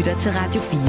lytter 0.00 0.18
til 0.18 0.32
Radio 0.32 0.60
4. 0.60 0.80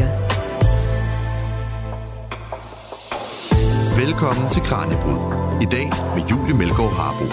Velkommen 4.06 4.50
til 4.50 4.62
Kranjebrud. 4.62 5.22
I 5.62 5.66
dag 5.66 5.90
med 6.16 6.28
Julie 6.32 6.58
Melgaard 6.58 6.94
Harbo. 6.94 7.26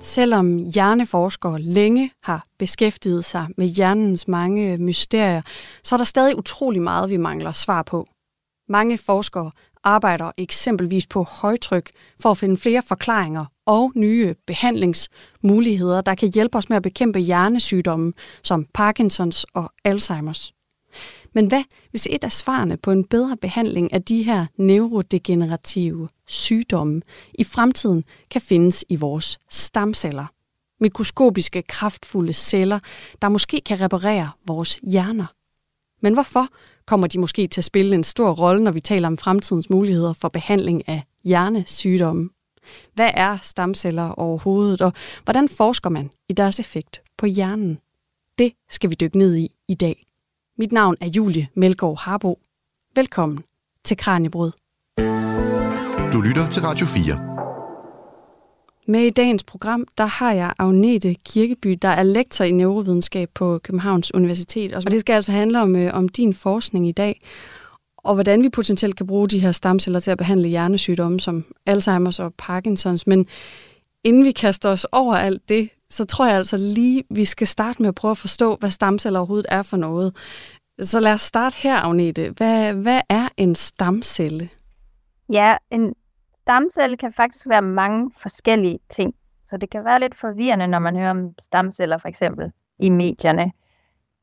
Selvom 0.00 0.56
hjerneforskere 0.56 1.60
længe 1.60 2.10
har 2.22 2.46
beskæftiget 2.58 3.24
sig 3.24 3.46
med 3.56 3.66
hjernens 3.66 4.28
mange 4.28 4.78
mysterier, 4.78 5.42
så 5.82 5.94
er 5.94 5.96
der 5.96 6.04
stadig 6.04 6.38
utrolig 6.38 6.82
meget, 6.82 7.10
vi 7.10 7.16
mangler 7.16 7.52
svar 7.52 7.82
på. 7.82 8.06
Mange 8.68 8.98
forskere 8.98 9.50
arbejder 9.84 10.32
eksempelvis 10.36 11.06
på 11.06 11.22
højtryk 11.22 11.90
for 12.20 12.30
at 12.30 12.38
finde 12.38 12.56
flere 12.56 12.82
forklaringer 12.82 13.44
og 13.66 13.92
nye 13.94 14.34
behandlingsmuligheder, 14.46 16.00
der 16.00 16.14
kan 16.14 16.30
hjælpe 16.34 16.58
os 16.58 16.68
med 16.68 16.76
at 16.76 16.82
bekæmpe 16.82 17.18
hjernesygdomme 17.18 18.12
som 18.42 18.66
Parkinsons 18.74 19.46
og 19.54 19.72
Alzheimers. 19.84 20.54
Men 21.34 21.46
hvad 21.46 21.62
hvis 21.90 22.08
et 22.10 22.24
af 22.24 22.32
svarene 22.32 22.76
på 22.76 22.90
en 22.90 23.04
bedre 23.04 23.36
behandling 23.36 23.92
af 23.92 24.02
de 24.02 24.22
her 24.22 24.46
neurodegenerative 24.56 26.08
sygdomme 26.26 27.02
i 27.34 27.44
fremtiden 27.44 28.04
kan 28.30 28.40
findes 28.40 28.84
i 28.88 28.96
vores 28.96 29.38
stamceller? 29.50 30.26
Mikroskopiske, 30.80 31.62
kraftfulde 31.62 32.32
celler, 32.32 32.78
der 33.22 33.28
måske 33.28 33.60
kan 33.66 33.80
reparere 33.80 34.30
vores 34.46 34.80
hjerner. 34.82 35.26
Men 36.02 36.12
hvorfor 36.12 36.48
kommer 36.90 37.06
de 37.06 37.20
måske 37.20 37.46
til 37.46 37.60
at 37.60 37.64
spille 37.64 37.94
en 37.94 38.04
stor 38.04 38.30
rolle, 38.30 38.64
når 38.64 38.70
vi 38.70 38.80
taler 38.80 39.08
om 39.08 39.18
fremtidens 39.18 39.70
muligheder 39.70 40.12
for 40.12 40.28
behandling 40.28 40.88
af 40.88 41.02
hjernesygdomme? 41.24 42.30
Hvad 42.94 43.10
er 43.14 43.38
stamceller 43.42 44.08
overhovedet, 44.08 44.82
og 44.82 44.92
hvordan 45.24 45.48
forsker 45.48 45.90
man 45.90 46.10
i 46.28 46.32
deres 46.32 46.60
effekt 46.60 47.02
på 47.18 47.26
hjernen? 47.26 47.78
Det 48.38 48.52
skal 48.70 48.90
vi 48.90 48.94
dykke 48.94 49.18
ned 49.18 49.36
i 49.36 49.48
i 49.68 49.74
dag. 49.74 50.04
Mit 50.58 50.72
navn 50.72 50.96
er 51.00 51.08
Julie 51.16 51.48
Melgaard 51.54 51.98
Harbo. 51.98 52.38
Velkommen 52.94 53.44
til 53.84 53.96
Kranjebrud. 53.96 54.52
Du 56.12 56.20
lytter 56.20 56.48
til 56.50 56.62
Radio 56.62 56.86
4. 56.86 57.39
Med 58.90 59.00
i 59.00 59.10
dagens 59.10 59.44
program, 59.44 59.86
der 59.98 60.06
har 60.06 60.32
jeg 60.32 60.52
Agnete 60.58 61.14
Kirkeby, 61.14 61.78
der 61.82 61.88
er 61.88 62.02
lektor 62.02 62.44
i 62.44 62.50
neurovidenskab 62.50 63.30
på 63.34 63.58
Københavns 63.58 64.14
Universitet. 64.14 64.74
Og 64.74 64.90
det 64.90 65.00
skal 65.00 65.12
altså 65.12 65.32
handle 65.32 65.60
om, 65.60 65.76
øh, 65.76 65.94
om 65.94 66.08
din 66.08 66.34
forskning 66.34 66.88
i 66.88 66.92
dag, 66.92 67.20
og 67.96 68.14
hvordan 68.14 68.42
vi 68.42 68.48
potentielt 68.48 68.96
kan 68.96 69.06
bruge 69.06 69.28
de 69.28 69.38
her 69.38 69.52
stamceller 69.52 70.00
til 70.00 70.10
at 70.10 70.18
behandle 70.18 70.48
hjernesygdomme 70.48 71.20
som 71.20 71.44
Alzheimer's 71.70 72.22
og 72.22 72.34
Parkinsons. 72.38 73.06
Men 73.06 73.26
inden 74.04 74.24
vi 74.24 74.32
kaster 74.32 74.68
os 74.68 74.86
over 74.92 75.14
alt 75.14 75.48
det, 75.48 75.68
så 75.90 76.04
tror 76.04 76.26
jeg 76.26 76.36
altså 76.36 76.56
lige, 76.56 77.04
vi 77.10 77.24
skal 77.24 77.46
starte 77.46 77.82
med 77.82 77.88
at 77.88 77.94
prøve 77.94 78.10
at 78.10 78.18
forstå, 78.18 78.56
hvad 78.56 78.70
stamceller 78.70 79.18
overhovedet 79.18 79.46
er 79.48 79.62
for 79.62 79.76
noget. 79.76 80.16
Så 80.82 81.00
lad 81.00 81.12
os 81.12 81.22
starte 81.22 81.56
her, 81.58 81.76
Agnete. 81.76 82.30
Hvad, 82.36 82.72
hvad 82.72 83.00
er 83.08 83.28
en 83.36 83.54
stamcelle? 83.54 84.48
Ja, 85.32 85.56
en 85.70 85.94
stamcelle 86.50 86.96
kan 86.96 87.12
faktisk 87.12 87.48
være 87.48 87.62
mange 87.62 88.10
forskellige 88.18 88.78
ting. 88.88 89.14
Så 89.50 89.56
det 89.56 89.70
kan 89.70 89.84
være 89.84 90.00
lidt 90.00 90.14
forvirrende, 90.14 90.66
når 90.66 90.78
man 90.78 90.96
hører 90.96 91.10
om 91.10 91.34
stamceller 91.38 91.98
for 91.98 92.08
eksempel 92.08 92.52
i 92.78 92.90
medierne. 92.90 93.52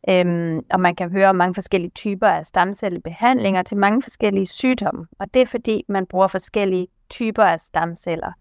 Øhm, 0.10 0.62
og 0.72 0.80
man 0.80 0.96
kan 0.96 1.12
høre 1.12 1.30
om 1.30 1.36
mange 1.36 1.54
forskellige 1.54 1.92
typer 1.92 2.28
af 2.28 2.46
stamcellebehandlinger 2.46 3.64
til 3.64 3.78
mange 3.78 4.02
forskellige 4.02 4.46
sygdomme. 4.46 5.08
Og 5.20 5.34
det 5.34 5.42
er 5.42 5.46
fordi, 5.46 5.86
man 5.88 6.06
bruger 6.06 6.28
forskellige 6.28 6.88
typer 7.10 7.44
af 7.44 7.60
stamceller. 7.60 8.32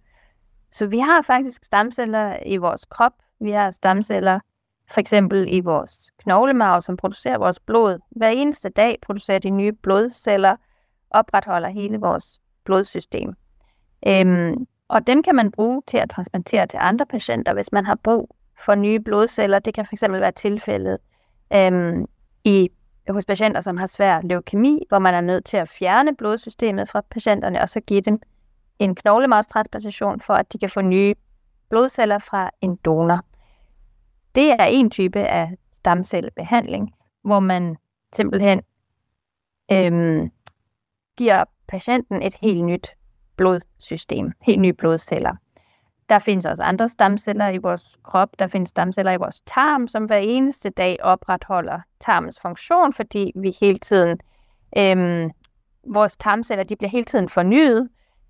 Så 0.71 0.87
vi 0.87 0.99
har 0.99 1.23
faktisk 1.23 1.65
stamceller 1.65 2.37
i 2.47 2.57
vores 2.57 2.85
krop. 2.85 3.13
Vi 3.41 3.51
har 3.51 3.71
stamceller 3.71 4.41
for 4.91 5.01
eksempel 5.01 5.47
i 5.55 5.61
vores 5.61 6.11
knoglemarv, 6.19 6.81
som 6.81 6.97
producerer 6.97 7.39
vores 7.39 7.61
blod. 7.61 7.99
Hver 8.11 8.29
eneste 8.29 8.69
dag 8.69 8.99
producerer 9.03 9.39
de 9.39 9.51
nye 9.51 9.73
blodceller, 9.73 10.57
opretholder 11.11 11.69
hele 11.69 11.99
vores 11.99 12.41
blodsystem. 12.65 13.37
Øhm, 14.07 14.67
og 14.89 15.07
dem 15.07 15.23
kan 15.23 15.35
man 15.35 15.51
bruge 15.51 15.83
til 15.87 15.99
at 15.99 16.11
transplantere 16.11 16.67
til 16.67 16.79
andre 16.83 17.07
patienter, 17.07 17.55
hvis 17.55 17.73
man 17.73 17.87
har 17.87 17.95
brug 17.95 18.37
for 18.59 18.75
nye 18.75 19.01
blodceller. 19.01 19.59
Det 19.59 19.75
kan 19.75 19.87
fx 19.87 20.03
være 20.03 20.33
tilfældet 20.33 20.99
øhm, 21.55 22.07
i, 22.45 22.71
hos 23.09 23.25
patienter, 23.25 23.61
som 23.61 23.77
har 23.77 23.87
svær 23.87 24.21
leukemi, 24.21 24.83
hvor 24.89 24.99
man 24.99 25.15
er 25.15 25.21
nødt 25.21 25.45
til 25.45 25.57
at 25.57 25.69
fjerne 25.69 26.17
blodsystemet 26.17 26.89
fra 26.89 27.03
patienterne, 27.11 27.61
og 27.61 27.69
så 27.69 27.81
give 27.81 28.01
dem 28.01 28.21
en 28.79 28.95
knoglemarvstransplantation, 28.95 30.21
for 30.21 30.35
at 30.35 30.53
de 30.53 30.59
kan 30.59 30.71
få 30.71 30.81
nye 30.81 31.15
blodceller 31.69 32.19
fra 32.19 32.51
en 32.61 32.77
donor. 32.77 33.21
Det 34.35 34.51
er 34.51 34.65
en 34.65 34.91
type 34.91 35.19
af 35.19 35.57
stamcellebehandling, 35.73 36.95
hvor 37.23 37.41
man 37.41 37.77
simpelthen 38.17 38.63
øhm, 39.73 40.31
giver 41.17 41.45
patienten 41.69 42.23
et 42.23 42.35
helt 42.43 42.65
nyt 42.65 42.97
blodsystem, 43.37 44.33
helt 44.43 44.61
nye 44.61 44.73
blodceller. 44.73 45.37
Der 46.09 46.19
findes 46.19 46.47
også 46.47 46.63
andre 46.63 46.89
stamceller 46.89 47.49
i 47.49 47.57
vores 47.57 47.97
krop. 48.03 48.29
Der 48.39 48.47
findes 48.47 48.69
stamceller 48.69 49.13
i 49.13 49.17
vores 49.17 49.41
tarm, 49.41 49.89
som 49.89 50.05
hver 50.05 50.19
eneste 50.19 50.71
dag 50.71 50.99
opretholder 51.03 51.81
tarmens 52.01 52.41
funktion, 52.41 52.93
fordi 52.93 53.33
vi 53.37 53.57
hele 53.61 53.79
tiden, 53.79 54.19
øhm, 54.79 55.31
vores 55.87 56.17
tarmceller, 56.17 56.65
de 56.65 56.77
bliver 56.77 56.91
hele 56.91 57.05
tiden 57.05 57.29
fornyet. 57.29 57.89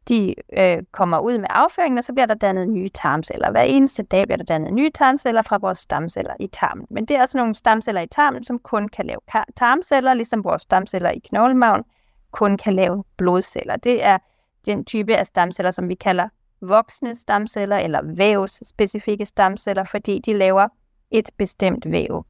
De 0.08 0.34
øh, 0.58 0.82
kommer 0.92 1.18
ud 1.18 1.38
med 1.38 1.46
afføringen, 1.50 1.98
og 1.98 2.04
så 2.04 2.12
bliver 2.12 2.26
der 2.26 2.34
dannet 2.34 2.68
nye 2.68 2.88
tarmceller. 2.88 3.50
Hver 3.50 3.62
eneste 3.62 4.02
dag 4.02 4.26
bliver 4.26 4.36
der 4.36 4.44
dannet 4.44 4.72
nye 4.72 4.90
tarmceller 4.90 5.42
fra 5.42 5.58
vores 5.60 5.78
stamceller 5.78 6.34
i 6.40 6.46
tarmen. 6.46 6.86
Men 6.90 7.04
det 7.04 7.16
er 7.16 7.20
altså 7.20 7.38
nogle 7.38 7.54
stamceller 7.54 8.00
i 8.00 8.06
tarmen, 8.06 8.44
som 8.44 8.58
kun 8.58 8.88
kan 8.88 9.06
lave 9.06 9.20
tarmceller, 9.56 10.14
ligesom 10.14 10.44
vores 10.44 10.62
stamceller 10.62 11.10
i 11.10 11.18
knoglemagen 11.18 11.84
kun 12.30 12.56
kan 12.56 12.74
lave 12.74 13.04
blodceller. 13.16 13.76
Det 13.76 14.04
er 14.04 14.18
den 14.66 14.84
type 14.84 15.16
af 15.16 15.26
stamceller, 15.26 15.70
som 15.70 15.88
vi 15.88 15.94
kalder 15.94 16.28
voksne 16.60 17.14
stamceller 17.14 17.76
eller 17.76 18.00
vævsspecifikke 18.02 19.26
stamceller, 19.26 19.84
fordi 19.84 20.18
de 20.18 20.32
laver 20.32 20.68
et 21.10 21.30
bestemt 21.36 21.90
væv. 21.90 22.26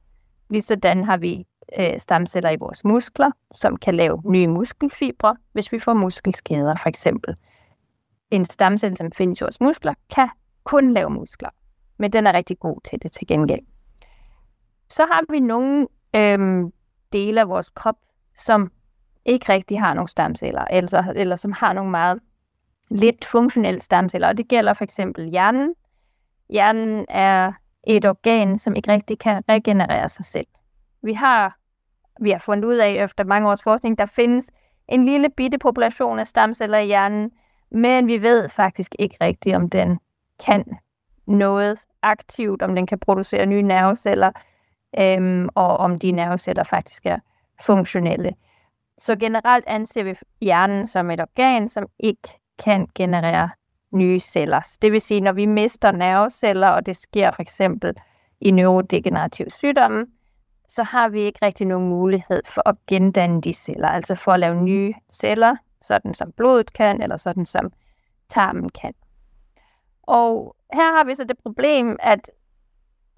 Ligesådan 0.49 1.03
har 1.03 1.17
vi 1.17 1.45
øh, 1.79 1.99
stamceller 1.99 2.49
i 2.49 2.55
vores 2.55 2.85
muskler, 2.85 3.31
som 3.55 3.77
kan 3.77 3.93
lave 3.93 4.21
nye 4.25 4.47
muskelfibre, 4.47 5.35
hvis 5.51 5.71
vi 5.71 5.79
får 5.79 5.93
muskelskader 5.93 6.75
for 6.75 6.89
eksempel. 6.89 7.35
En 8.31 8.45
stamcelle, 8.45 8.97
som 8.97 9.11
findes 9.11 9.41
i 9.41 9.43
vores 9.43 9.61
muskler, 9.61 9.93
kan 10.15 10.29
kun 10.63 10.91
lave 10.91 11.09
muskler, 11.09 11.49
men 11.97 12.13
den 12.13 12.27
er 12.27 12.33
rigtig 12.33 12.59
god 12.59 12.81
til 12.89 13.01
det 13.01 13.11
til 13.11 13.27
gengæld. 13.27 13.61
Så 14.89 15.05
har 15.11 15.31
vi 15.31 15.39
nogle 15.39 15.87
øh, 16.15 16.71
dele 17.13 17.41
af 17.41 17.49
vores 17.49 17.69
krop, 17.69 17.95
som 18.37 18.71
ikke 19.25 19.53
rigtig 19.53 19.79
har 19.79 19.93
nogle 19.93 20.09
stamceller, 20.09 20.65
eller, 20.71 21.13
eller 21.15 21.35
som 21.35 21.51
har 21.51 21.73
nogle 21.73 21.91
meget 21.91 22.19
lidt 22.89 23.25
funktionelle 23.25 23.79
stamceller, 23.79 24.27
og 24.27 24.37
det 24.37 24.47
gælder 24.47 24.73
for 24.73 24.83
eksempel 24.83 25.29
hjernen. 25.29 25.73
Hjernen 26.49 27.05
er 27.09 27.51
et 27.87 28.05
organ, 28.05 28.57
som 28.57 28.75
ikke 28.75 28.91
rigtig 28.91 29.19
kan 29.19 29.43
regenerere 29.49 30.09
sig 30.09 30.25
selv. 30.25 30.47
Vi 31.03 31.13
har, 31.13 31.57
vi 32.21 32.31
har 32.31 32.39
fundet 32.39 32.65
ud 32.65 32.75
af 32.75 33.03
efter 33.03 33.23
mange 33.23 33.49
års 33.49 33.63
forskning, 33.63 33.97
der 33.97 34.05
findes 34.05 34.45
en 34.87 35.05
lille 35.05 35.29
bitte 35.29 35.57
population 35.57 36.19
af 36.19 36.27
stamceller 36.27 36.77
i 36.77 36.85
hjernen, 36.85 37.31
men 37.71 38.07
vi 38.07 38.21
ved 38.21 38.49
faktisk 38.49 38.95
ikke 38.99 39.17
rigtigt, 39.21 39.55
om 39.55 39.69
den 39.69 39.99
kan 40.45 40.63
noget 41.27 41.85
aktivt, 42.01 42.61
om 42.61 42.75
den 42.75 42.87
kan 42.87 42.99
producere 42.99 43.45
nye 43.45 43.61
nerveceller, 43.61 44.31
øhm, 44.99 45.49
og 45.55 45.77
om 45.77 45.99
de 45.99 46.11
nerveceller 46.11 46.63
faktisk 46.63 47.05
er 47.05 47.19
funktionelle. 47.61 48.33
Så 48.97 49.15
generelt 49.15 49.65
anser 49.67 50.03
vi 50.03 50.15
hjernen 50.41 50.87
som 50.87 51.11
et 51.11 51.21
organ, 51.21 51.67
som 51.67 51.85
ikke 51.99 52.39
kan 52.59 52.87
generere 52.95 53.49
nye 53.91 54.19
celler. 54.19 54.77
Det 54.81 54.91
vil 54.91 55.01
sige, 55.01 55.21
når 55.21 55.31
vi 55.31 55.45
mister 55.45 55.91
nerveceller, 55.91 56.67
og 56.67 56.85
det 56.85 56.95
sker 56.95 57.31
for 57.31 57.41
eksempel 57.41 57.93
i 58.41 58.51
neurodegenerative 58.51 59.49
sygdomme, 59.49 60.05
så 60.67 60.83
har 60.83 61.09
vi 61.09 61.21
ikke 61.21 61.39
rigtig 61.45 61.67
nogen 61.67 61.89
mulighed 61.89 62.41
for 62.45 62.69
at 62.69 62.75
gendanne 62.87 63.41
de 63.41 63.53
celler, 63.53 63.87
altså 63.87 64.15
for 64.15 64.31
at 64.31 64.39
lave 64.39 64.61
nye 64.61 64.93
celler, 65.11 65.55
sådan 65.81 66.13
som 66.13 66.31
blodet 66.31 66.73
kan, 66.73 67.01
eller 67.01 67.15
sådan 67.15 67.45
som 67.45 67.71
tarmen 68.29 68.69
kan. 68.69 68.93
Og 70.03 70.55
her 70.73 70.97
har 70.97 71.03
vi 71.03 71.15
så 71.15 71.23
det 71.23 71.37
problem, 71.37 71.97
at, 71.99 72.31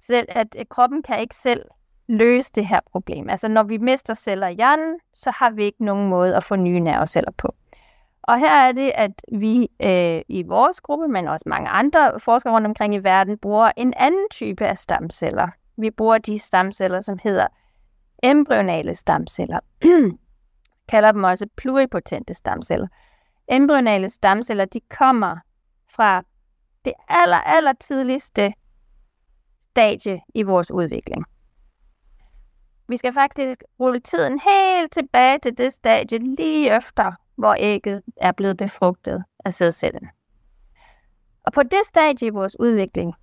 selv, 0.00 0.28
at 0.28 0.56
kroppen 0.68 1.02
kan 1.02 1.20
ikke 1.20 1.36
selv 1.36 1.64
løse 2.08 2.52
det 2.54 2.66
her 2.66 2.80
problem. 2.92 3.28
Altså 3.30 3.48
når 3.48 3.62
vi 3.62 3.78
mister 3.78 4.14
celler 4.14 4.46
i 4.46 4.54
hjernen, 4.54 5.00
så 5.14 5.30
har 5.30 5.50
vi 5.50 5.64
ikke 5.64 5.84
nogen 5.84 6.08
måde 6.08 6.36
at 6.36 6.44
få 6.44 6.56
nye 6.56 6.80
nerveceller 6.80 7.30
på. 7.30 7.54
Og 8.30 8.38
her 8.38 8.54
er 8.54 8.72
det, 8.72 8.92
at 8.94 9.22
vi 9.32 9.68
øh, 9.82 10.22
i 10.28 10.42
vores 10.42 10.80
gruppe, 10.80 11.08
men 11.08 11.28
også 11.28 11.44
mange 11.46 11.68
andre 11.68 12.20
forskere 12.20 12.52
rundt 12.52 12.66
omkring 12.66 12.94
i 12.94 12.98
verden, 12.98 13.38
bruger 13.38 13.72
en 13.76 13.94
anden 13.96 14.26
type 14.30 14.66
af 14.66 14.78
stamceller. 14.78 15.48
Vi 15.76 15.90
bruger 15.90 16.18
de 16.18 16.38
stamceller, 16.38 17.00
som 17.00 17.18
hedder 17.22 17.46
embryonale 18.22 18.94
stamceller. 18.94 19.60
kalder 20.90 21.12
dem 21.12 21.24
også 21.24 21.46
pluripotente 21.56 22.34
stamceller. 22.34 22.86
Embryonale 23.48 24.08
stamceller, 24.08 24.64
de 24.64 24.80
kommer 24.80 25.36
fra 25.88 26.22
det 26.84 26.92
aller, 27.08 27.36
aller 27.36 27.72
tidligste 27.72 28.52
stadie 29.60 30.20
i 30.34 30.42
vores 30.42 30.70
udvikling. 30.70 31.24
Vi 32.88 32.96
skal 32.96 33.12
faktisk 33.12 33.62
rulle 33.80 34.00
tiden 34.00 34.40
helt 34.40 34.92
tilbage 34.92 35.38
til 35.38 35.58
det 35.58 35.72
stadie 35.72 36.18
lige 36.18 36.76
efter, 36.76 37.12
hvor 37.40 37.56
ægget 37.58 38.02
er 38.16 38.32
blevet 38.32 38.56
befrugtet 38.56 39.24
af 39.44 39.54
sædcellen. 39.54 40.08
Og 41.46 41.52
på 41.52 41.62
det 41.62 41.80
stadie 41.86 42.26
i 42.26 42.30
vores 42.30 42.60
udvikling, 42.60 43.14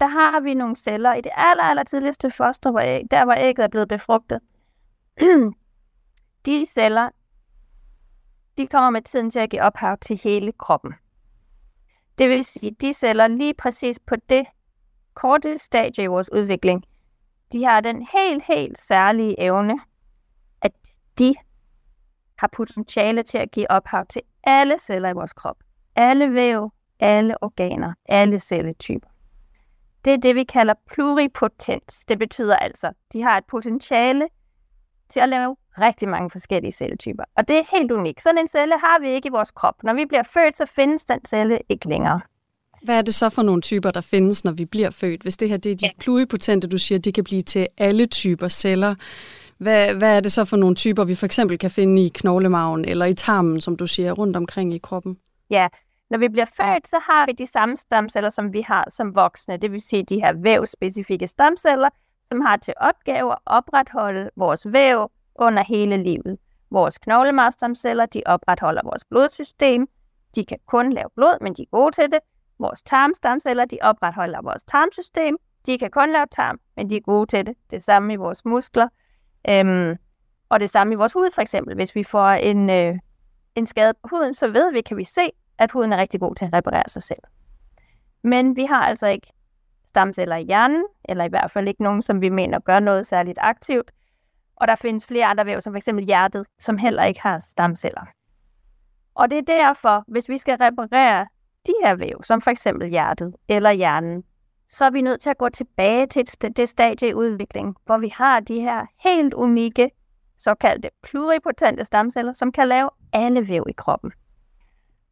der 0.00 0.06
har 0.06 0.40
vi 0.40 0.54
nogle 0.54 0.76
celler 0.76 1.14
i 1.14 1.20
det 1.20 1.32
aller, 1.34 1.64
aller 1.64 1.82
tidligste 1.82 2.30
foster, 2.30 2.70
hvor 2.70 2.80
æg, 2.80 3.02
der 3.10 3.24
hvor 3.24 3.34
ægget 3.34 3.64
er 3.64 3.68
blevet 3.68 3.88
befrugtet. 3.88 4.40
de 6.46 6.66
celler, 6.66 7.10
de 8.56 8.66
kommer 8.66 8.90
med 8.90 9.02
tiden 9.02 9.30
til 9.30 9.38
at 9.38 9.50
give 9.50 9.62
ophav 9.62 9.96
til 9.98 10.20
hele 10.24 10.52
kroppen. 10.52 10.94
Det 12.18 12.28
vil 12.28 12.44
sige, 12.44 12.76
de 12.80 12.92
celler 12.92 13.26
lige 13.26 13.54
præcis 13.54 13.98
på 13.98 14.16
det 14.28 14.46
korte 15.14 15.58
stadie 15.58 16.04
i 16.04 16.06
vores 16.06 16.32
udvikling, 16.32 16.84
de 17.52 17.64
har 17.64 17.80
den 17.80 18.06
helt, 18.12 18.44
helt 18.44 18.78
særlige 18.78 19.40
evne, 19.40 19.80
at 20.62 20.72
de 21.18 21.34
har 22.42 22.48
potentiale 22.52 23.22
til 23.22 23.38
at 23.38 23.50
give 23.50 23.70
ophav 23.70 24.06
til 24.06 24.22
alle 24.44 24.78
celler 24.78 25.08
i 25.08 25.12
vores 25.12 25.32
krop. 25.32 25.56
Alle 25.96 26.34
væv, 26.34 26.70
alle 27.00 27.42
organer, 27.42 27.92
alle 28.08 28.38
celletyper. 28.38 29.08
Det 30.04 30.12
er 30.12 30.16
det, 30.16 30.34
vi 30.34 30.44
kalder 30.44 30.74
pluripotens. 30.92 32.04
Det 32.08 32.18
betyder 32.18 32.56
altså, 32.56 32.92
de 33.12 33.22
har 33.22 33.38
et 33.38 33.44
potentiale 33.44 34.28
til 35.08 35.20
at 35.20 35.28
lave 35.28 35.56
rigtig 35.78 36.08
mange 36.08 36.30
forskellige 36.30 36.72
celletyper. 36.72 37.24
Og 37.36 37.48
det 37.48 37.56
er 37.56 37.76
helt 37.76 37.90
unikt. 37.90 38.22
Sådan 38.22 38.38
en 38.38 38.48
celle 38.48 38.78
har 38.78 39.00
vi 39.00 39.08
ikke 39.08 39.26
i 39.26 39.30
vores 39.30 39.50
krop. 39.50 39.82
Når 39.82 39.94
vi 39.94 40.04
bliver 40.06 40.22
født, 40.22 40.56
så 40.56 40.66
findes 40.66 41.04
den 41.04 41.20
celle 41.28 41.58
ikke 41.68 41.88
længere. 41.88 42.20
Hvad 42.82 42.98
er 42.98 43.02
det 43.02 43.14
så 43.14 43.30
for 43.30 43.42
nogle 43.42 43.62
typer, 43.62 43.90
der 43.90 44.00
findes, 44.00 44.44
når 44.44 44.52
vi 44.52 44.64
bliver 44.64 44.90
født? 44.90 45.22
Hvis 45.22 45.36
det 45.36 45.48
her 45.48 45.56
det 45.56 45.72
er 45.72 45.76
de 45.76 45.90
pluripotente, 45.98 46.68
du 46.68 46.78
siger, 46.78 46.98
de 46.98 47.12
kan 47.12 47.24
blive 47.24 47.42
til 47.42 47.66
alle 47.78 48.06
typer 48.06 48.48
celler. 48.48 48.94
Hvad, 49.62 49.94
hvad 49.94 50.16
er 50.16 50.20
det 50.20 50.32
så 50.32 50.44
for 50.44 50.56
nogle 50.56 50.74
typer, 50.74 51.04
vi 51.04 51.14
for 51.14 51.26
eksempel 51.26 51.58
kan 51.58 51.70
finde 51.70 52.04
i 52.04 52.08
knoglemagen 52.14 52.84
eller 52.84 53.04
i 53.04 53.14
tarmen, 53.14 53.60
som 53.60 53.76
du 53.76 53.86
siger, 53.86 54.12
rundt 54.12 54.36
omkring 54.36 54.74
i 54.74 54.78
kroppen? 54.78 55.18
Ja, 55.50 55.68
når 56.10 56.18
vi 56.18 56.28
bliver 56.28 56.44
født, 56.44 56.88
så 56.88 56.96
har 57.10 57.26
vi 57.26 57.32
de 57.32 57.46
samme 57.46 57.76
stamceller, 57.76 58.30
som 58.30 58.52
vi 58.52 58.60
har 58.60 58.86
som 58.90 59.14
voksne. 59.14 59.56
Det 59.56 59.72
vil 59.72 59.80
sige 59.80 60.02
de 60.02 60.20
her 60.20 60.32
vævspecifikke 60.32 61.26
stamceller, 61.26 61.88
som 62.28 62.40
har 62.40 62.56
til 62.56 62.74
opgave 62.76 63.32
at 63.32 63.38
opretholde 63.46 64.30
vores 64.36 64.72
væv 64.72 65.10
under 65.34 65.64
hele 65.64 65.96
livet. 65.96 66.38
Vores 66.70 66.98
knoglemarvstamceller, 66.98 68.06
de 68.06 68.22
opretholder 68.26 68.80
vores 68.84 69.04
blodsystem. 69.04 69.88
De 70.34 70.44
kan 70.44 70.58
kun 70.66 70.92
lave 70.92 71.08
blod, 71.14 71.38
men 71.40 71.54
de 71.54 71.62
er 71.62 71.66
gode 71.70 71.92
til 71.94 72.10
det. 72.10 72.18
Vores 72.58 72.82
tarmstamceller, 72.82 73.64
de 73.64 73.78
opretholder 73.82 74.42
vores 74.42 74.64
tarmsystem. 74.64 75.36
De 75.66 75.78
kan 75.78 75.90
kun 75.90 76.12
lave 76.12 76.26
tarm, 76.30 76.60
men 76.76 76.90
de 76.90 76.96
er 76.96 77.00
gode 77.00 77.26
til 77.26 77.46
det. 77.46 77.54
Det 77.70 77.82
samme 77.82 78.12
i 78.12 78.16
vores 78.16 78.44
muskler. 78.44 78.88
Øhm, 79.48 79.96
og 80.48 80.60
det 80.60 80.70
samme 80.70 80.92
i 80.92 80.96
vores 80.96 81.12
hud 81.12 81.30
for 81.34 81.42
eksempel. 81.42 81.74
Hvis 81.74 81.94
vi 81.94 82.04
får 82.04 82.28
en, 82.28 82.70
øh, 82.70 82.98
en 83.54 83.66
skade 83.66 83.94
på 83.94 84.08
huden, 84.10 84.34
så 84.34 84.48
ved 84.48 84.72
vi, 84.72 84.80
kan 84.80 84.96
vi 84.96 85.04
se, 85.04 85.30
at 85.58 85.70
huden 85.70 85.92
er 85.92 85.96
rigtig 85.96 86.20
god 86.20 86.34
til 86.34 86.44
at 86.44 86.52
reparere 86.52 86.88
sig 86.88 87.02
selv. 87.02 87.22
Men 88.22 88.56
vi 88.56 88.64
har 88.64 88.82
altså 88.82 89.06
ikke 89.06 89.32
stamceller 89.88 90.36
i 90.36 90.44
hjernen, 90.44 90.84
eller 91.04 91.24
i 91.24 91.28
hvert 91.28 91.50
fald 91.50 91.68
ikke 91.68 91.82
nogen, 91.82 92.02
som 92.02 92.20
vi 92.20 92.28
mener 92.28 92.58
gør 92.58 92.80
noget 92.80 93.06
særligt 93.06 93.38
aktivt. 93.40 93.90
Og 94.56 94.68
der 94.68 94.74
findes 94.74 95.06
flere 95.06 95.26
andre 95.26 95.46
væv, 95.46 95.60
som 95.60 95.74
f.eks. 95.74 95.88
hjertet, 96.06 96.46
som 96.58 96.78
heller 96.78 97.04
ikke 97.04 97.20
har 97.20 97.38
stamceller. 97.38 98.06
Og 99.14 99.30
det 99.30 99.38
er 99.38 99.42
derfor, 99.42 100.04
hvis 100.08 100.28
vi 100.28 100.38
skal 100.38 100.58
reparere 100.60 101.26
de 101.66 101.72
her 101.84 101.94
væv, 101.94 102.22
som 102.22 102.40
for 102.40 102.50
eksempel 102.50 102.88
hjertet 102.88 103.34
eller 103.48 103.72
hjernen, 103.72 104.24
så 104.72 104.84
er 104.84 104.90
vi 104.90 105.00
nødt 105.00 105.20
til 105.20 105.30
at 105.30 105.38
gå 105.38 105.48
tilbage 105.48 106.06
til 106.06 106.56
det 106.56 106.68
stadie 106.68 107.08
i 107.08 107.14
udviklingen, 107.14 107.76
hvor 107.84 107.98
vi 107.98 108.08
har 108.08 108.40
de 108.40 108.60
her 108.60 108.86
helt 109.00 109.34
unikke, 109.34 109.90
såkaldte 110.38 110.90
pluripotente 111.02 111.84
stamceller, 111.84 112.32
som 112.32 112.52
kan 112.52 112.68
lave 112.68 112.90
alle 113.12 113.48
væv 113.48 113.66
i 113.68 113.72
kroppen. 113.72 114.12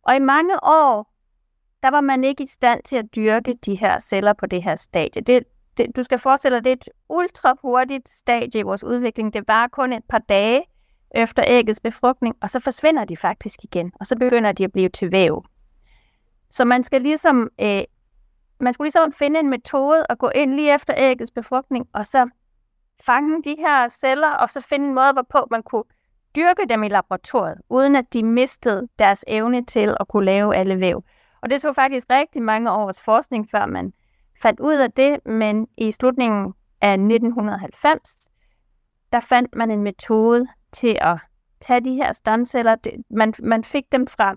Og 0.02 0.16
i 0.16 0.18
mange 0.18 0.64
år, 0.64 1.12
der 1.82 1.90
var 1.90 2.00
man 2.00 2.24
ikke 2.24 2.42
i 2.42 2.46
stand 2.46 2.82
til 2.82 2.96
at 2.96 3.14
dyrke 3.14 3.58
de 3.64 3.74
her 3.74 3.98
celler 3.98 4.32
på 4.32 4.46
det 4.46 4.62
her 4.62 4.76
stadie. 4.76 5.22
Det, 5.22 5.44
det, 5.76 5.96
du 5.96 6.02
skal 6.02 6.18
forestille 6.18 6.56
dig, 6.56 6.64
det 6.64 6.70
er 6.70 6.76
et 6.76 6.88
ultra 7.08 7.54
hurtigt 7.62 8.08
stadie 8.08 8.60
i 8.60 8.62
vores 8.62 8.84
udvikling. 8.84 9.34
Det 9.34 9.48
var 9.48 9.68
kun 9.68 9.92
et 9.92 10.04
par 10.08 10.18
dage 10.18 10.62
efter 11.10 11.44
æggets 11.46 11.80
befrugtning, 11.80 12.36
og 12.40 12.50
så 12.50 12.60
forsvinder 12.60 13.04
de 13.04 13.16
faktisk 13.16 13.64
igen, 13.64 13.92
og 14.00 14.06
så 14.06 14.16
begynder 14.16 14.52
de 14.52 14.64
at 14.64 14.72
blive 14.72 14.88
til 14.88 15.12
væv. 15.12 15.44
Så 16.50 16.64
man 16.64 16.84
skal 16.84 17.02
ligesom, 17.02 17.48
øh, 17.60 17.82
man 18.60 18.72
skulle 18.72 18.86
ligesom 18.86 19.12
finde 19.12 19.40
en 19.40 19.50
metode 19.50 20.06
at 20.08 20.18
gå 20.18 20.28
ind 20.34 20.54
lige 20.54 20.74
efter 20.74 20.94
æggets 20.96 21.30
befrugtning, 21.30 21.88
og 21.92 22.06
så 22.06 22.28
fange 23.02 23.42
de 23.42 23.56
her 23.58 23.88
celler, 23.88 24.30
og 24.30 24.50
så 24.50 24.60
finde 24.60 24.88
en 24.88 24.94
måde, 24.94 25.12
hvorpå 25.12 25.48
man 25.50 25.62
kunne 25.62 25.84
dyrke 26.36 26.62
dem 26.68 26.82
i 26.82 26.88
laboratoriet, 26.88 27.58
uden 27.68 27.96
at 27.96 28.12
de 28.12 28.22
mistede 28.22 28.88
deres 28.98 29.24
evne 29.28 29.64
til 29.64 29.96
at 30.00 30.08
kunne 30.08 30.24
lave 30.24 30.56
alle 30.56 30.80
væv. 30.80 31.04
Og 31.42 31.50
det 31.50 31.62
tog 31.62 31.74
faktisk 31.74 32.06
rigtig 32.10 32.42
mange 32.42 32.72
års 32.72 33.00
forskning, 33.00 33.48
før 33.50 33.66
man 33.66 33.92
fandt 34.42 34.60
ud 34.60 34.74
af 34.74 34.92
det, 34.92 35.26
men 35.26 35.66
i 35.78 35.90
slutningen 35.90 36.54
af 36.80 36.92
1990, 36.92 38.28
der 39.12 39.20
fandt 39.20 39.54
man 39.54 39.70
en 39.70 39.82
metode 39.82 40.46
til 40.72 40.98
at 41.00 41.18
tage 41.60 41.80
de 41.80 41.94
her 41.94 42.12
stamceller. 42.12 42.76
Man, 43.10 43.34
man 43.42 43.64
fik 43.64 43.92
dem 43.92 44.06
fra 44.06 44.34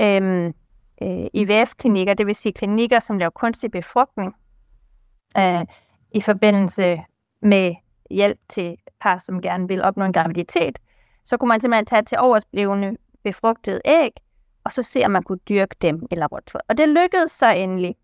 øhm, 0.00 0.54
øh, 1.02 1.26
IVF-klinikker, 1.34 2.14
det 2.14 2.26
vil 2.26 2.34
sige 2.34 2.52
klinikker, 2.52 3.00
som 3.00 3.18
laver 3.18 3.30
kunstig 3.30 3.70
befrugtning, 3.70 4.34
øh, 5.38 5.64
i 6.12 6.20
forbindelse 6.20 7.02
med 7.42 7.74
hjælp 8.10 8.38
til 8.48 8.76
par, 9.00 9.18
som 9.18 9.42
gerne 9.42 9.68
vil 9.68 9.82
opnå 9.82 10.04
en 10.04 10.12
graviditet, 10.12 10.78
så 11.24 11.36
kunne 11.36 11.48
man 11.48 11.60
simpelthen 11.60 11.86
tage 11.86 12.02
til 12.02 12.18
oversblevende 12.18 12.96
befrugtede 13.24 13.80
æg, 13.84 14.12
og 14.64 14.72
så 14.72 14.82
se, 14.82 15.04
om 15.04 15.10
man 15.10 15.22
kunne 15.22 15.38
dyrke 15.48 15.76
dem 15.82 16.06
i 16.10 16.14
laboratoriet. 16.14 16.64
Og 16.68 16.78
det 16.78 16.88
lykkedes 16.88 17.30
så 17.30 17.50
endelig. 17.50 17.96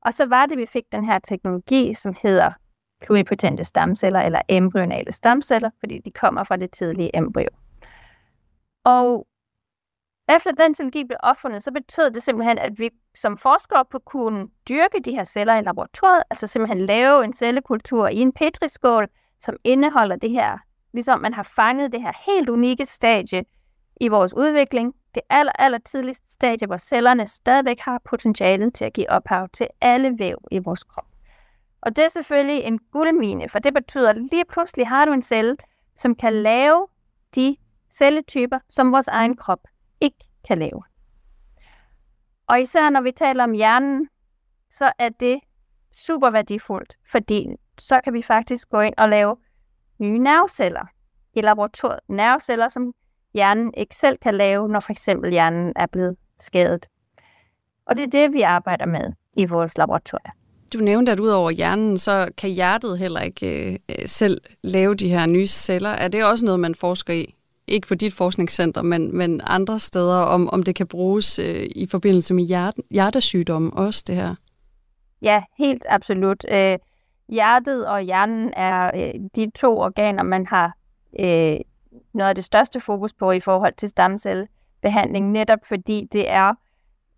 Og 0.00 0.14
så 0.14 0.26
var 0.26 0.46
det, 0.46 0.52
at 0.52 0.58
vi 0.58 0.66
fik 0.66 0.84
den 0.92 1.04
her 1.04 1.18
teknologi, 1.18 1.94
som 1.94 2.14
hedder 2.22 2.52
pluripotente 3.00 3.64
stamceller, 3.64 4.20
eller 4.20 4.42
embryonale 4.48 5.12
stamceller, 5.12 5.70
fordi 5.80 5.98
de 5.98 6.10
kommer 6.10 6.44
fra 6.44 6.56
det 6.56 6.70
tidlige 6.70 7.16
embryo. 7.16 7.48
Og 8.84 9.26
efter 10.28 10.52
den 10.52 10.74
teknologi 10.74 11.04
blev 11.04 11.16
opfundet, 11.22 11.62
så 11.62 11.72
betød 11.72 12.10
det 12.10 12.22
simpelthen, 12.22 12.58
at 12.58 12.78
vi 12.78 12.90
som 13.14 13.38
forskere 13.38 13.84
på 13.90 13.98
kunne 13.98 14.48
dyrke 14.68 15.00
de 15.04 15.12
her 15.12 15.24
celler 15.24 15.56
i 15.56 15.62
laboratoriet, 15.62 16.22
altså 16.30 16.46
simpelthen 16.46 16.80
lave 16.80 17.24
en 17.24 17.32
cellekultur 17.32 18.08
i 18.08 18.16
en 18.16 18.32
petriskål, 18.32 19.08
som 19.40 19.56
indeholder 19.64 20.16
det 20.16 20.30
her, 20.30 20.58
ligesom 20.92 21.20
man 21.20 21.34
har 21.34 21.42
fanget 21.42 21.92
det 21.92 22.02
her 22.02 22.12
helt 22.26 22.48
unikke 22.48 22.84
stadie 22.84 23.44
i 24.00 24.08
vores 24.08 24.34
udvikling, 24.36 24.94
det 25.14 25.22
aller, 25.30 25.52
aller 25.52 25.78
tidligste 25.78 26.32
stadie, 26.32 26.66
hvor 26.66 26.76
cellerne 26.76 27.26
stadigvæk 27.26 27.80
har 27.80 28.00
potentialet 28.04 28.74
til 28.74 28.84
at 28.84 28.92
give 28.92 29.10
ophav 29.10 29.48
til 29.48 29.68
alle 29.80 30.18
væv 30.18 30.38
i 30.50 30.58
vores 30.58 30.84
krop. 30.84 31.06
Og 31.80 31.96
det 31.96 32.04
er 32.04 32.08
selvfølgelig 32.08 32.62
en 32.62 32.78
guldmine, 32.92 33.48
for 33.48 33.58
det 33.58 33.74
betyder, 33.74 34.10
at 34.10 34.16
lige 34.16 34.44
pludselig 34.44 34.88
har 34.88 35.04
du 35.04 35.12
en 35.12 35.22
celle, 35.22 35.56
som 35.96 36.14
kan 36.14 36.32
lave 36.32 36.86
de 37.34 37.56
celletyper, 37.90 38.58
som 38.68 38.92
vores 38.92 39.08
egen 39.08 39.36
krop 39.36 39.60
ikke 40.00 40.24
kan 40.48 40.58
lave. 40.58 40.82
Og 42.46 42.60
især 42.60 42.90
når 42.90 43.00
vi 43.00 43.12
taler 43.12 43.44
om 43.44 43.52
hjernen, 43.52 44.08
så 44.70 44.92
er 44.98 45.08
det 45.08 45.40
super 45.96 46.30
værdifuldt, 46.30 46.96
fordi 47.10 47.46
så 47.78 48.00
kan 48.04 48.12
vi 48.12 48.22
faktisk 48.22 48.68
gå 48.68 48.80
ind 48.80 48.94
og 48.98 49.08
lave 49.08 49.36
nye 49.98 50.18
nerveceller 50.18 50.86
i 51.34 51.40
laboratoriet. 51.40 52.00
Nerveceller, 52.08 52.68
som 52.68 52.92
hjernen 53.34 53.74
ikke 53.76 53.96
selv 53.96 54.18
kan 54.18 54.34
lave, 54.34 54.68
når 54.68 54.80
for 54.80 54.92
eksempel 54.92 55.30
hjernen 55.30 55.72
er 55.76 55.86
blevet 55.86 56.16
skadet. 56.40 56.86
Og 57.86 57.96
det 57.96 58.02
er 58.02 58.10
det, 58.10 58.32
vi 58.32 58.42
arbejder 58.42 58.86
med 58.86 59.12
i 59.36 59.44
vores 59.44 59.78
laboratorier. 59.78 60.32
Du 60.72 60.78
nævnte, 60.78 61.12
at 61.12 61.20
udover 61.20 61.50
hjernen, 61.50 61.98
så 61.98 62.28
kan 62.38 62.50
hjertet 62.50 62.98
heller 62.98 63.20
ikke 63.20 63.72
øh, 63.72 63.96
selv 64.06 64.40
lave 64.62 64.94
de 64.94 65.08
her 65.08 65.26
nye 65.26 65.46
celler. 65.46 65.90
Er 65.90 66.08
det 66.08 66.24
også 66.24 66.44
noget, 66.44 66.60
man 66.60 66.74
forsker 66.74 67.14
i? 67.14 67.35
Ikke 67.68 67.88
på 67.88 67.94
dit 67.94 68.12
forskningscenter, 68.12 68.82
men, 68.82 69.16
men 69.16 69.40
andre 69.44 69.78
steder, 69.78 70.20
om, 70.20 70.50
om 70.50 70.62
det 70.62 70.74
kan 70.74 70.86
bruges 70.86 71.38
øh, 71.38 71.66
i 71.76 71.86
forbindelse 71.90 72.34
med 72.34 72.44
hjerte, 72.44 72.82
hjertesygdomme 72.90 73.72
også, 73.72 74.04
det 74.06 74.14
her? 74.14 74.34
Ja, 75.22 75.42
helt 75.58 75.86
absolut. 75.88 76.44
Øh, 76.50 76.78
hjertet 77.28 77.86
og 77.86 78.00
hjernen 78.00 78.52
er 78.56 78.90
øh, 78.94 79.20
de 79.36 79.50
to 79.50 79.78
organer, 79.78 80.22
man 80.22 80.46
har 80.46 80.72
øh, 81.20 81.56
noget 82.14 82.28
af 82.28 82.34
det 82.34 82.44
største 82.44 82.80
fokus 82.80 83.12
på 83.12 83.30
i 83.30 83.40
forhold 83.40 83.74
til 83.76 83.88
stamcellebehandling, 83.88 85.30
netop 85.30 85.58
fordi 85.68 86.08
det 86.12 86.30
er 86.30 86.54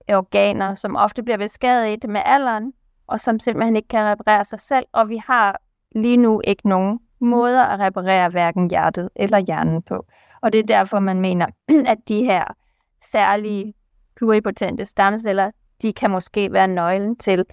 organer, 0.08 0.74
som 0.74 0.96
ofte 0.96 1.22
bliver 1.22 1.36
beskadiget 1.36 2.08
med 2.08 2.20
alderen, 2.24 2.72
og 3.06 3.20
som 3.20 3.40
simpelthen 3.40 3.76
ikke 3.76 3.88
kan 3.88 4.04
reparere 4.04 4.44
sig 4.44 4.60
selv, 4.60 4.86
og 4.92 5.08
vi 5.08 5.16
har 5.26 5.60
lige 5.94 6.16
nu 6.16 6.40
ikke 6.44 6.68
nogen 6.68 6.98
Mm. 7.20 7.28
måder 7.28 7.62
at 7.62 7.80
reparere 7.80 8.28
hverken 8.28 8.70
hjertet 8.70 9.08
eller 9.16 9.38
hjernen 9.38 9.82
på. 9.82 10.06
Og 10.40 10.52
det 10.52 10.58
er 10.58 10.66
derfor, 10.66 10.98
man 10.98 11.20
mener, 11.20 11.46
at 11.92 11.98
de 12.08 12.24
her 12.24 12.44
særlige 13.02 13.74
pluripotente 14.16 14.84
stamceller, 14.84 15.50
de 15.82 15.92
kan 15.92 16.10
måske 16.10 16.52
være 16.52 16.68
nøglen 16.68 17.16
til 17.16 17.44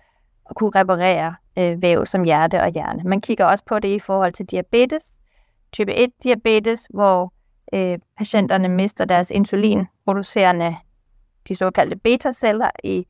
at 0.50 0.56
kunne 0.56 0.72
reparere 0.76 1.36
øh, 1.58 1.82
væv 1.82 2.06
som 2.06 2.24
hjerte 2.24 2.62
og 2.62 2.70
hjerne. 2.70 3.04
Man 3.04 3.22
kigger 3.22 3.46
også 3.46 3.64
på 3.66 3.80
det 3.80 3.96
i 3.96 4.00
forhold 4.00 4.32
til 4.32 4.46
diabetes, 4.46 5.12
type 5.72 5.94
1-diabetes, 5.94 6.88
hvor 6.90 7.34
øh, 7.74 8.00
patienterne 8.18 8.70
mister 8.70 9.06
deres 9.06 9.32
insulinproducerende, 9.32 10.76
de 11.48 11.56
såkaldte 11.56 11.96
beta-celler 11.96 12.70
i 12.84 13.08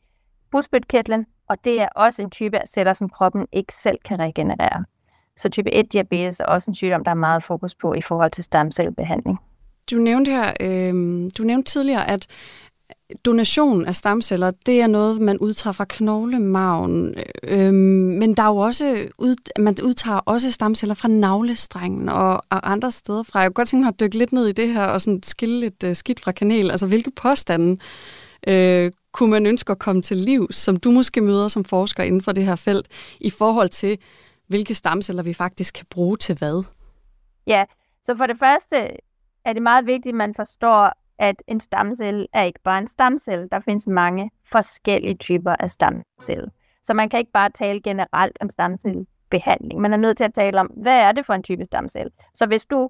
bugspytkirtlen, 0.52 1.26
og 1.48 1.66
det 1.66 1.82
er 1.82 1.88
også 1.96 2.22
en 2.22 2.30
type 2.30 2.60
af 2.60 2.68
celler, 2.68 2.94
som 2.94 3.10
kroppen 3.10 3.48
ikke 3.52 3.74
selv 3.74 3.98
kan 4.06 4.20
regenerere. 4.20 4.86
Så 5.38 5.50
type 5.50 5.70
1-diabetes 5.76 6.40
er 6.40 6.46
også 6.46 6.72
en 6.72 6.76
sygdom, 6.76 7.04
der 7.04 7.12
er 7.12 7.16
meget 7.16 7.44
fokus 7.44 7.76
på 7.76 7.94
i 7.94 8.02
forhold 8.02 8.32
til 8.32 8.44
stamcellebehandling. 8.44 9.38
Du 9.92 9.98
nævnte 9.98 10.32
her, 10.32 10.54
øh, 10.60 10.94
du 11.38 11.44
nævnte 11.44 11.72
tidligere, 11.72 12.10
at 12.12 12.28
donation 13.26 13.86
af 13.86 13.96
stamceller, 13.96 14.52
det 14.66 14.82
er 14.82 14.88
noget, 14.88 15.22
man 15.22 15.38
udtager 15.38 15.72
fra 15.72 15.86
knoglemarven. 15.90 17.16
Øh, 17.44 17.74
men 17.74 18.34
der 18.34 18.44
er 18.44 18.48
jo 18.48 18.58
også, 18.58 19.08
ud, 19.18 19.36
man 19.60 19.76
udtager 19.84 20.18
også 20.18 20.52
stamceller 20.52 20.96
fra 20.96 21.08
navlestrengen 21.08 22.10
og, 22.10 22.34
og 22.34 22.72
andre 22.72 22.92
steder 22.92 23.24
fra. 23.24 23.40
Jeg 23.40 23.48
kunne 23.48 23.54
godt 23.54 23.68
tænke 23.68 23.84
mig 23.84 23.90
at 23.90 24.00
dykke 24.00 24.18
lidt 24.18 24.32
ned 24.32 24.48
i 24.48 24.52
det 24.52 24.74
her 24.74 24.86
og 24.86 25.02
sådan 25.02 25.24
skille 25.24 25.60
lidt 25.60 25.84
øh, 25.84 25.96
skidt 25.96 26.20
fra 26.20 26.32
kanel. 26.32 26.72
Altså, 26.72 26.88
hvilke 26.88 27.12
påstande 27.12 27.78
øh, 28.48 28.92
kunne 29.12 29.32
man 29.32 29.46
ønske 29.46 29.72
at 29.72 29.80
komme 29.80 30.02
til 30.02 30.18
liv, 30.18 30.48
som 30.52 30.78
du 30.78 30.92
måske 30.92 31.22
møder 31.22 31.48
som 31.48 31.66
forsker 31.66 32.04
inden 32.04 32.22
for 32.22 32.32
det 32.32 32.46
her 32.46 32.56
felt, 32.56 32.88
i 33.20 33.30
forhold 33.30 33.70
til, 33.70 33.98
hvilke 34.48 34.76
stamceller 34.76 35.24
vi 35.24 35.34
faktisk 35.34 35.74
kan 35.74 35.86
bruge 35.90 36.18
til 36.18 36.38
hvad? 36.38 36.64
Ja, 37.48 37.66
så 38.04 38.18
for 38.18 38.28
det 38.28 38.40
første 38.40 38.76
er 39.46 39.54
det 39.54 39.62
meget 39.62 39.86
vigtigt, 39.86 40.14
at 40.14 40.18
man 40.18 40.36
forstår, 40.36 40.92
at 41.18 41.44
en 41.48 41.60
stamcelle 41.60 42.28
er 42.34 42.44
ikke 42.44 42.60
bare 42.64 42.80
en 42.80 42.88
stamcelle. 42.88 43.48
Der 43.52 43.60
findes 43.60 43.88
mange 43.88 44.32
forskellige 44.52 45.16
typer 45.16 45.56
af 45.60 45.72
stamceller. 45.72 46.50
Så 46.84 46.94
man 46.94 47.10
kan 47.10 47.20
ikke 47.20 47.32
bare 47.32 47.50
tale 47.50 47.82
generelt 47.82 48.38
om 48.42 48.50
stamcellebehandling. 48.50 49.82
Man 49.82 49.94
er 49.94 49.98
nødt 49.98 50.18
til 50.18 50.24
at 50.24 50.34
tale 50.34 50.60
om, 50.60 50.66
hvad 50.66 51.00
er 51.00 51.12
det 51.12 51.26
for 51.26 51.34
en 51.34 51.44
type 51.44 51.66
stamcelle. 51.66 52.12
Så 52.34 52.46
hvis 52.46 52.66
du, 52.66 52.90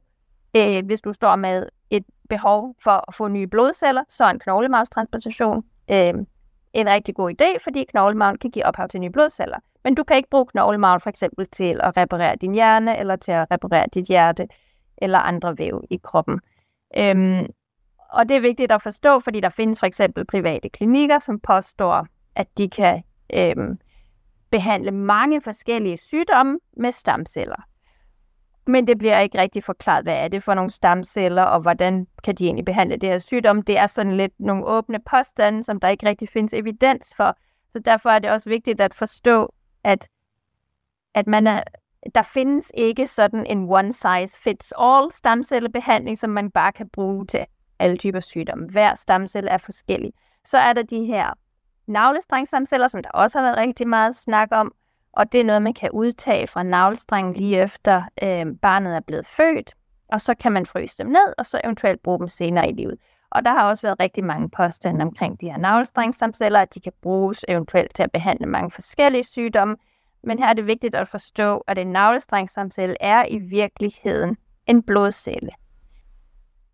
øh, 0.56 0.86
hvis 0.86 1.02
du 1.02 1.14
står 1.14 1.36
med 1.36 1.68
et 1.90 2.04
behov 2.30 2.76
for 2.84 3.06
at 3.08 3.14
få 3.14 3.28
nye 3.28 3.48
blodceller, 3.48 4.04
så 4.10 4.26
er 4.26 4.30
en 4.30 4.40
knoglemarvstransplantation 4.40 5.64
øh, 5.92 6.14
en 6.76 6.90
rigtig 6.90 7.16
god 7.16 7.32
idé, 7.42 7.58
fordi 7.64 7.84
knoglemarven 7.84 8.38
kan 8.38 8.52
give 8.52 8.66
ophav 8.66 8.88
til 8.88 9.00
nye 9.02 9.10
blodceller. 9.10 9.58
Men 9.84 9.96
du 9.96 10.04
kan 10.04 10.18
ikke 10.18 10.30
bruge 10.30 10.46
knoglemarven 10.46 11.02
for 11.02 11.10
eksempel 11.10 11.46
til 11.46 11.80
at 11.84 11.98
reparere 11.98 12.36
din 12.36 12.54
hjerne, 12.54 13.00
eller 13.00 13.16
til 13.16 13.32
at 13.32 13.52
reparere 13.52 13.86
dit 13.94 14.08
hjerte, 14.08 14.48
eller 14.98 15.20
andre 15.20 15.58
væv 15.58 15.84
i 15.90 16.00
kroppen. 16.04 16.40
Øhm, 16.98 17.46
og 18.10 18.30
det 18.30 18.38
er 18.38 18.42
vigtigt 18.42 18.72
at 18.72 18.82
forstå, 18.82 19.20
fordi 19.20 19.40
der 19.40 19.50
findes 19.50 19.80
for 19.80 19.88
eksempel 19.88 20.26
private 20.26 20.70
klinikker, 20.70 21.20
som 21.20 21.40
påstår, 21.40 22.08
at 22.36 22.48
de 22.58 22.70
kan 22.70 23.04
øhm, 23.34 23.80
behandle 24.52 24.92
mange 24.92 25.42
forskellige 25.42 25.98
sygdomme 25.98 26.60
med 26.78 26.92
stamceller. 26.92 27.64
Men 28.68 28.88
det 28.88 28.98
bliver 28.98 29.20
ikke 29.20 29.38
rigtig 29.38 29.64
forklaret, 29.64 30.06
hvad 30.06 30.16
er 30.16 30.28
det 30.28 30.44
for 30.44 30.54
nogle 30.54 30.70
stamceller, 30.72 31.44
og 31.44 31.62
hvordan 31.62 32.08
kan 32.24 32.36
de 32.36 32.46
egentlig 32.46 32.66
behandle 32.66 32.98
det 32.98 33.10
her 33.10 33.20
sygdom. 33.20 33.62
Det 33.62 33.78
er 33.78 33.88
sådan 33.88 34.18
lidt 34.18 34.40
nogle 34.40 34.66
åbne 34.66 35.00
påstande, 35.00 35.64
som 35.64 35.80
der 35.80 35.88
ikke 35.88 36.06
rigtig 36.06 36.30
findes 36.30 36.54
evidens 36.54 37.14
for. 37.18 37.38
Så 37.74 37.80
derfor 37.80 38.10
er 38.10 38.20
det 38.20 38.32
også 38.32 38.50
vigtigt 38.50 38.82
at 38.82 38.94
forstå, 38.94 39.54
at, 39.84 40.08
at 41.14 41.28
man 41.28 41.48
er, 41.48 41.64
der 42.16 42.22
findes 42.24 42.72
ikke 42.74 43.08
sådan 43.08 43.46
en 43.46 43.70
one 43.70 43.94
size 43.94 44.40
fits 44.40 44.74
all 44.80 45.12
stamcellebehandling, 45.12 46.18
som 46.18 46.30
man 46.30 46.52
bare 46.52 46.72
kan 46.72 46.90
bruge 46.90 47.26
til 47.26 47.46
alle 47.80 47.98
typer 47.98 48.20
sygdomme. 48.20 48.70
Hver 48.70 48.96
stamcelle 48.96 49.50
er 49.50 49.58
forskellig. 49.58 50.14
Så 50.44 50.58
er 50.58 50.74
der 50.74 50.84
de 50.84 51.06
her 51.06 51.34
navlestrengstamceller, 51.88 52.88
som 52.88 53.04
der 53.04 53.10
også 53.10 53.38
har 53.38 53.46
været 53.46 53.58
rigtig 53.58 53.88
meget 53.88 54.16
snak 54.16 54.48
om, 54.52 54.74
og 55.16 55.32
det 55.32 55.40
er 55.40 55.44
noget, 55.44 55.62
man 55.62 55.74
kan 55.74 55.90
udtage 55.92 56.48
fra 56.48 56.64
navlestrengen 56.64 57.34
lige 57.34 57.62
efter 57.62 58.04
øh, 58.24 58.46
barnet 58.62 58.96
er 58.96 59.00
blevet 59.00 59.26
født, 59.26 59.76
og 60.10 60.22
så 60.22 60.34
kan 60.34 60.52
man 60.52 60.66
fryse 60.66 60.98
dem 60.98 61.08
ned, 61.08 61.34
og 61.38 61.46
så 61.46 61.62
eventuelt 61.64 62.04
bruge 62.04 62.20
dem 62.20 62.28
senere 62.28 62.70
i 62.70 62.74
livet. 62.74 62.98
Og 63.32 63.46
der 63.46 63.52
har 63.52 63.70
også 63.70 63.82
været 63.82 64.00
rigtig 64.00 64.24
mange 64.24 64.50
påstande 64.50 65.02
omkring 65.02 65.42
de 65.42 65.52
her 65.52 65.58
navlestrengstamceller, 65.58 66.60
at 66.60 66.74
de 66.76 66.80
kan 66.80 66.94
bruges 67.02 67.46
eventuelt 67.48 67.96
til 67.96 68.04
at 68.04 68.12
behandle 68.12 68.46
mange 68.46 68.72
forskellige 68.72 69.24
sygdomme. 69.24 69.78
Men 70.24 70.40
her 70.40 70.48
er 70.48 70.54
det 70.54 70.68
vigtigt 70.68 70.96
at 70.96 71.08
forstå, 71.08 71.58
at 71.58 71.78
en 71.78 71.88
navlestrengstamcelle 71.88 72.96
er 73.00 73.26
i 73.26 73.38
virkeligheden 73.38 74.38
en 74.68 74.84
blodcelle. 74.84 75.50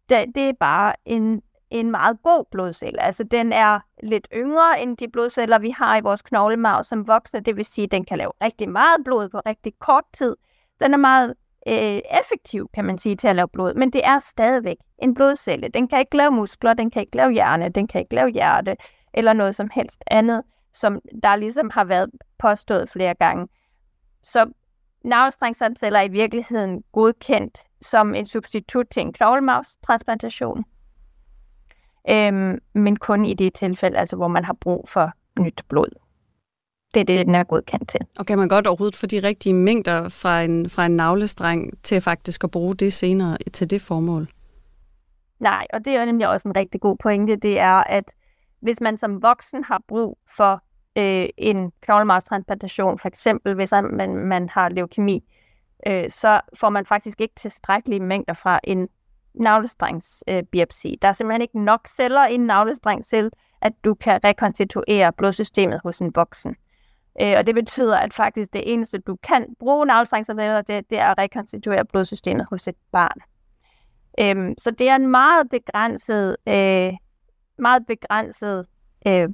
Det, 0.09 0.25
det 0.35 0.49
er 0.49 0.53
bare 0.59 0.95
en 1.05 1.41
en 1.71 1.91
meget 1.91 2.17
god 2.23 2.45
blodcelle. 2.51 3.01
Altså 3.01 3.23
den 3.23 3.53
er 3.53 3.79
lidt 4.03 4.27
yngre 4.33 4.81
end 4.81 4.97
de 4.97 5.07
blodceller, 5.07 5.59
vi 5.59 5.69
har 5.69 5.97
i 5.97 6.01
vores 6.01 6.21
knoglemarv 6.21 6.83
som 6.83 7.07
voksne. 7.07 7.39
Det 7.39 7.57
vil 7.57 7.65
sige, 7.65 7.85
at 7.85 7.91
den 7.91 8.05
kan 8.05 8.17
lave 8.17 8.31
rigtig 8.43 8.69
meget 8.69 9.03
blod 9.05 9.29
på 9.29 9.39
rigtig 9.45 9.73
kort 9.79 10.03
tid. 10.13 10.35
Den 10.79 10.93
er 10.93 10.97
meget 10.97 11.33
øh, 11.67 12.01
effektiv, 12.21 12.69
kan 12.73 12.85
man 12.85 12.97
sige, 12.97 13.15
til 13.15 13.27
at 13.27 13.35
lave 13.35 13.47
blod. 13.47 13.73
Men 13.73 13.93
det 13.93 14.01
er 14.05 14.19
stadigvæk 14.19 14.77
en 14.97 15.13
blodcelle. 15.13 15.67
Den 15.67 15.87
kan 15.87 15.99
ikke 15.99 16.17
lave 16.17 16.31
muskler, 16.31 16.73
den 16.73 16.91
kan 16.91 17.01
ikke 17.01 17.15
lave 17.15 17.31
hjerne, 17.31 17.69
den 17.69 17.87
kan 17.87 18.01
ikke 18.01 18.15
lave 18.15 18.29
hjerte 18.29 18.75
eller 19.13 19.33
noget 19.33 19.55
som 19.55 19.69
helst 19.73 20.03
andet, 20.07 20.43
som 20.73 20.99
der 21.23 21.35
ligesom 21.35 21.69
har 21.73 21.83
været 21.83 22.09
påstået 22.39 22.89
flere 22.89 23.13
gange. 23.13 23.47
Så 24.23 24.51
navlstrengsamceller 25.03 25.99
er 25.99 26.03
i 26.03 26.07
virkeligheden 26.07 26.83
godkendt 26.91 27.63
som 27.81 28.15
en 28.15 28.25
substitut 28.25 28.87
til 28.91 29.01
en 29.01 29.13
knoglemarvstransplantation 29.13 30.65
øhm, 32.09 32.59
men 32.73 32.95
kun 32.95 33.25
i 33.25 33.33
det 33.33 33.53
tilfælde, 33.53 33.97
altså 33.97 34.15
hvor 34.15 34.27
man 34.27 34.45
har 34.45 34.53
brug 34.53 34.89
for 34.89 35.11
nyt 35.39 35.61
blod. 35.69 35.89
Det 36.93 36.99
er 36.99 37.03
det, 37.03 37.25
den 37.25 37.35
er 37.35 37.43
godkendt 37.43 37.89
til. 37.89 37.99
Og 38.19 38.25
kan 38.25 38.37
man 38.37 38.49
godt 38.49 38.67
overhovedet 38.67 38.95
få 38.95 39.05
de 39.05 39.19
rigtige 39.19 39.53
mængder 39.53 40.09
fra 40.09 40.41
en, 40.41 40.69
fra 40.69 40.85
en 40.85 40.95
navlestreng 40.95 41.83
til 41.83 42.01
faktisk 42.01 42.43
at 42.43 42.51
bruge 42.51 42.75
det 42.75 42.93
senere 42.93 43.37
til 43.53 43.69
det 43.69 43.81
formål? 43.81 44.27
Nej, 45.39 45.67
og 45.73 45.85
det 45.85 45.95
er 45.95 46.05
nemlig 46.05 46.27
også 46.27 46.47
en 46.47 46.55
rigtig 46.55 46.81
god 46.81 46.97
pointe, 46.97 47.35
det 47.35 47.59
er, 47.59 47.83
at 47.83 48.11
hvis 48.59 48.81
man 48.81 48.97
som 48.97 49.21
voksen 49.21 49.63
har 49.63 49.81
brug 49.87 50.17
for 50.37 50.63
øh, 50.97 51.29
en 51.37 51.71
knoglemarvstransplantation, 51.81 52.99
for 52.99 53.07
eksempel 53.07 53.55
hvis 53.55 53.71
man, 53.71 54.15
man 54.15 54.49
har 54.49 54.69
leukemi, 54.69 55.23
øh, 55.87 56.09
så 56.09 56.41
får 56.59 56.69
man 56.69 56.85
faktisk 56.85 57.21
ikke 57.21 57.35
tilstrækkelige 57.35 57.99
mængder 57.99 58.33
fra 58.33 58.59
en 58.63 58.87
navlestrengsbiopsi. 59.33 60.89
Øh, 60.89 60.97
der 61.01 61.07
er 61.07 61.13
simpelthen 61.13 61.41
ikke 61.41 61.63
nok 61.63 61.87
celler 61.87 62.27
i 62.27 62.33
en 62.33 62.45
navlestreng 62.45 63.05
til, 63.05 63.31
at 63.61 63.73
du 63.85 63.93
kan 63.93 64.19
rekonstituere 64.23 65.13
blodsystemet 65.13 65.79
hos 65.83 65.99
en 65.99 66.11
voksen. 66.15 66.55
Øh, 67.21 67.33
og 67.37 67.47
det 67.47 67.55
betyder, 67.55 67.97
at 67.97 68.13
faktisk 68.13 68.53
det 68.53 68.73
eneste, 68.73 68.97
du 68.97 69.15
kan 69.23 69.55
bruge 69.59 69.85
navlestrengsceller, 69.85 70.61
det, 70.61 70.89
det 70.89 70.99
er 70.99 71.07
at 71.07 71.17
rekonstituere 71.17 71.85
blodsystemet 71.85 72.45
hos 72.49 72.67
et 72.67 72.75
barn. 72.91 73.19
Øhm, 74.19 74.55
så 74.57 74.71
det 74.71 74.89
er 74.89 74.95
en 74.95 75.07
meget 75.07 75.49
begrænset, 75.49 76.37
øh, 76.47 76.93
meget 77.57 77.85
begrænset 77.87 78.65
øh, 79.07 79.29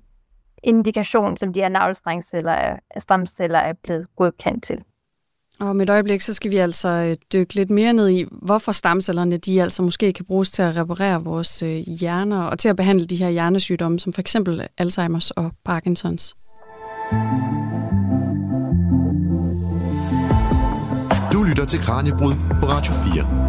indikation, 0.63 1.37
som 1.37 1.53
de 1.53 1.59
her 1.59 1.69
navlestrengsceller, 1.69 2.71
øh, 2.71 2.77
stamceller 2.97 3.59
er 3.59 3.73
blevet 3.73 4.07
godkendt 4.15 4.63
til. 4.63 4.83
Og 5.59 5.67
om 5.67 5.81
et 5.81 5.89
øjeblik, 5.89 6.21
så 6.21 6.33
skal 6.33 6.51
vi 6.51 6.57
altså 6.57 6.87
øh, 6.87 7.15
dykke 7.33 7.55
lidt 7.55 7.69
mere 7.69 7.93
ned 7.93 8.09
i, 8.09 8.25
hvorfor 8.31 8.71
stamcellerne 8.71 9.37
de 9.37 9.61
altså 9.61 9.83
måske 9.83 10.13
kan 10.13 10.25
bruges 10.25 10.49
til 10.49 10.61
at 10.61 10.75
reparere 10.75 11.23
vores 11.23 11.63
øh, 11.63 11.77
hjerner 11.77 12.43
og 12.43 12.59
til 12.59 12.69
at 12.69 12.75
behandle 12.75 13.05
de 13.05 13.15
her 13.15 13.29
hjernesygdomme, 13.29 13.99
som 13.99 14.13
for 14.13 14.21
eksempel 14.21 14.67
Alzheimer's 14.81 15.29
og 15.35 15.51
Parkinsons. 15.65 16.35
Du 21.33 21.43
lytter 21.43 21.65
til 21.67 21.79
Kranjebrud 21.79 22.33
på 22.59 22.65
Radio 22.65 22.93
4. 23.13 23.47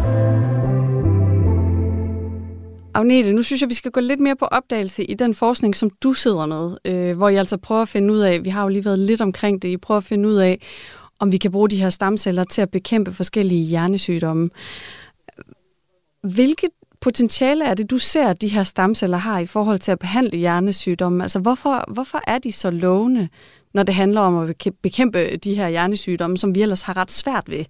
Agnete, 2.93 3.33
nu 3.33 3.43
synes 3.43 3.61
jeg, 3.61 3.69
vi 3.69 3.73
skal 3.73 3.91
gå 3.91 3.99
lidt 3.99 4.19
mere 4.19 4.35
på 4.35 4.45
opdagelse 4.45 5.03
i 5.03 5.13
den 5.13 5.33
forskning, 5.33 5.75
som 5.75 5.89
du 5.89 6.13
sidder 6.13 6.45
med, 6.45 6.77
øh, 6.85 7.17
hvor 7.17 7.29
I 7.29 7.35
altså 7.35 7.57
prøver 7.57 7.81
at 7.81 7.87
finde 7.87 8.13
ud 8.13 8.19
af, 8.19 8.45
vi 8.45 8.49
har 8.49 8.61
jo 8.63 8.67
lige 8.67 8.85
været 8.85 8.99
lidt 8.99 9.21
omkring 9.21 9.61
det, 9.61 9.69
I 9.69 9.77
prøver 9.77 9.97
at 9.97 10.03
finde 10.03 10.29
ud 10.29 10.35
af, 10.35 10.61
om 11.19 11.31
vi 11.31 11.37
kan 11.37 11.51
bruge 11.51 11.69
de 11.69 11.81
her 11.81 11.89
stamceller 11.89 12.43
til 12.43 12.61
at 12.61 12.71
bekæmpe 12.71 13.13
forskellige 13.13 13.65
hjernesygdomme. 13.65 14.49
Hvilket 16.21 16.69
potentiale 17.01 17.65
er 17.65 17.73
det, 17.73 17.89
du 17.89 17.97
ser, 17.97 18.27
at 18.27 18.41
de 18.41 18.47
her 18.47 18.63
stamceller 18.63 19.17
har 19.17 19.39
i 19.39 19.45
forhold 19.45 19.79
til 19.79 19.91
at 19.91 19.99
behandle 19.99 20.37
hjernesygdomme? 20.37 21.23
Altså, 21.23 21.39
hvorfor, 21.39 21.93
hvorfor 21.93 22.21
er 22.27 22.37
de 22.37 22.51
så 22.51 22.71
lovende, 22.71 23.29
når 23.73 23.83
det 23.83 23.95
handler 23.95 24.21
om 24.21 24.37
at 24.37 24.67
bekæmpe 24.81 25.37
de 25.37 25.55
her 25.55 25.67
hjernesygdomme, 25.67 26.37
som 26.37 26.55
vi 26.55 26.61
ellers 26.61 26.81
har 26.81 26.97
ret 26.97 27.11
svært 27.11 27.49
ved 27.49 27.65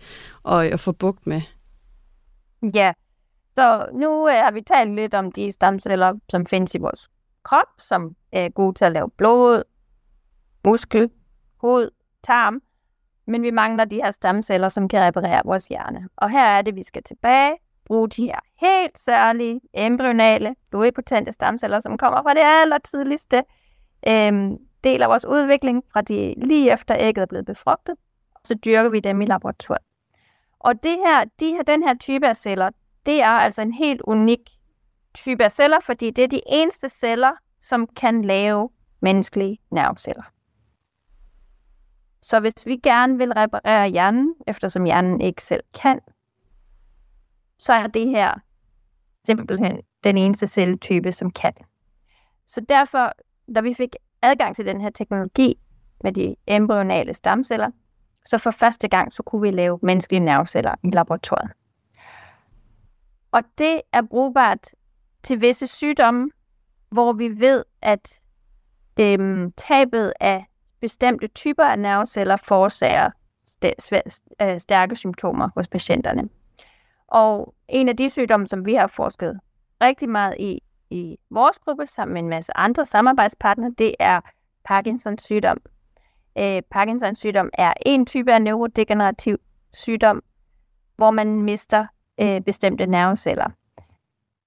at, 0.48 0.74
at 0.74 0.79
få 0.79 0.91
bugt 0.91 1.27
med? 1.27 1.41
Ja, 2.74 2.94
så 3.56 3.86
nu 3.94 4.25
har 4.25 4.51
vi 4.51 4.62
talt 4.62 4.96
lidt 4.96 5.13
om 5.13 5.32
de 5.32 5.51
stamceller, 5.51 6.13
som 6.29 6.46
findes 6.46 6.75
i 6.75 6.77
vores 6.77 7.10
krop, 7.44 7.68
som 7.79 8.15
er 8.32 8.50
gode 8.50 8.74
til 8.74 8.86
at 8.86 8.91
lave 8.91 9.10
blod, 9.18 9.63
muskel, 10.65 11.10
hud, 11.58 11.89
tarm. 12.24 12.62
Men 13.29 13.41
vi 13.43 13.51
mangler 13.51 13.86
de 13.86 13.95
her 13.95 14.12
stamceller, 14.12 14.69
som 14.69 14.88
kan 14.88 15.01
reparere 15.01 15.41
vores 15.45 15.67
hjerne. 15.67 16.09
Og 16.17 16.29
her 16.29 16.45
er 16.45 16.62
det, 16.62 16.75
vi 16.75 16.83
skal 16.83 17.03
tilbage, 17.03 17.55
bruge 17.86 18.09
de 18.09 18.25
her 18.25 18.39
helt 18.59 19.00
særlige, 19.00 19.62
embryonale, 19.74 20.55
pluripotente 20.69 21.31
stamceller, 21.31 21.79
som 21.79 21.98
kommer 21.98 22.21
fra 22.21 22.33
det 22.33 22.41
aller 22.43 22.77
tidligste 22.77 23.43
øhm, 24.07 24.57
del 24.83 25.03
af 25.03 25.09
vores 25.09 25.25
udvikling, 25.25 25.83
fra 25.93 26.01
de 26.01 26.33
lige 26.38 26.74
efter 26.74 26.95
ægget 27.00 27.21
er 27.21 27.25
blevet 27.25 27.45
befrugtet. 27.45 27.95
Så 28.45 28.55
dyrker 28.65 28.89
vi 28.89 29.00
dem 29.00 29.21
i 29.21 29.25
laboratoriet. 29.25 29.83
Og 30.59 30.83
det 30.83 30.98
her, 31.05 31.25
de 31.39 31.50
her, 31.51 31.63
den 31.63 31.83
her 31.83 31.93
type 31.98 32.27
af 32.27 32.38
celler, 32.38 32.69
det 33.05 33.21
er 33.21 33.27
altså 33.27 33.62
en 33.62 33.74
helt 33.74 34.01
unik 34.01 34.50
type 35.13 35.43
af 35.43 35.51
celler, 35.51 35.79
fordi 35.79 36.09
det 36.09 36.24
er 36.24 36.27
de 36.27 36.41
eneste 36.48 36.89
celler, 36.89 37.31
som 37.62 37.88
kan 37.88 38.21
lave 38.21 38.69
menneskelige 39.01 39.57
nerveceller. 39.71 40.24
Så 42.22 42.40
hvis 42.40 42.66
vi 42.66 42.78
gerne 42.78 43.18
vil 43.18 43.34
reparere 43.34 43.90
hjernen, 43.90 44.36
eftersom 44.48 44.84
hjernen 44.84 45.22
ikke 45.22 45.44
selv 45.44 45.64
kan, 45.82 46.00
så 47.60 47.74
er 47.74 47.88
det 47.88 48.08
her 48.08 48.34
simpelthen 49.26 49.82
den 50.04 50.18
eneste 50.18 50.48
celletype, 50.48 51.12
som 51.12 51.32
kan. 51.32 51.54
Så 52.48 52.62
derfor, 52.70 53.14
da 53.56 53.62
vi 53.62 53.74
fik 53.74 53.96
adgang 54.22 54.56
til 54.56 54.66
den 54.66 54.82
her 54.82 54.90
teknologi 54.90 55.60
med 56.04 56.14
de 56.14 56.36
embryonale 56.48 57.14
stamceller, 57.14 57.72
så 58.26 58.38
for 58.38 58.52
første 58.52 58.88
gang, 58.88 59.14
så 59.14 59.24
kunne 59.24 59.42
vi 59.42 59.52
lave 59.52 59.80
menneskelige 59.82 60.20
nerveceller 60.20 60.76
i 60.84 60.90
laboratoriet. 60.90 61.52
Og 63.32 63.44
det 63.58 63.82
er 63.94 64.02
brugbart 64.02 64.68
til 65.24 65.42
visse 65.42 65.68
sygdomme, 65.68 66.32
hvor 66.90 67.14
vi 67.14 67.40
ved, 67.40 67.64
at 67.82 68.20
øhm, 69.00 69.52
tabet 69.52 70.14
af 70.20 70.46
bestemte 70.81 71.27
typer 71.27 71.63
af 71.63 71.79
nerveceller 71.79 72.36
forårsager 72.36 73.09
øh, 74.41 74.59
stærke 74.59 74.95
symptomer 74.95 75.50
hos 75.55 75.67
patienterne. 75.67 76.29
Og 77.07 77.53
en 77.67 77.89
af 77.89 77.98
de 77.98 78.09
sygdomme, 78.09 78.48
som 78.48 78.65
vi 78.65 78.74
har 78.74 78.88
forsket 78.88 79.39
rigtig 79.81 80.09
meget 80.09 80.36
i 80.39 80.62
i 80.89 81.17
vores 81.29 81.59
gruppe, 81.59 81.86
sammen 81.88 82.13
med 82.13 82.21
en 82.21 82.29
masse 82.29 82.57
andre 82.57 82.86
samarbejdspartnere, 82.86 83.74
det 83.77 83.95
er 84.00 84.21
Parkinsons 84.63 85.24
sygdom. 85.24 85.57
Øh, 86.38 86.62
Parkinsons 86.71 87.19
sygdom 87.19 87.50
er 87.53 87.74
en 87.86 88.05
type 88.05 88.33
af 88.33 88.41
neurodegenerativ 88.41 89.38
sygdom, 89.74 90.24
hvor 90.95 91.12
man 91.12 91.41
mister 91.41 91.86
øh, 92.21 92.41
bestemte 92.41 92.86
nerveceller. 92.86 93.50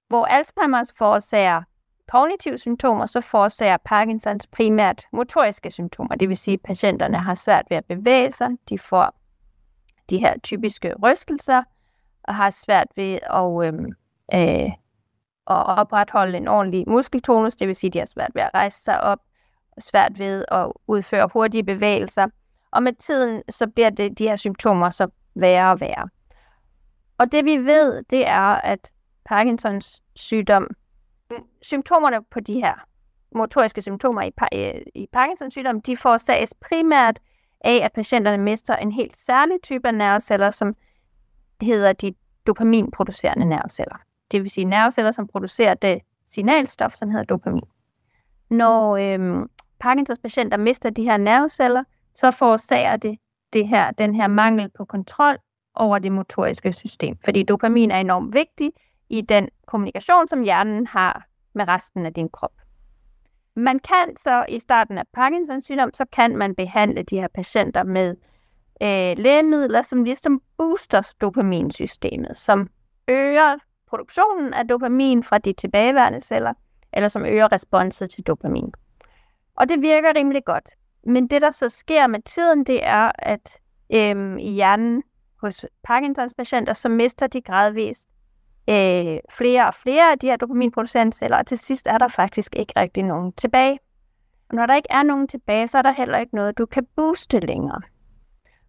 Hvor 0.07 0.25
Alzheimer's 0.25 0.93
forårsager 0.97 1.63
kognitive 2.11 2.57
symptomer, 2.57 3.05
så 3.05 3.21
forårsager 3.21 3.77
Parkinsons 3.85 4.47
primært 4.47 5.05
motoriske 5.11 5.71
symptomer. 5.71 6.15
Det 6.15 6.29
vil 6.29 6.37
sige, 6.37 6.53
at 6.53 6.61
patienterne 6.61 7.17
har 7.17 7.35
svært 7.35 7.65
ved 7.69 7.77
at 7.77 7.85
bevæge 7.85 8.31
sig, 8.31 8.49
de 8.69 8.79
får 8.79 9.15
de 10.09 10.17
her 10.17 10.39
typiske 10.39 10.93
rystelser, 11.03 11.63
og 12.23 12.35
har 12.35 12.49
svært 12.49 12.87
ved 12.95 13.19
at, 13.23 13.67
øh, 13.67 13.73
øh, 14.33 14.71
at 15.47 15.77
opretholde 15.77 16.37
en 16.37 16.47
ordentlig 16.47 16.83
muskeltonus, 16.87 17.55
det 17.55 17.67
vil 17.67 17.75
sige, 17.75 17.89
at 17.89 17.93
de 17.93 17.99
har 17.99 18.05
svært 18.05 18.31
ved 18.33 18.41
at 18.41 18.49
rejse 18.53 18.83
sig 18.83 19.01
op, 19.01 19.19
og 19.71 19.83
svært 19.83 20.19
ved 20.19 20.45
at 20.47 20.71
udføre 20.87 21.29
hurtige 21.33 21.63
bevægelser. 21.63 22.27
Og 22.71 22.83
med 22.83 22.93
tiden, 22.93 23.43
så 23.49 23.67
bliver 23.67 23.89
det, 23.89 24.19
de 24.19 24.27
her 24.27 24.35
symptomer 24.35 24.89
så 24.89 25.07
værre 25.35 25.71
og 25.71 25.79
værre. 25.79 26.09
Og 27.17 27.31
det 27.31 27.45
vi 27.45 27.57
ved, 27.57 28.03
det 28.03 28.27
er, 28.27 28.55
at 28.55 28.91
Parkinsons 29.25 30.01
sygdom, 30.15 30.67
symptomerne 31.61 32.23
på 32.31 32.39
de 32.39 32.53
her 32.53 32.73
motoriske 33.35 33.81
symptomer 33.81 34.21
i, 34.21 34.31
øh, 34.53 34.81
i 34.95 35.07
Parkinsons 35.13 35.53
sygdom, 35.53 35.81
de 35.81 35.97
forårsages 35.97 36.53
primært 36.61 37.19
af, 37.61 37.79
at 37.83 37.91
patienterne 37.91 38.43
mister 38.43 38.75
en 38.75 38.91
helt 38.91 39.17
særlig 39.17 39.57
type 39.63 39.87
af 39.87 39.95
nerveceller, 39.95 40.51
som 40.51 40.73
hedder 41.61 41.93
de 41.93 42.13
dopaminproducerende 42.47 43.45
nerveceller. 43.45 43.95
Det 44.31 44.43
vil 44.43 44.51
sige 44.51 44.65
nerveceller, 44.65 45.11
som 45.11 45.27
producerer 45.27 45.73
det 45.73 46.01
signalstof, 46.29 46.93
som 46.93 47.09
hedder 47.09 47.25
dopamin. 47.25 47.63
Når 48.49 48.97
øhm, 48.97 49.49
Parkinsons 49.79 50.19
patienter 50.19 50.57
mister 50.57 50.89
de 50.89 51.03
her 51.03 51.17
nerveceller, 51.17 51.83
så 52.15 52.31
forårsager 52.31 52.97
det, 52.97 53.17
det 53.53 53.67
her, 53.67 53.91
den 53.91 54.15
her 54.15 54.27
mangel 54.27 54.69
på 54.77 54.85
kontrol 54.85 55.37
over 55.75 55.99
det 55.99 56.11
motoriske 56.11 56.73
system. 56.73 57.17
Fordi 57.23 57.43
dopamin 57.43 57.91
er 57.91 57.99
enormt 57.99 58.33
vigtig 58.33 58.71
i 59.13 59.21
den 59.21 59.49
kommunikation, 59.65 60.27
som 60.27 60.41
hjernen 60.41 60.87
har 60.87 61.25
med 61.53 61.67
resten 61.67 62.05
af 62.05 62.13
din 62.13 62.29
krop. 62.29 62.53
Man 63.55 63.79
kan 63.79 64.17
så 64.17 64.45
i 64.49 64.59
starten 64.59 64.97
af 64.97 65.03
Parkinsons 65.13 65.65
sygdom, 65.65 65.93
så 65.93 66.05
kan 66.11 66.37
man 66.37 66.55
behandle 66.55 67.03
de 67.03 67.19
her 67.19 67.27
patienter 67.27 67.83
med 67.83 68.09
øh, 68.81 69.23
lægemidler, 69.23 69.81
som 69.81 70.03
ligesom 70.03 70.41
booster 70.57 71.13
dopaminsystemet, 71.21 72.37
som 72.37 72.69
øger 73.07 73.57
produktionen 73.87 74.53
af 74.53 74.67
dopamin 74.67 75.23
fra 75.23 75.37
de 75.37 75.53
tilbageværende 75.53 76.21
celler, 76.21 76.53
eller 76.93 77.07
som 77.07 77.25
øger 77.25 77.51
responset 77.51 78.09
til 78.09 78.23
dopamin. 78.23 78.73
Og 79.55 79.69
det 79.69 79.81
virker 79.81 80.15
rimelig 80.15 80.45
godt. 80.45 80.69
Men 81.03 81.27
det, 81.27 81.41
der 81.41 81.51
så 81.51 81.69
sker 81.69 82.07
med 82.07 82.21
tiden, 82.21 82.63
det 82.63 82.85
er, 82.85 83.11
at 83.19 83.57
øhm, 83.93 84.37
i 84.37 84.51
hjernen 84.51 85.03
hos 85.41 85.65
Parkinsons 85.83 86.33
patienter, 86.33 86.73
så 86.73 86.89
mister 86.89 87.27
de 87.27 87.41
gradvist 87.41 88.12
øh, 88.69 89.17
flere 89.31 89.67
og 89.67 89.73
flere 89.73 90.11
af 90.11 90.19
de 90.19 90.27
her 90.27 90.35
dopaminproducerende 90.37 91.13
celler, 91.13 91.37
og 91.37 91.45
til 91.45 91.57
sidst 91.57 91.87
er 91.87 91.97
der 91.97 92.07
faktisk 92.07 92.55
ikke 92.55 92.73
rigtig 92.75 93.03
nogen 93.03 93.33
tilbage. 93.33 93.79
Og 94.49 94.55
når 94.55 94.65
der 94.65 94.75
ikke 94.75 94.91
er 94.91 95.03
nogen 95.03 95.27
tilbage, 95.27 95.67
så 95.67 95.77
er 95.77 95.81
der 95.81 95.91
heller 95.91 96.17
ikke 96.17 96.35
noget, 96.35 96.57
du 96.57 96.65
kan 96.65 96.87
booste 96.95 97.39
længere. 97.39 97.81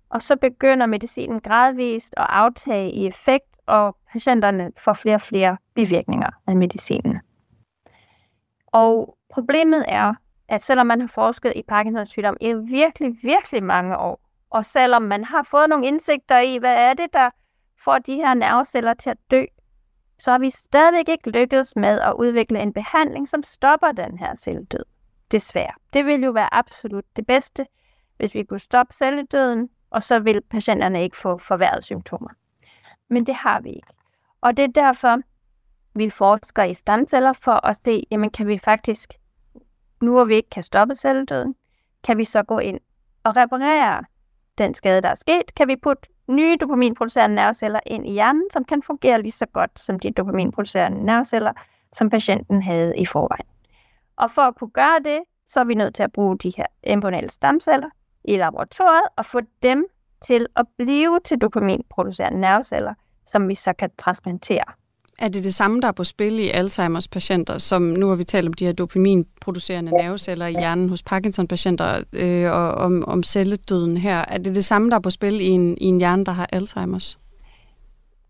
Og 0.08 0.22
så 0.22 0.36
begynder 0.36 0.86
medicinen 0.86 1.40
gradvist 1.40 2.14
at 2.16 2.26
aftage 2.28 2.90
i 2.90 3.06
effekt, 3.06 3.58
og 3.66 3.96
patienterne 4.12 4.72
får 4.76 4.92
flere 4.92 5.14
og 5.14 5.20
flere 5.20 5.56
bivirkninger 5.74 6.30
af 6.46 6.56
medicinen. 6.56 7.20
Og 8.66 9.18
problemet 9.32 9.84
er, 9.88 10.14
at 10.48 10.62
selvom 10.62 10.86
man 10.86 11.00
har 11.00 11.08
forsket 11.08 11.52
i 11.56 11.62
Parkinsons 11.68 12.08
sygdom 12.08 12.36
i 12.40 12.54
virkelig, 12.54 13.16
virkelig 13.22 13.62
mange 13.62 13.98
år, 13.98 14.20
og 14.50 14.64
selvom 14.64 15.02
man 15.02 15.24
har 15.24 15.42
fået 15.42 15.68
nogle 15.68 15.86
indsigter 15.86 16.38
i, 16.38 16.58
hvad 16.58 16.76
er 16.76 16.94
det, 16.94 17.12
der 17.12 17.30
får 17.84 17.98
de 17.98 18.14
her 18.14 18.34
nerveceller 18.34 18.94
til 18.94 19.10
at 19.10 19.16
dø, 19.30 19.44
så 20.18 20.30
har 20.30 20.38
vi 20.38 20.50
stadigvæk 20.50 21.08
ikke 21.08 21.30
lykkedes 21.30 21.76
med 21.76 22.00
at 22.00 22.14
udvikle 22.18 22.60
en 22.60 22.72
behandling, 22.72 23.28
som 23.28 23.42
stopper 23.42 23.92
den 23.92 24.18
her 24.18 24.36
celledød. 24.36 24.84
Desværre. 25.32 25.72
Det 25.92 26.06
ville 26.06 26.26
jo 26.26 26.32
være 26.32 26.54
absolut 26.54 27.04
det 27.16 27.26
bedste, 27.26 27.66
hvis 28.16 28.34
vi 28.34 28.42
kunne 28.42 28.60
stoppe 28.60 28.94
celledøden, 28.94 29.68
og 29.90 30.02
så 30.02 30.18
vil 30.18 30.40
patienterne 30.40 31.02
ikke 31.02 31.16
få 31.16 31.38
forværret 31.38 31.84
symptomer. 31.84 32.30
Men 33.08 33.26
det 33.26 33.34
har 33.34 33.60
vi 33.60 33.68
ikke. 33.68 33.92
Og 34.40 34.56
det 34.56 34.62
er 34.62 34.82
derfor, 34.82 35.18
vi 35.94 36.10
forsker 36.10 36.62
i 36.62 36.74
stamceller 36.74 37.32
for 37.32 37.66
at 37.66 37.76
se, 37.84 38.02
jamen 38.10 38.30
kan 38.30 38.46
vi 38.46 38.58
faktisk, 38.58 39.14
nu 40.02 40.12
hvor 40.12 40.24
vi 40.24 40.34
ikke 40.34 40.50
kan 40.50 40.62
stoppe 40.62 40.94
celledøden, 40.94 41.54
kan 42.02 42.18
vi 42.18 42.24
så 42.24 42.42
gå 42.42 42.58
ind 42.58 42.80
og 43.24 43.36
reparere 43.36 44.04
den 44.58 44.74
skade, 44.74 45.02
der 45.02 45.08
er 45.08 45.14
sket? 45.14 45.54
Kan 45.54 45.68
vi 45.68 45.76
putte 45.76 46.08
nye 46.28 46.56
dopaminproducerende 46.56 47.36
nerveceller 47.36 47.80
ind 47.86 48.06
i 48.06 48.12
hjernen, 48.12 48.50
som 48.52 48.64
kan 48.64 48.82
fungere 48.82 49.22
lige 49.22 49.32
så 49.32 49.46
godt 49.46 49.80
som 49.80 49.98
de 49.98 50.10
dopaminproducerende 50.10 51.04
nerveceller, 51.04 51.52
som 51.92 52.10
patienten 52.10 52.62
havde 52.62 52.98
i 52.98 53.06
forvejen. 53.06 53.46
Og 54.16 54.30
for 54.30 54.42
at 54.42 54.56
kunne 54.56 54.70
gøre 54.70 54.98
det, 55.04 55.20
så 55.46 55.60
er 55.60 55.64
vi 55.64 55.74
nødt 55.74 55.94
til 55.94 56.02
at 56.02 56.12
bruge 56.12 56.38
de 56.38 56.52
her 56.56 56.66
embryonale 56.82 57.28
stamceller 57.28 57.88
i 58.24 58.36
laboratoriet 58.36 59.08
og 59.16 59.26
få 59.26 59.40
dem 59.62 59.86
til 60.26 60.46
at 60.56 60.66
blive 60.78 61.20
til 61.24 61.38
dopaminproducerende 61.38 62.40
nerveceller, 62.40 62.94
som 63.26 63.48
vi 63.48 63.54
så 63.54 63.72
kan 63.72 63.90
transplantere. 63.98 64.64
Er 65.18 65.28
det 65.28 65.44
det 65.44 65.54
samme, 65.54 65.80
der 65.80 65.88
er 65.88 65.92
på 65.92 66.04
spil 66.04 66.40
i 66.40 66.48
Alzheimers 66.48 67.08
patienter, 67.08 67.58
som 67.58 67.82
nu 67.82 68.08
har 68.08 68.16
vi 68.16 68.24
talt 68.24 68.46
om 68.46 68.52
de 68.52 68.66
her 68.66 68.72
dopaminproducerende 68.72 69.92
nerveceller 69.92 70.46
i 70.46 70.52
hjernen 70.52 70.88
hos 70.88 71.02
Parkinson-patienter 71.02 72.02
øh, 72.12 72.52
og 72.52 72.72
om, 72.72 73.04
om 73.06 73.22
celledøden 73.22 73.96
her. 73.96 74.24
Er 74.28 74.38
det 74.38 74.54
det 74.54 74.64
samme, 74.64 74.90
der 74.90 74.96
er 74.96 75.00
på 75.00 75.10
spil 75.10 75.40
i 75.40 75.46
en, 75.46 75.78
i 75.80 75.84
en 75.84 75.98
hjerne, 75.98 76.24
der 76.24 76.32
har 76.32 76.48
Alzheimers? 76.52 77.18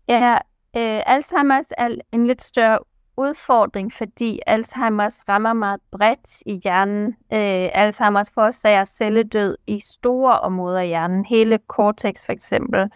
Ja, 0.07 0.33
øh, 0.77 1.01
Alzheimers 1.05 1.65
er 1.77 1.89
en 2.13 2.27
lidt 2.27 2.41
større 2.41 2.79
udfordring, 3.17 3.93
fordi 3.93 4.39
Alzheimers 4.47 5.29
rammer 5.29 5.53
meget 5.53 5.79
bredt 5.91 6.41
i 6.45 6.59
hjernen. 6.63 7.07
Øh, 7.07 7.69
Alzheimers 7.73 8.31
forårsager 8.33 8.85
celledød 8.85 9.57
i 9.67 9.81
store 9.85 10.39
områder 10.39 10.79
af 10.79 10.87
hjernen. 10.87 11.25
Hele 11.25 11.59
cortex 11.67 12.25
for 12.25 12.31
eksempel 12.31 12.89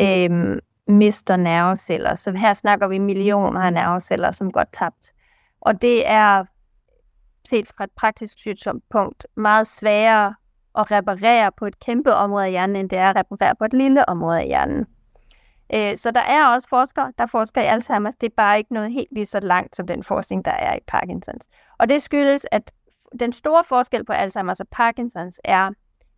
øh, 0.00 0.58
mister 0.86 1.36
nerveceller. 1.36 2.14
Så 2.14 2.32
her 2.32 2.54
snakker 2.54 2.88
vi 2.88 2.98
millioner 2.98 3.60
af 3.60 3.72
nerveceller, 3.72 4.32
som 4.32 4.52
går 4.52 4.64
tabt. 4.72 5.12
Og 5.60 5.82
det 5.82 6.08
er 6.08 6.44
set 7.48 7.68
fra 7.68 7.84
et 7.84 7.90
praktisk 7.90 8.38
synspunkt 8.38 9.26
meget 9.36 9.66
sværere 9.66 10.34
at 10.78 10.90
reparere 10.90 11.52
på 11.52 11.66
et 11.66 11.80
kæmpe 11.80 12.14
område 12.14 12.44
af 12.44 12.50
hjernen, 12.50 12.76
end 12.76 12.90
det 12.90 12.98
er 12.98 13.10
at 13.10 13.16
reparere 13.16 13.54
på 13.54 13.64
et 13.64 13.72
lille 13.72 14.08
område 14.08 14.40
af 14.40 14.46
hjernen. 14.46 14.86
Øh, 15.74 15.96
så 15.96 16.10
der 16.10 16.20
er 16.20 16.46
også 16.46 16.68
forskere, 16.68 17.12
der 17.18 17.26
forsker 17.26 17.62
i 17.62 17.66
Alzheimer's. 17.66 18.16
Det 18.20 18.26
er 18.26 18.34
bare 18.36 18.58
ikke 18.58 18.74
noget 18.74 18.92
helt 18.92 19.08
lige 19.12 19.26
så 19.26 19.40
langt 19.40 19.76
som 19.76 19.86
den 19.86 20.02
forskning, 20.02 20.44
der 20.44 20.50
er 20.50 20.76
i 20.76 20.80
Parkinsons. 20.86 21.48
Og 21.78 21.88
det 21.88 22.02
skyldes, 22.02 22.46
at 22.50 22.72
den 23.20 23.32
store 23.32 23.64
forskel 23.64 24.04
på 24.04 24.12
Alzheimer's 24.12 24.60
og 24.60 24.68
Parkinsons 24.70 25.40
er, 25.44 25.70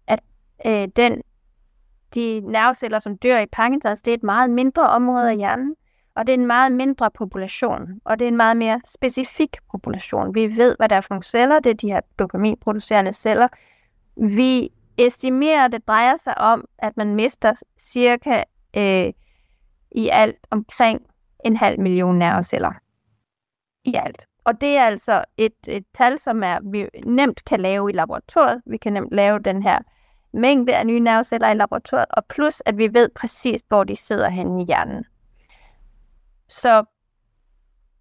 at 0.06 0.20
øh, 0.66 0.88
den, 0.96 1.22
de 2.16 2.40
nerveceller, 2.40 2.98
som 2.98 3.16
dør 3.16 3.38
i 3.38 3.46
Parkinsons, 3.46 4.02
det 4.02 4.10
er 4.10 4.14
et 4.14 4.22
meget 4.22 4.50
mindre 4.50 4.88
område 4.88 5.30
af 5.30 5.36
hjernen, 5.36 5.76
og 6.16 6.26
det 6.26 6.32
er 6.32 6.38
en 6.38 6.46
meget 6.46 6.72
mindre 6.72 7.10
population, 7.10 8.00
og 8.04 8.18
det 8.18 8.24
er 8.24 8.28
en 8.28 8.36
meget 8.36 8.56
mere 8.56 8.80
specifik 8.84 9.56
population. 9.70 10.34
Vi 10.34 10.56
ved, 10.56 10.76
hvad 10.78 10.88
der 10.88 10.96
er 10.96 11.00
for 11.00 11.14
nogle 11.14 11.22
celler, 11.22 11.60
det 11.60 11.70
er 11.70 11.74
de 11.74 11.92
her 11.92 12.00
dopaminproducerende 12.18 13.12
celler. 13.12 13.48
Vi 14.16 14.70
estimerer, 14.98 15.64
at 15.64 15.72
det 15.72 15.88
drejer 15.88 16.16
sig 16.16 16.38
om, 16.38 16.64
at 16.78 16.96
man 16.96 17.14
mister 17.14 17.54
cirka 17.78 18.42
øh, 18.76 19.12
i 19.90 20.08
alt 20.12 20.46
omkring 20.50 21.00
en 21.44 21.56
halv 21.56 21.80
million 21.80 22.18
nerveceller. 22.18 22.72
I 23.84 23.94
alt. 23.94 24.26
Og 24.44 24.60
det 24.60 24.76
er 24.76 24.82
altså 24.82 25.24
et, 25.36 25.54
et 25.68 25.84
tal, 25.94 26.18
som 26.18 26.42
er, 26.42 26.58
vi 26.70 26.88
nemt 27.06 27.44
kan 27.44 27.60
lave 27.60 27.90
i 27.90 27.92
laboratoriet. 27.92 28.62
Vi 28.66 28.76
kan 28.76 28.92
nemt 28.92 29.12
lave 29.12 29.38
den 29.38 29.62
her 29.62 29.78
mængde 30.36 30.76
af 30.76 30.86
nye 30.86 31.00
nerveceller 31.00 31.50
i 31.50 31.54
laboratoriet, 31.54 32.06
og 32.10 32.24
plus 32.24 32.62
at 32.66 32.78
vi 32.78 32.94
ved 32.94 33.08
præcis, 33.08 33.60
hvor 33.68 33.84
de 33.84 33.96
sidder 33.96 34.28
henne 34.28 34.62
i 34.62 34.64
hjernen. 34.64 35.04
Så 36.48 36.84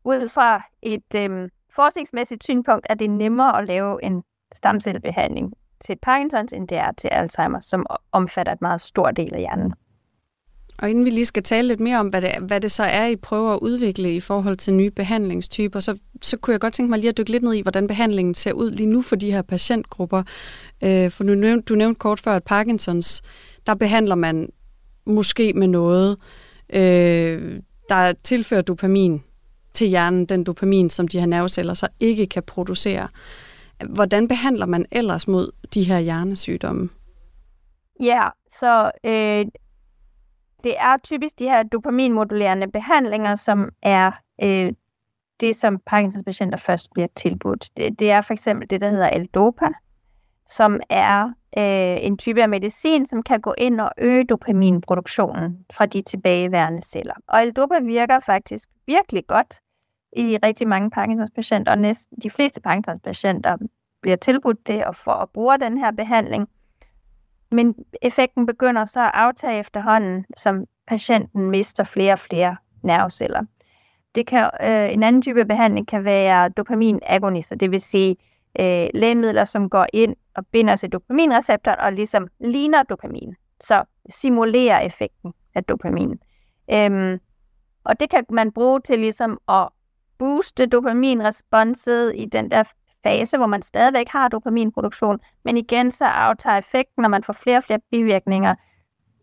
ud 0.04 0.30
fra 0.30 0.62
et 0.82 1.16
øh, 1.16 1.50
forskningsmæssigt 1.70 2.44
synspunkt 2.44 2.88
er 2.90 2.94
det 2.94 3.10
nemmere 3.10 3.58
at 3.58 3.68
lave 3.68 4.04
en 4.04 4.24
stamcellebehandling 4.54 5.54
til 5.80 5.98
Parkinsons, 6.02 6.54
end 6.54 6.68
det 6.68 6.78
er 6.78 6.92
til 6.92 7.08
Alzheimer, 7.08 7.60
som 7.60 7.86
omfatter 8.12 8.54
et 8.54 8.62
meget 8.62 8.82
stor 8.82 9.12
del 9.12 9.34
af 9.34 9.40
hjernen. 9.40 9.74
Og 10.80 10.90
inden 10.90 11.06
vi 11.06 11.10
lige 11.10 11.26
skal 11.26 11.44
tale 11.44 11.68
lidt 11.68 11.80
mere 11.80 12.00
om, 12.00 12.08
hvad 12.08 12.22
det, 12.22 12.32
hvad 12.42 12.62
det 12.62 12.72
så 12.72 12.84
er, 12.84 13.08
I 13.08 13.16
prøver 13.16 13.54
at 13.54 13.60
udvikle 13.62 14.16
i 14.16 14.20
forhold 14.20 14.58
til 14.58 14.74
nye 14.74 14.92
behandlingstyper, 14.92 15.80
så, 15.80 15.98
så 16.22 16.38
kunne 16.38 16.52
jeg 16.52 16.60
godt 16.60 16.74
tænke 16.74 16.90
mig 16.90 17.00
lige 17.00 17.10
at 17.10 17.18
dykke 17.18 17.32
lidt 17.32 17.44
ned 17.44 17.54
i, 17.54 17.62
hvordan 17.62 17.88
behandlingen 17.88 18.34
ser 18.34 18.54
ud 18.54 18.72
lige 18.72 18.88
nu 18.88 19.02
for 19.02 19.16
de 19.16 19.32
her 19.32 19.42
patientgrupper. 19.42 20.24
Øh, 20.84 21.12
for 21.12 21.24
du 21.24 21.34
nævnte, 21.34 21.66
du 21.66 21.76
nævnte 21.76 22.00
kort 22.00 22.20
før, 22.20 22.36
at 22.36 22.44
Parkinsons, 22.44 23.22
der 23.68 23.74
behandler 23.76 24.16
man 24.16 24.50
måske 25.06 25.54
med 25.54 25.68
noget, 25.68 26.18
øh, 26.74 27.62
der 27.90 28.14
tilfører 28.24 28.62
dopamin 28.62 29.24
til 29.74 29.88
hjernen, 29.88 30.26
den 30.26 30.44
dopamin, 30.44 30.90
som 30.90 31.08
de 31.08 31.20
her 31.20 31.26
nerveceller 31.26 31.74
så 31.74 31.88
ikke 32.00 32.26
kan 32.26 32.44
producere. 32.44 33.08
Hvordan 33.90 34.28
behandler 34.28 34.66
man 34.66 34.86
ellers 34.92 35.28
mod 35.28 35.52
de 35.74 35.84
her 35.84 36.00
hjernesygdomme? 36.00 36.90
Ja, 38.00 38.28
så 38.60 38.92
øh, 39.06 39.46
det 40.66 40.76
er 40.80 40.98
typisk 40.98 41.40
de 41.40 41.50
her 41.50 41.64
dopaminmodulerende 41.64 42.68
behandlinger, 42.68 43.36
som 43.36 43.70
er 43.82 44.12
øh, 44.44 44.74
det, 45.40 45.56
som 45.56 45.80
Parkinsons 45.86 46.24
patienter 46.24 46.58
først 46.58 46.94
bliver 46.94 47.08
tilbudt. 47.16 47.70
Det, 47.78 48.00
det 48.00 48.12
er 48.12 48.22
for 48.22 48.34
eksempel 48.34 48.70
det, 48.70 48.82
der 48.82 48.90
hedder 48.90 49.18
L-Dopa, 49.18 49.70
som 50.48 50.80
er 50.90 51.26
øh, 51.58 52.06
en 52.06 52.18
type 52.18 52.42
af 52.42 52.50
medicin, 52.50 53.06
som 53.06 53.24
kan 53.24 53.42
gå 53.42 53.54
ind 53.58 53.82
og 53.82 53.92
øge 53.98 54.26
dopaminproduktionen 54.26 55.66
fra 55.74 55.86
de 55.86 56.02
tilbageværende 56.02 56.82
celler. 56.82 57.16
Og 57.28 57.46
L-Dopa 57.46 57.80
virker 57.80 58.20
faktisk 58.20 58.70
virkelig 58.86 59.28
godt 59.28 59.60
i 60.16 60.38
rigtig 60.44 60.68
mange 60.68 60.90
Parkinsons 60.92 61.32
patienter, 61.36 61.72
og 61.72 61.78
næsten 61.78 62.18
de 62.24 62.30
fleste 62.30 62.62
Parkinsons 62.62 63.02
patienter 63.04 63.58
bliver 64.02 64.18
tilbudt 64.18 64.68
det 64.68 64.86
og 64.86 64.96
får 64.96 65.12
at 65.12 65.30
bruge 65.30 65.60
den 65.60 65.78
her 65.78 65.92
behandling. 65.92 66.48
Men 67.52 67.76
effekten 68.02 68.46
begynder 68.46 68.86
så 68.86 69.00
at 69.00 69.12
aftage 69.14 69.60
efterhånden, 69.60 70.26
som 70.38 70.66
patienten 70.88 71.50
mister 71.50 71.84
flere 71.84 72.14
og 72.14 72.20
flere 72.20 72.56
nerveceller. 72.84 73.42
Det 74.16 74.28
kan, 74.28 74.50
øh, 74.62 74.94
en 74.94 75.04
anden 75.04 75.22
type 75.22 75.46
behandling 75.46 75.88
kan 75.88 76.04
være 76.04 76.50
dopaminagonister, 76.50 77.56
det 77.56 77.72
vil 77.72 77.82
sige 77.82 78.16
øh, 78.60 78.88
lægemidler, 78.94 79.44
som 79.44 79.70
går 79.70 79.86
ind 79.94 80.16
og 80.36 80.46
binder 80.48 80.76
til 80.76 80.90
dopaminreceptoren 80.90 81.80
og 81.80 81.94
ligesom 81.94 82.28
ligner 82.40 82.84
dopamin. 82.84 83.36
Så 83.62 83.84
simulerer 84.10 84.80
effekten 84.80 85.34
af 85.56 85.64
dopamin. 85.64 86.20
Øhm, 86.72 87.20
og 87.84 88.00
det 88.00 88.10
kan 88.10 88.26
man 88.30 88.52
bruge 88.52 88.82
til 88.82 89.00
ligesom 89.00 89.40
at 89.50 89.70
booste 90.18 90.66
dopaminresponset 90.66 92.14
i 92.16 92.26
den 92.26 92.52
der 92.52 92.64
fase, 93.06 93.38
hvor 93.38 93.48
man 93.48 93.62
stadigvæk 93.62 94.08
har 94.10 94.28
dopaminproduktion, 94.28 95.20
men 95.44 95.58
igen 95.58 95.92
så 95.92 96.06
aftager 96.06 96.58
effekten, 96.58 97.02
når 97.02 97.10
man 97.10 97.24
får 97.24 97.34
flere 97.34 97.58
og 97.58 97.64
flere 97.64 97.80
bivirkninger 97.92 98.56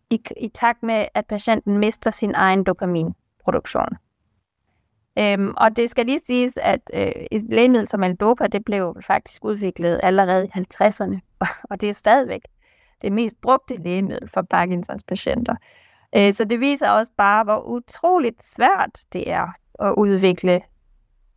i, 0.09 0.21
i 0.37 0.49
takt 0.49 0.83
med, 0.83 1.05
at 1.13 1.25
patienten 1.25 1.77
mister 1.77 2.11
sin 2.11 2.33
egen 2.35 2.63
dopaminproduktion. 2.63 3.97
Øhm, 5.19 5.53
og 5.57 5.75
det 5.75 5.89
skal 5.89 6.05
lige 6.05 6.21
siges, 6.27 6.53
at 6.57 6.91
øh, 6.93 7.11
et 7.31 7.43
lægemiddel 7.49 7.87
som 7.87 8.03
Aldopa, 8.03 8.47
det 8.47 8.65
blev 8.65 8.95
faktisk 9.01 9.45
udviklet 9.45 9.99
allerede 10.03 10.45
i 10.45 10.51
50'erne, 10.59 11.19
og 11.69 11.81
det 11.81 11.89
er 11.89 11.93
stadigvæk 11.93 12.41
det 13.01 13.11
mest 13.11 13.41
brugte 13.41 13.75
lægemiddel 13.75 14.29
for 14.29 14.41
Parkinsons 14.41 15.03
patienter. 15.03 15.55
Øh, 16.15 16.33
så 16.33 16.45
det 16.45 16.59
viser 16.59 16.89
også 16.89 17.11
bare, 17.17 17.43
hvor 17.43 17.67
utroligt 17.67 18.43
svært 18.43 18.99
det 19.13 19.31
er 19.31 19.47
at 19.79 19.93
udvikle 19.97 20.61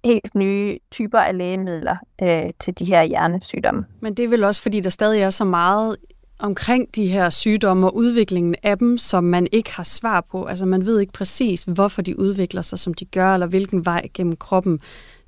helt 0.07 0.35
nye 0.35 0.79
typer 0.90 1.19
af 1.19 1.38
lægemidler 1.38 1.97
øh, 2.23 2.51
til 2.61 2.79
de 2.79 2.85
her 2.85 3.03
hjernesygdomme. 3.03 3.85
Men 4.01 4.14
det 4.14 4.25
er 4.25 4.29
vel 4.29 4.45
også, 4.45 4.62
fordi 4.62 4.81
der 4.81 4.90
stadig 4.90 5.23
er 5.23 5.31
så 5.31 5.45
meget 5.45 5.97
omkring 6.38 6.97
de 6.97 7.07
her 7.07 7.31
sygdomme 7.31 7.87
og 7.87 7.97
udviklingen 7.97 8.55
af 8.62 8.79
dem, 8.79 8.99
som 8.99 9.25
man 9.25 9.47
ikke 9.53 9.73
har 9.73 9.83
svar 9.83 10.27
på. 10.31 10.45
Altså 10.45 10.66
man 10.66 10.87
ved 10.87 11.01
ikke 11.01 11.12
præcis, 11.12 11.62
hvorfor 11.62 12.03
de 12.03 12.19
udvikler 12.19 12.62
sig, 12.62 12.79
som 12.79 12.95
de 12.95 13.05
gør, 13.05 13.35
eller 13.35 13.47
hvilken 13.47 13.87
vej 13.87 14.09
gennem 14.14 14.37
kroppen 14.37 14.81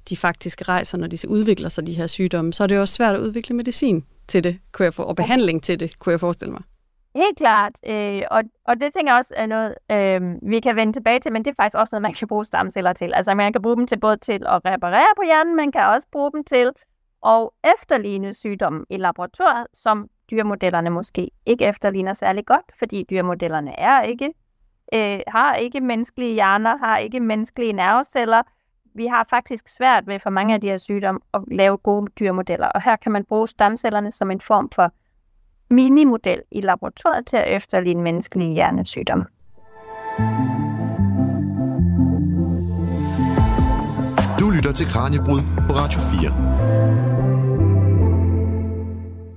de 0.09 0.17
faktisk 0.17 0.69
rejser, 0.69 0.99
når 0.99 1.07
de 1.07 1.19
udvikler 1.29 1.69
sig, 1.69 1.87
de 1.87 1.93
her 1.93 2.07
sygdomme. 2.07 2.53
Så 2.53 2.63
er 2.63 2.67
det 2.67 2.79
også 2.79 2.95
svært 2.95 3.15
at 3.15 3.21
udvikle 3.21 3.57
medicin 3.57 4.05
til 4.29 4.45
det, 4.45 4.59
kunne 4.73 4.85
jeg 4.85 4.95
få, 4.95 5.03
og 5.03 5.17
behandling 5.17 5.63
til 5.63 5.81
det, 5.81 5.99
kunne 5.99 6.11
jeg 6.11 6.21
forestille 6.21 6.53
mig. 6.53 6.63
Helt 7.19 7.39
klart, 7.39 7.81
øh, 7.87 8.23
og, 8.31 8.43
og 8.65 8.81
det 8.81 8.93
tænker 8.93 9.13
jeg 9.13 9.19
også 9.19 9.35
er 9.37 9.47
noget, 9.47 9.75
øh, 9.91 10.51
vi 10.51 10.61
kan 10.61 10.77
vende 10.77 10.93
tilbage 10.93 11.21
til, 11.21 11.33
men 11.33 11.45
det 11.45 11.51
er 11.51 11.55
faktisk 11.55 11.77
også 11.77 11.95
noget, 11.95 12.03
man 12.03 12.15
kan 12.15 12.29
bruge 12.29 12.45
stamceller 12.45 12.93
til. 12.93 13.15
Altså 13.15 13.35
man 13.35 13.53
kan 13.53 13.63
bruge 13.63 13.77
dem 13.77 13.87
til 13.87 13.99
både 13.99 14.17
til 14.17 14.47
at 14.47 14.61
reparere 14.65 15.13
på 15.17 15.23
hjernen, 15.25 15.57
man 15.57 15.73
kan 15.73 15.85
også 15.85 16.07
bruge 16.13 16.33
dem 16.33 16.45
til 16.45 16.73
at 17.27 17.49
efterligne 17.65 18.35
sygdomme 18.35 18.85
i 18.91 18.97
laboratoriet, 18.97 19.67
som 19.75 20.09
dyremodellerne 20.31 20.91
måske 20.91 21.31
ikke 21.47 21.65
efterligner 21.65 22.13
særlig 22.13 22.47
godt, 22.47 22.65
fordi 22.79 23.07
dyremodellerne 23.11 23.79
er 23.79 24.03
ikke, 24.03 24.33
øh, 24.95 25.21
har 25.29 25.55
ikke 25.55 25.81
menneskelige 25.81 26.35
hjerner, 26.35 26.77
har 26.77 26.99
ikke 26.99 27.21
menneskelige 27.21 27.73
nerveceller. 27.73 28.43
Vi 28.95 29.07
har 29.07 29.27
faktisk 29.31 29.69
svært 29.69 30.07
ved 30.07 30.19
for 30.19 30.31
mange 30.31 30.55
af 30.55 30.61
de 30.61 30.69
her 30.69 30.77
sygdomme 30.77 31.21
at 31.35 31.41
lave 31.53 31.77
gode 31.77 32.07
dyrmodeller, 32.21 32.69
og 32.69 32.83
her 32.83 32.97
kan 32.97 33.13
man 33.13 33.25
bruge 33.25 33.49
stamcellerne 33.49 34.13
som 34.13 34.31
en 34.31 34.41
form 34.41 34.71
for 34.71 34.93
minimodel 35.71 36.43
i 36.51 36.61
laboratoriet 36.61 37.27
til 37.27 37.37
at 37.37 37.57
efterligne 37.57 38.03
menneskelige 38.03 38.53
hjernesygdomme. 38.53 39.25
Du 44.41 44.51
lytter 44.51 44.73
til 44.73 44.87
Kranjebrud 44.87 45.41
på 45.67 45.73
Radio 45.73 46.01
4. 46.01 46.49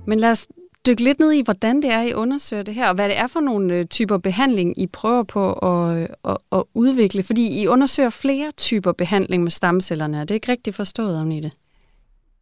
Men 0.06 0.20
lad 0.20 0.30
os 0.30 0.48
dykke 0.86 1.04
lidt 1.04 1.18
ned 1.18 1.32
i, 1.32 1.42
hvordan 1.44 1.82
det 1.82 1.92
er, 1.92 2.00
I 2.00 2.14
undersøger 2.14 2.62
det 2.62 2.74
her, 2.74 2.88
og 2.88 2.94
hvad 2.94 3.08
det 3.08 3.18
er 3.18 3.26
for 3.26 3.40
nogle 3.40 3.74
øh, 3.74 3.86
typer 3.86 4.18
behandling, 4.18 4.78
I 4.78 4.86
prøver 4.86 5.22
på 5.22 5.52
at, 5.52 6.08
at, 6.24 6.38
at 6.52 6.64
udvikle. 6.74 7.22
Fordi 7.22 7.62
I 7.62 7.66
undersøger 7.66 8.10
flere 8.10 8.50
typer 8.50 8.92
behandling 8.92 9.42
med 9.42 9.50
stamcellerne. 9.50 10.20
Er 10.20 10.24
det 10.24 10.34
ikke 10.34 10.52
rigtigt 10.52 10.76
forstået, 10.76 11.18
Agnete? 11.18 11.50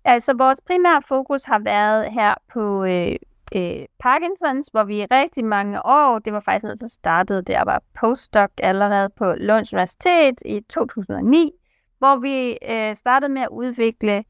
Altså, 0.04 0.34
vores 0.38 0.60
primære 0.60 1.02
fokus 1.08 1.44
har 1.44 1.58
været 1.58 2.12
her 2.12 2.34
på 2.52 2.84
øh, 2.84 3.16
øh, 3.56 3.86
Parkinsons, 3.98 4.66
hvor 4.72 4.84
vi 4.84 5.02
i 5.02 5.04
rigtig 5.04 5.44
mange 5.44 5.86
år, 5.86 6.18
det 6.18 6.32
var 6.32 6.40
faktisk 6.40 6.64
noget, 6.64 6.80
der 6.80 6.88
startede, 6.88 7.42
der 7.42 7.64
var 7.64 7.82
postdoc 8.00 8.50
allerede 8.58 9.10
på 9.16 9.32
Lunds 9.32 9.72
Universitet 9.72 10.42
i 10.44 10.60
2009, 10.60 11.52
hvor 11.98 12.16
vi 12.16 12.58
øh, 12.68 12.96
startede 12.96 13.32
med 13.32 13.42
at 13.42 13.48
udvikle 13.48 14.24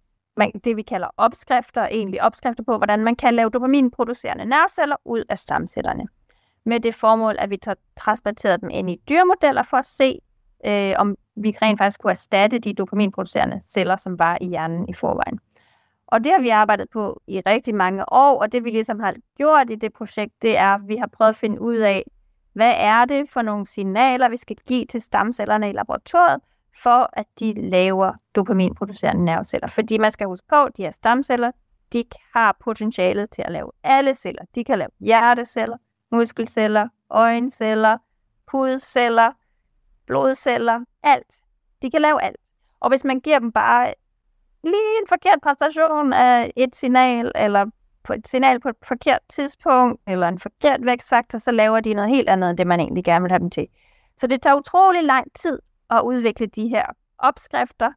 det, 0.64 0.76
vi 0.76 0.83
kalder 0.83 1.09
opskrifter, 1.16 1.83
egentlig 1.83 2.22
opskrifter 2.22 2.64
på, 2.64 2.76
hvordan 2.76 3.04
man 3.04 3.16
kan 3.16 3.35
lave 3.35 3.50
dopaminproducerende 3.50 4.44
nerveceller 4.44 4.96
ud 5.04 5.24
af 5.28 5.38
stamcellerne. 5.38 6.06
Med 6.64 6.80
det 6.80 6.94
formål, 6.94 7.37
at 7.38 7.50
vi 7.50 7.56
tager 7.56 7.74
transporteret 7.96 8.61
dem 8.61 8.70
ind 8.70 8.90
i 8.90 9.00
dyrmodeller 9.09 9.62
for 9.62 9.76
at 9.76 9.85
se, 9.85 10.18
øh, 10.66 10.94
om 10.98 11.16
vi 11.37 11.56
rent 11.62 11.78
faktisk 11.78 12.00
kunne 12.00 12.11
erstatte 12.11 12.59
de 12.59 12.74
dopaminproducerende 12.74 13.61
celler, 13.68 13.96
som 13.96 14.18
var 14.18 14.38
i 14.40 14.46
hjernen 14.46 14.88
i 14.88 14.94
forvejen. 14.94 15.40
Og 16.10 16.24
det 16.24 16.32
har 16.32 16.40
vi 16.40 16.48
arbejdet 16.48 16.90
på 16.90 17.22
i 17.26 17.40
rigtig 17.46 17.74
mange 17.74 18.12
år, 18.12 18.40
og 18.40 18.52
det 18.52 18.64
vi 18.64 18.70
ligesom 18.70 19.00
har 19.00 19.14
gjort 19.36 19.70
i 19.70 19.74
det 19.74 19.92
projekt, 19.92 20.42
det 20.42 20.56
er, 20.56 20.74
at 20.74 20.80
vi 20.88 20.96
har 20.96 21.06
prøvet 21.06 21.28
at 21.28 21.36
finde 21.36 21.60
ud 21.60 21.76
af, 21.76 22.04
hvad 22.52 22.74
er 22.76 23.04
det 23.04 23.28
for 23.28 23.42
nogle 23.42 23.66
signaler, 23.66 24.28
vi 24.28 24.36
skal 24.36 24.56
give 24.66 24.86
til 24.86 25.02
stamcellerne 25.02 25.70
i 25.70 25.72
laboratoriet, 25.72 26.40
for 26.82 27.10
at 27.12 27.26
de 27.40 27.70
laver 27.70 28.12
dopaminproducerende 28.34 29.24
nerveceller. 29.24 29.68
Fordi 29.68 29.98
man 29.98 30.10
skal 30.10 30.26
huske 30.26 30.46
på, 30.48 30.64
at 30.64 30.76
de 30.76 30.82
her 30.82 30.90
stamceller, 30.90 31.50
de 31.92 32.04
har 32.34 32.56
potentialet 32.60 33.30
til 33.30 33.42
at 33.42 33.52
lave 33.52 33.70
alle 33.84 34.14
celler. 34.14 34.42
De 34.54 34.64
kan 34.64 34.78
lave 34.78 34.90
hjerteceller, 35.00 35.76
muskelceller, 36.12 36.88
øjenceller, 37.10 37.98
hudceller, 38.52 39.32
blodceller, 40.06 40.80
alt. 41.02 41.40
De 41.82 41.90
kan 41.90 42.00
lave 42.00 42.22
alt. 42.22 42.40
Og 42.80 42.88
hvis 42.88 43.04
man 43.04 43.20
giver 43.20 43.38
dem 43.38 43.52
bare 43.52 43.94
lige 44.64 45.00
en 45.00 45.06
forkert 45.08 45.38
præstation 45.42 46.12
af 46.12 46.52
et 46.56 46.76
signal, 46.76 47.32
eller 47.34 47.66
på 48.02 48.12
et 48.12 48.28
signal 48.28 48.60
på 48.60 48.68
et 48.68 48.76
forkert 48.82 49.20
tidspunkt, 49.28 50.00
eller 50.06 50.28
en 50.28 50.38
forkert 50.38 50.84
vækstfaktor, 50.84 51.38
så 51.38 51.50
laver 51.50 51.80
de 51.80 51.94
noget 51.94 52.10
helt 52.10 52.28
andet, 52.28 52.50
end 52.50 52.58
det 52.58 52.66
man 52.66 52.80
egentlig 52.80 53.04
gerne 53.04 53.22
vil 53.22 53.30
have 53.30 53.38
dem 53.38 53.50
til. 53.50 53.66
Så 54.16 54.26
det 54.26 54.42
tager 54.42 54.56
utrolig 54.56 55.02
lang 55.02 55.34
tid 55.34 55.58
at 55.90 56.00
udvikle 56.00 56.46
de 56.46 56.68
her 56.68 56.86
opskrifter, 57.18 57.92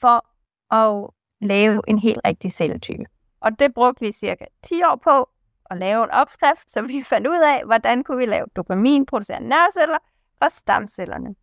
for 0.00 0.26
at 0.74 1.10
lave 1.40 1.82
en 1.88 1.98
helt 1.98 2.20
rigtig 2.24 2.52
celletype. 2.52 3.04
Og 3.40 3.58
det 3.58 3.74
brugte 3.74 4.00
vi 4.00 4.12
cirka 4.12 4.44
10 4.62 4.82
år 4.82 5.00
på 5.04 5.28
at 5.70 5.78
lave 5.78 6.04
en 6.04 6.10
opskrift, 6.10 6.70
så 6.70 6.82
vi 6.82 7.02
fandt 7.02 7.26
ud 7.26 7.40
af, 7.44 7.64
hvordan 7.64 8.04
kunne 8.04 8.18
vi 8.18 8.26
lave 8.26 8.46
dopaminproducerende 8.56 9.48
nerveceller, 9.48 9.98
fra 10.38 10.48
stamcellerne. 10.48 11.34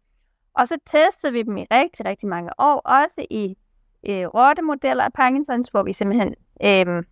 Og 0.54 0.68
så 0.68 0.78
testede 0.86 1.34
vi 1.34 1.44
dem 1.44 1.58
i 1.58 1.66
rigtig, 1.72 2.06
rigtig 2.06 2.30
mange 2.30 2.50
år, 2.58 2.80
også 2.80 3.26
i 3.30 3.58
øh, 4.10 4.26
rottemodeller 4.26 5.04
af 5.04 5.14
Parkinsons, 5.14 5.70
hvor 5.70 5.84
vi 5.84 5.94
simpelthen 5.94 6.36
øh, 6.64 7.04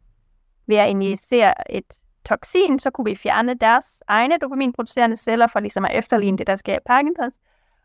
ved 0.68 0.78
at 0.78 0.90
injicere 0.90 1.72
et 1.72 1.86
toksin, 2.26 2.80
så 2.80 2.92
kunne 2.92 3.06
vi 3.06 3.16
fjerne 3.16 3.54
deres 3.54 4.04
egne 4.08 4.38
dopaminproducerende 4.38 5.18
celler 5.18 5.48
for 5.48 5.60
ligesom 5.60 5.86
at 5.86 5.98
efterligne 5.98 6.38
det, 6.38 6.48
der 6.48 6.56
sker 6.56 6.76
i 6.76 6.80
Parkinsons. 6.86 7.40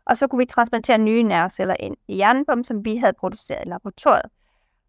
Og 0.05 0.17
så 0.17 0.27
kunne 0.27 0.39
vi 0.39 0.45
transplantere 0.45 0.97
nye 0.97 1.23
nerveceller 1.23 1.75
ind 1.79 1.97
i 2.07 2.15
hjernen 2.15 2.45
på 2.45 2.55
dem, 2.55 2.63
som 2.63 2.85
vi 2.85 2.97
havde 2.97 3.13
produceret 3.13 3.65
i 3.65 3.69
laboratoriet. 3.69 4.31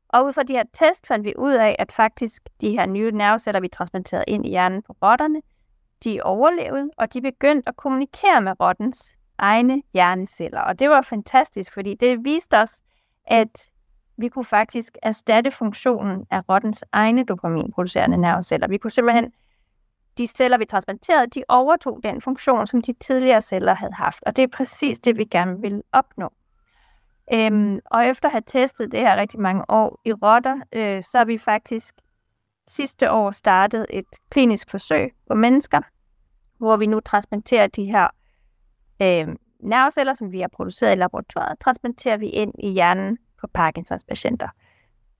Og 0.08 0.24
ud 0.24 0.32
fra 0.32 0.42
de 0.42 0.52
her 0.52 0.64
test 0.72 1.06
fandt 1.06 1.24
vi 1.24 1.34
ud 1.38 1.52
af, 1.52 1.76
at 1.78 1.92
faktisk 1.92 2.42
de 2.60 2.70
her 2.70 2.86
nye 2.86 3.10
nerveceller, 3.10 3.60
vi 3.60 3.68
transplanterede 3.68 4.24
ind 4.28 4.46
i 4.46 4.48
hjernen 4.48 4.82
på 4.82 4.96
rotterne, 5.02 5.42
de 6.04 6.20
overlevede, 6.22 6.90
og 6.96 7.12
de 7.12 7.20
begyndte 7.20 7.68
at 7.68 7.76
kommunikere 7.76 8.40
med 8.40 8.60
rottens 8.60 9.16
egne 9.38 9.82
hjerneceller. 9.92 10.60
Og 10.60 10.78
det 10.78 10.90
var 10.90 11.02
fantastisk, 11.02 11.74
fordi 11.74 11.94
det 11.94 12.24
viste 12.24 12.58
os, 12.58 12.82
at 13.26 13.69
vi 14.20 14.28
kunne 14.28 14.44
faktisk 14.44 14.96
erstatte 15.02 15.50
funktionen 15.50 16.26
af 16.30 16.48
rottens 16.48 16.84
egne 16.92 17.24
dopaminproducerende 17.24 18.16
nerveceller. 18.16 18.68
Vi 18.68 18.78
kunne 18.78 18.90
simpelthen, 18.90 19.32
de 20.18 20.26
celler, 20.26 20.58
vi 20.58 20.64
transplanterede, 20.64 21.26
de 21.26 21.44
overtog 21.48 22.00
den 22.04 22.20
funktion, 22.20 22.66
som 22.66 22.82
de 22.82 22.92
tidligere 22.92 23.40
celler 23.40 23.74
havde 23.74 23.92
haft. 23.92 24.22
Og 24.26 24.36
det 24.36 24.42
er 24.42 24.48
præcis 24.48 24.98
det, 24.98 25.18
vi 25.18 25.24
gerne 25.24 25.60
vil 25.60 25.82
opnå. 25.92 26.32
Øhm, 27.34 27.80
og 27.84 28.06
efter 28.06 28.28
at 28.28 28.32
have 28.32 28.42
testet 28.46 28.92
det 28.92 29.00
her 29.00 29.16
rigtig 29.16 29.40
mange 29.40 29.64
år 29.68 30.00
i 30.04 30.12
rotter, 30.12 30.56
øh, 30.72 31.02
så 31.02 31.18
har 31.18 31.24
vi 31.24 31.38
faktisk 31.38 31.94
sidste 32.68 33.12
år 33.12 33.30
startet 33.30 33.86
et 33.90 34.04
klinisk 34.30 34.70
forsøg 34.70 35.12
på 35.28 35.34
mennesker, 35.34 35.80
hvor 36.58 36.76
vi 36.76 36.86
nu 36.86 37.00
transplanterer 37.00 37.66
de 37.66 37.84
her 37.84 38.08
øh, 39.02 39.36
nerveceller, 39.60 40.14
som 40.14 40.32
vi 40.32 40.40
har 40.40 40.48
produceret 40.48 40.92
i 40.92 40.98
laboratoriet, 40.98 41.58
transplanterer 41.58 42.16
vi 42.16 42.26
ind 42.26 42.52
i 42.58 42.72
hjernen 42.72 43.18
på 43.40 43.46
Parkinsons 43.54 44.04
patienter. 44.04 44.48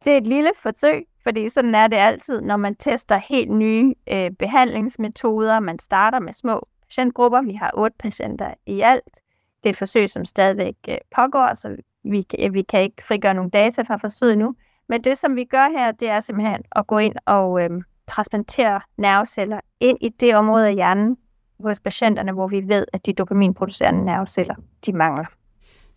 Det 0.04 0.12
er 0.12 0.16
et 0.16 0.26
lille 0.26 0.50
forsøg, 0.62 1.06
fordi 1.22 1.48
sådan 1.48 1.74
er 1.74 1.87
det 1.87 1.96
altid, 1.96 2.40
når 2.40 2.56
man 2.56 2.74
tester 2.74 3.16
helt 3.16 3.50
nye 3.50 3.94
øh, 4.12 4.30
behandlingsmetoder. 4.30 5.61
Man 5.61 5.78
starter 5.78 6.20
med 6.20 6.33
små 6.33 6.68
patientgrupper. 6.88 7.42
Vi 7.42 7.52
har 7.52 7.70
otte 7.74 7.96
patienter 7.98 8.54
i 8.66 8.80
alt. 8.80 9.14
Det 9.62 9.68
er 9.68 9.70
et 9.70 9.76
forsøg, 9.76 10.09
som 10.09 10.24
stadigvæk 10.24 10.76
øh, 10.88 10.96
pågår, 11.16 11.54
så 11.54 11.76
vi, 12.02 12.26
vi 12.50 12.62
kan 12.62 12.83
ikke 12.83 13.04
frigøre 13.04 13.35
nogle 13.35 13.50
data 13.50 13.83
fra 13.83 13.96
forsøget 13.96 14.38
nu. 14.38 14.54
Men 14.88 15.04
det, 15.04 15.18
som 15.18 15.37
vi 15.37 15.44
gør 15.44 15.68
her, 15.68 15.92
det 15.92 16.09
er 16.09 16.20
simpelthen 16.20 16.62
at 16.76 16.87
gå 16.87 16.98
ind 16.98 17.14
og 17.26 17.62
øh, 17.62 17.70
transplantere 18.06 18.80
nerveceller 18.96 19.61
ind 19.80 19.98
i 20.00 20.09
det 20.09 20.35
område 20.35 20.68
af 20.68 20.74
hjernen 20.74 21.16
hos 21.61 21.80
patienterne, 21.80 22.33
hvor 22.33 22.48
vi 22.48 22.68
ved, 22.68 22.87
at 22.92 23.06
de 23.06 23.12
dopaminproducerende 23.12 24.04
nerveceller, 24.04 24.54
de 24.87 24.92
mangler. 24.92 25.24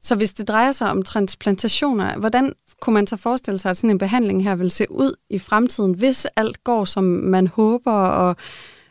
Så 0.04 0.16
hvis 0.16 0.34
det 0.34 0.48
drejer 0.48 0.72
sig 0.72 0.90
om 0.90 1.02
transplantationer, 1.02 2.18
hvordan 2.18 2.54
kunne 2.82 2.94
man 2.94 3.08
så 3.08 3.18
forestille 3.18 3.58
sig, 3.58 3.70
at 3.70 3.78
sådan 3.78 3.90
en 3.90 3.98
behandling 3.98 4.44
her 4.44 4.56
vil 4.56 4.72
se 4.72 4.92
ud 4.92 5.16
i 5.30 5.40
fremtiden, 5.40 5.94
hvis 5.94 6.26
alt 6.26 6.64
går, 6.64 6.86
som 6.86 7.04
man 7.04 7.48
håber, 7.48 7.94
og 7.94 8.36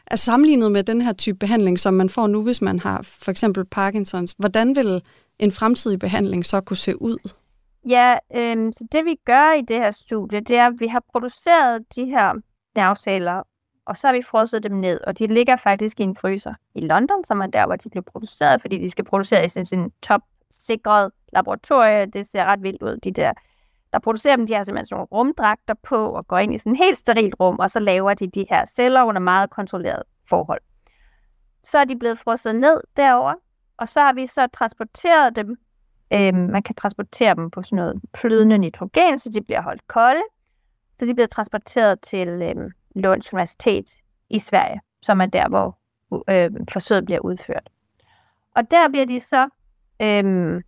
er 0.06 0.16
sammenlignet 0.16 0.72
med 0.72 0.82
den 0.84 1.00
her 1.00 1.12
type 1.12 1.38
behandling, 1.38 1.80
som 1.80 1.94
man 1.94 2.08
får 2.08 2.26
nu, 2.26 2.42
hvis 2.42 2.62
man 2.62 2.80
har 2.80 3.02
for 3.02 3.30
eksempel 3.30 3.64
Parkinsons. 3.64 4.34
Hvordan 4.38 4.76
vil 4.76 5.02
en 5.38 5.52
fremtidig 5.52 5.98
behandling 5.98 6.46
så 6.46 6.60
kunne 6.60 6.76
se 6.76 7.02
ud? 7.02 7.18
Ja, 7.88 8.16
øh, 8.34 8.72
så 8.72 8.86
det 8.92 9.04
vi 9.04 9.16
gør 9.24 9.52
i 9.52 9.62
det 9.62 9.76
her 9.76 9.90
studie, 9.90 10.40
det 10.40 10.56
er, 10.56 10.66
at 10.66 10.74
vi 10.78 10.86
har 10.86 11.02
produceret 11.12 11.84
de 11.96 12.04
her 12.04 12.34
nerveceller, 12.76 13.42
og 13.86 13.96
så 13.96 14.06
har 14.06 14.14
vi 14.14 14.22
frosset 14.22 14.62
dem 14.62 14.72
ned, 14.72 15.00
og 15.06 15.18
de 15.18 15.26
ligger 15.26 15.56
faktisk 15.56 16.00
i 16.00 16.02
en 16.02 16.16
fryser 16.16 16.54
i 16.74 16.80
London, 16.80 17.24
som 17.24 17.40
er 17.40 17.46
der, 17.46 17.66
hvor 17.66 17.76
de 17.76 17.90
bliver 17.90 18.04
produceret, 18.12 18.60
fordi 18.60 18.78
de 18.78 18.90
skal 18.90 19.04
produceres 19.04 19.56
i 19.56 19.64
sin 19.64 19.90
top 20.02 20.20
sikret 20.60 21.10
laboratorie. 21.32 22.06
Det 22.06 22.26
ser 22.26 22.44
ret 22.44 22.62
vildt 22.62 22.82
ud, 22.82 22.96
de 22.96 23.10
der 23.10 23.32
der 23.92 23.98
producerer 23.98 24.36
dem, 24.36 24.46
de 24.46 24.54
har 24.54 24.62
simpelthen 24.62 24.86
sådan 24.86 24.96
nogle 24.96 25.08
rumdragter 25.12 25.74
på 25.82 26.10
og 26.10 26.26
går 26.26 26.38
ind 26.38 26.54
i 26.54 26.58
sådan 26.58 26.72
et 26.72 26.78
helt 26.78 26.98
sterilt 26.98 27.34
rum, 27.40 27.58
og 27.58 27.70
så 27.70 27.80
laver 27.80 28.14
de 28.14 28.30
de 28.30 28.46
her 28.50 28.66
celler 28.66 29.02
under 29.02 29.20
meget 29.20 29.50
kontrolleret 29.50 30.02
forhold. 30.28 30.60
Så 31.64 31.78
er 31.78 31.84
de 31.84 31.98
blevet 31.98 32.18
frosset 32.18 32.56
ned 32.56 32.80
derover, 32.96 33.34
og 33.76 33.88
så 33.88 34.00
har 34.00 34.12
vi 34.12 34.26
så 34.26 34.46
transporteret 34.46 35.36
dem. 35.36 35.56
Øhm, 36.12 36.36
man 36.36 36.62
kan 36.62 36.74
transportere 36.74 37.34
dem 37.34 37.50
på 37.50 37.62
sådan 37.62 37.76
noget 37.76 38.02
flydende 38.16 38.58
nitrogen, 38.58 39.18
så 39.18 39.30
de 39.30 39.40
bliver 39.40 39.62
holdt 39.62 39.88
kolde. 39.88 40.22
Så 41.00 41.06
de 41.06 41.14
bliver 41.14 41.26
transporteret 41.26 42.00
til 42.00 42.28
øhm, 42.28 42.70
Lunds 42.94 43.32
Universitet 43.32 43.84
i 44.30 44.38
Sverige, 44.38 44.80
som 45.02 45.20
er 45.20 45.26
der, 45.26 45.48
hvor 45.48 45.78
øh, 46.28 46.50
forsøget 46.72 47.04
bliver 47.04 47.20
udført. 47.20 47.70
Og 48.54 48.70
der 48.70 48.88
bliver 48.88 49.06
de 49.06 49.20
så 49.20 49.48
øhm, 50.02 50.62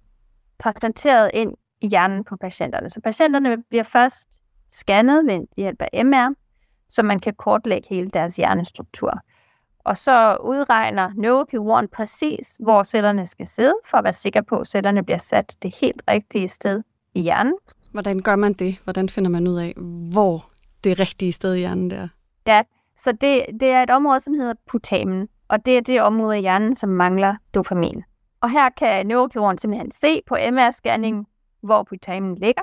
transplanteret 0.58 1.30
ind 1.34 1.54
i 1.80 1.88
hjernen 1.88 2.24
på 2.24 2.36
patienterne. 2.36 2.90
Så 2.90 3.00
patienterne 3.00 3.62
bliver 3.68 3.82
først 3.82 4.28
scannet 4.72 5.26
ved 5.26 5.46
hjælp 5.56 5.82
af 5.82 6.04
MR, 6.04 6.34
så 6.88 7.02
man 7.02 7.18
kan 7.18 7.34
kortlægge 7.34 7.88
hele 7.90 8.08
deres 8.08 8.36
hjernestruktur. 8.36 9.20
Og 9.84 9.96
så 9.96 10.36
udregner 10.36 11.10
neurokirurgen 11.16 11.88
præcis, 11.88 12.56
hvor 12.60 12.82
cellerne 12.82 13.26
skal 13.26 13.46
sidde, 13.46 13.74
for 13.84 13.98
at 13.98 14.04
være 14.04 14.12
sikker 14.12 14.42
på, 14.42 14.58
at 14.58 14.66
cellerne 14.66 15.04
bliver 15.04 15.18
sat 15.18 15.56
det 15.62 15.74
helt 15.80 16.02
rigtige 16.08 16.48
sted 16.48 16.82
i 17.14 17.20
hjernen. 17.20 17.54
Hvordan 17.92 18.20
gør 18.20 18.36
man 18.36 18.52
det? 18.52 18.78
Hvordan 18.84 19.08
finder 19.08 19.30
man 19.30 19.46
ud 19.46 19.56
af, 19.56 19.74
hvor 20.12 20.50
det 20.84 21.00
rigtige 21.00 21.32
sted 21.32 21.54
i 21.54 21.58
hjernen 21.58 21.90
der? 21.90 22.08
Ja, 22.46 22.62
så 22.96 23.12
det, 23.12 23.46
det 23.60 23.70
er 23.70 23.82
et 23.82 23.90
område, 23.90 24.20
som 24.20 24.34
hedder 24.34 24.54
putamen, 24.70 25.28
og 25.48 25.66
det 25.66 25.76
er 25.76 25.80
det 25.80 26.02
område 26.02 26.38
i 26.38 26.40
hjernen, 26.40 26.74
som 26.74 26.88
mangler 26.88 27.36
dopamin. 27.54 28.04
Og 28.44 28.50
her 28.50 28.70
kan 28.70 29.06
neurokirurgen 29.06 29.58
simpelthen 29.58 29.90
se 29.90 30.22
på 30.26 30.34
MR-scanningen, 30.34 31.26
hvor 31.60 31.82
putamen 31.82 32.34
ligger. 32.34 32.62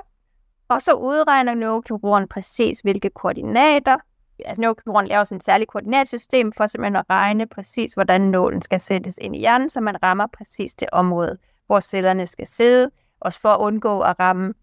Og 0.68 0.82
så 0.82 0.92
udregner 0.92 1.54
neurokirurgen 1.54 2.28
præcis, 2.28 2.78
hvilke 2.78 3.10
koordinater. 3.10 3.96
Altså 4.44 4.60
neurokirurgen 4.60 5.06
laver 5.06 5.24
sådan 5.24 5.36
et 5.36 5.44
særligt 5.44 5.70
koordinatsystem 5.70 6.52
for 6.52 6.66
simpelthen 6.66 6.96
at 6.96 7.04
regne 7.10 7.46
præcis, 7.46 7.92
hvordan 7.92 8.20
nålen 8.20 8.62
skal 8.62 8.80
sættes 8.80 9.18
ind 9.22 9.36
i 9.36 9.38
hjernen, 9.38 9.70
så 9.70 9.80
man 9.80 10.02
rammer 10.02 10.26
præcis 10.26 10.74
det 10.74 10.88
område, 10.92 11.38
hvor 11.66 11.80
cellerne 11.80 12.26
skal 12.26 12.46
sidde, 12.46 12.90
også 13.20 13.40
for 13.40 13.48
at 13.48 13.60
undgå 13.60 14.00
at 14.00 14.16
ramme 14.20 14.54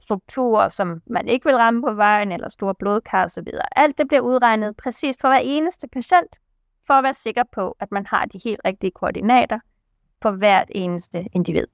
strukturer, 0.00 0.68
som 0.68 1.02
man 1.06 1.28
ikke 1.28 1.44
vil 1.44 1.56
ramme 1.56 1.82
på 1.82 1.92
vejen, 1.92 2.32
eller 2.32 2.48
store 2.48 2.74
blodkar 2.74 3.24
osv. 3.24 3.48
Alt 3.76 3.98
det 3.98 4.08
bliver 4.08 4.20
udregnet 4.20 4.76
præcis 4.76 5.16
for 5.20 5.28
hver 5.28 5.40
eneste 5.42 5.88
patient, 5.88 6.36
for 6.86 6.94
at 6.94 7.04
være 7.04 7.14
sikker 7.14 7.42
på, 7.52 7.76
at 7.80 7.92
man 7.92 8.06
har 8.06 8.26
de 8.26 8.40
helt 8.44 8.60
rigtige 8.64 8.90
koordinater 8.90 9.58
for 10.22 10.30
hvert 10.30 10.68
eneste 10.74 11.26
individ. 11.32 11.66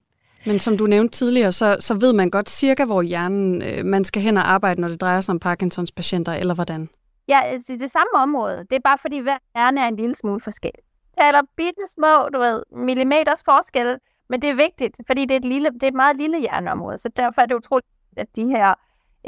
Men 0.47 0.59
som 0.59 0.77
du 0.77 0.87
nævnte 0.87 1.19
tidligere, 1.19 1.53
så, 1.53 1.77
så 1.81 1.95
ved 1.95 2.13
man 2.13 2.31
godt 2.31 2.51
cirka, 2.51 2.85
hvor 2.85 3.03
hjernen 3.03 3.63
øh, 3.63 3.85
man 3.85 4.05
skal 4.05 4.23
hen 4.23 4.37
og 4.37 4.51
arbejde, 4.51 4.81
når 4.81 4.89
det 4.89 5.01
drejer 5.01 5.21
sig 5.21 5.33
om 5.33 5.39
Parkinsons 5.39 5.93
patienter, 5.93 6.33
eller 6.33 6.55
hvordan? 6.55 6.89
Ja, 7.29 7.41
altså 7.45 7.77
det 7.81 7.91
samme 7.91 8.11
område. 8.15 8.59
Det 8.71 8.77
er 8.77 8.81
bare 8.85 8.99
fordi, 8.99 9.19
hver 9.19 9.39
hjerne 9.55 9.81
er 9.81 9.89
en 9.89 9.97
lille 9.97 10.15
smule 10.15 10.41
forskellig. 10.41 10.81
Det 11.15 11.25
er 11.25 11.43
bitte 11.57 11.83
små, 11.95 12.29
du 12.35 12.39
ved, 12.39 12.63
millimeters 12.71 13.43
forskel, 13.45 13.99
men 14.29 14.43
det 14.43 14.51
er 14.51 14.55
vigtigt, 14.55 14.97
fordi 15.07 15.23
det 15.23 15.31
er 15.31 15.37
et, 15.37 15.45
lille, 15.45 15.71
det 15.71 15.83
er 15.83 15.89
et 15.89 15.95
meget 15.95 16.17
lille 16.17 16.41
hjerneområde, 16.41 16.99
så 16.99 17.09
derfor 17.17 17.43
er 17.43 17.47
det 17.47 17.55
utroligt, 17.55 17.89
at 18.17 18.37
de 18.37 18.47
her 18.47 18.75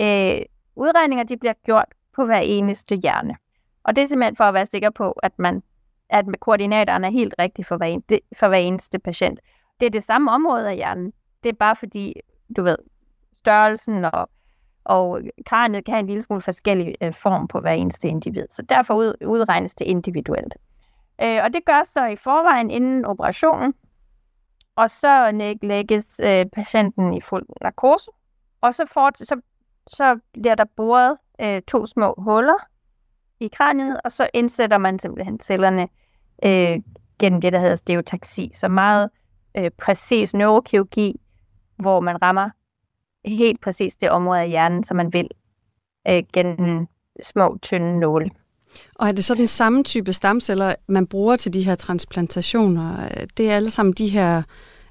øh, 0.00 0.44
udregninger, 0.76 1.24
de 1.24 1.36
bliver 1.36 1.52
gjort 1.64 1.88
på 2.16 2.24
hver 2.24 2.38
eneste 2.38 2.96
hjerne. 2.96 3.36
Og 3.84 3.96
det 3.96 4.02
er 4.02 4.06
simpelthen 4.06 4.36
for 4.36 4.44
at 4.44 4.54
være 4.54 4.66
sikker 4.66 4.90
på, 4.90 5.10
at 5.10 5.38
man 5.38 5.62
at 6.10 6.24
koordinaterne 6.40 7.06
er 7.06 7.10
helt 7.10 7.34
rigtige 7.38 7.64
for 7.64 7.76
hver, 7.76 7.86
en, 7.86 8.02
for 8.36 8.48
hver 8.48 8.58
eneste 8.58 8.98
patient. 8.98 9.40
Det 9.80 9.86
er 9.86 9.90
det 9.90 10.04
samme 10.04 10.30
område 10.30 10.70
af 10.70 10.76
hjernen. 10.76 11.12
Det 11.42 11.48
er 11.48 11.56
bare 11.56 11.76
fordi, 11.76 12.14
du 12.56 12.62
ved, 12.62 12.76
størrelsen 13.38 14.04
og, 14.04 14.30
og 14.84 15.20
kraniet 15.46 15.84
kan 15.84 15.94
have 15.94 16.00
en 16.00 16.06
lille 16.06 16.22
smule 16.22 16.40
forskellig 16.40 16.94
øh, 17.00 17.14
form 17.14 17.48
på 17.48 17.60
hver 17.60 17.72
eneste 17.72 18.08
individ. 18.08 18.46
Så 18.50 18.62
derfor 18.62 18.94
ud, 18.94 19.14
udregnes 19.26 19.74
det 19.74 19.84
individuelt. 19.84 20.56
Øh, 21.22 21.40
og 21.44 21.52
det 21.52 21.64
gør 21.64 21.82
så 21.84 22.06
i 22.06 22.16
forvejen 22.16 22.70
inden 22.70 23.04
operationen. 23.04 23.74
Og 24.76 24.90
så 24.90 25.32
lægges 25.62 26.20
øh, 26.24 26.46
patienten 26.46 27.14
i 27.14 27.20
fuld 27.20 27.46
narkose. 27.62 28.10
Og 28.60 28.74
så, 28.74 28.86
for, 28.86 29.10
så, 29.24 29.40
så 29.86 30.18
bliver 30.32 30.54
der 30.54 30.64
boret 30.76 31.16
øh, 31.40 31.62
to 31.62 31.86
små 31.86 32.14
huller 32.18 32.66
i 33.40 33.48
kraniet, 33.48 34.00
og 34.04 34.12
så 34.12 34.28
indsætter 34.34 34.78
man 34.78 34.98
simpelthen 34.98 35.40
cellerne 35.40 35.88
øh, 36.44 36.80
gennem 37.18 37.40
det, 37.40 37.52
der 37.52 37.58
hedder 37.58 37.76
stereotaxi. 37.76 38.50
Så 38.54 38.68
meget 38.68 39.10
øh, 39.56 39.70
præcis 39.78 40.34
neurokirurgi, 40.34 41.20
hvor 41.76 42.00
man 42.00 42.22
rammer 42.22 42.50
helt 43.24 43.60
præcis 43.60 43.96
det 43.96 44.10
område 44.10 44.40
af 44.40 44.48
hjernen, 44.48 44.84
som 44.84 44.96
man 44.96 45.12
vil, 45.12 45.28
øh, 46.08 46.22
gennem 46.32 46.86
små, 47.22 47.58
tynde 47.62 48.00
nåle. 48.00 48.30
Og 48.94 49.08
er 49.08 49.12
det 49.12 49.24
så 49.24 49.34
den 49.34 49.46
samme 49.46 49.84
type 49.84 50.12
stamceller, 50.12 50.74
man 50.88 51.06
bruger 51.06 51.36
til 51.36 51.54
de 51.54 51.64
her 51.64 51.74
transplantationer? 51.74 53.08
Det 53.36 53.50
er 53.50 53.56
alle 53.56 53.70
sammen 53.70 53.92
de 53.92 54.08
her, 54.08 54.42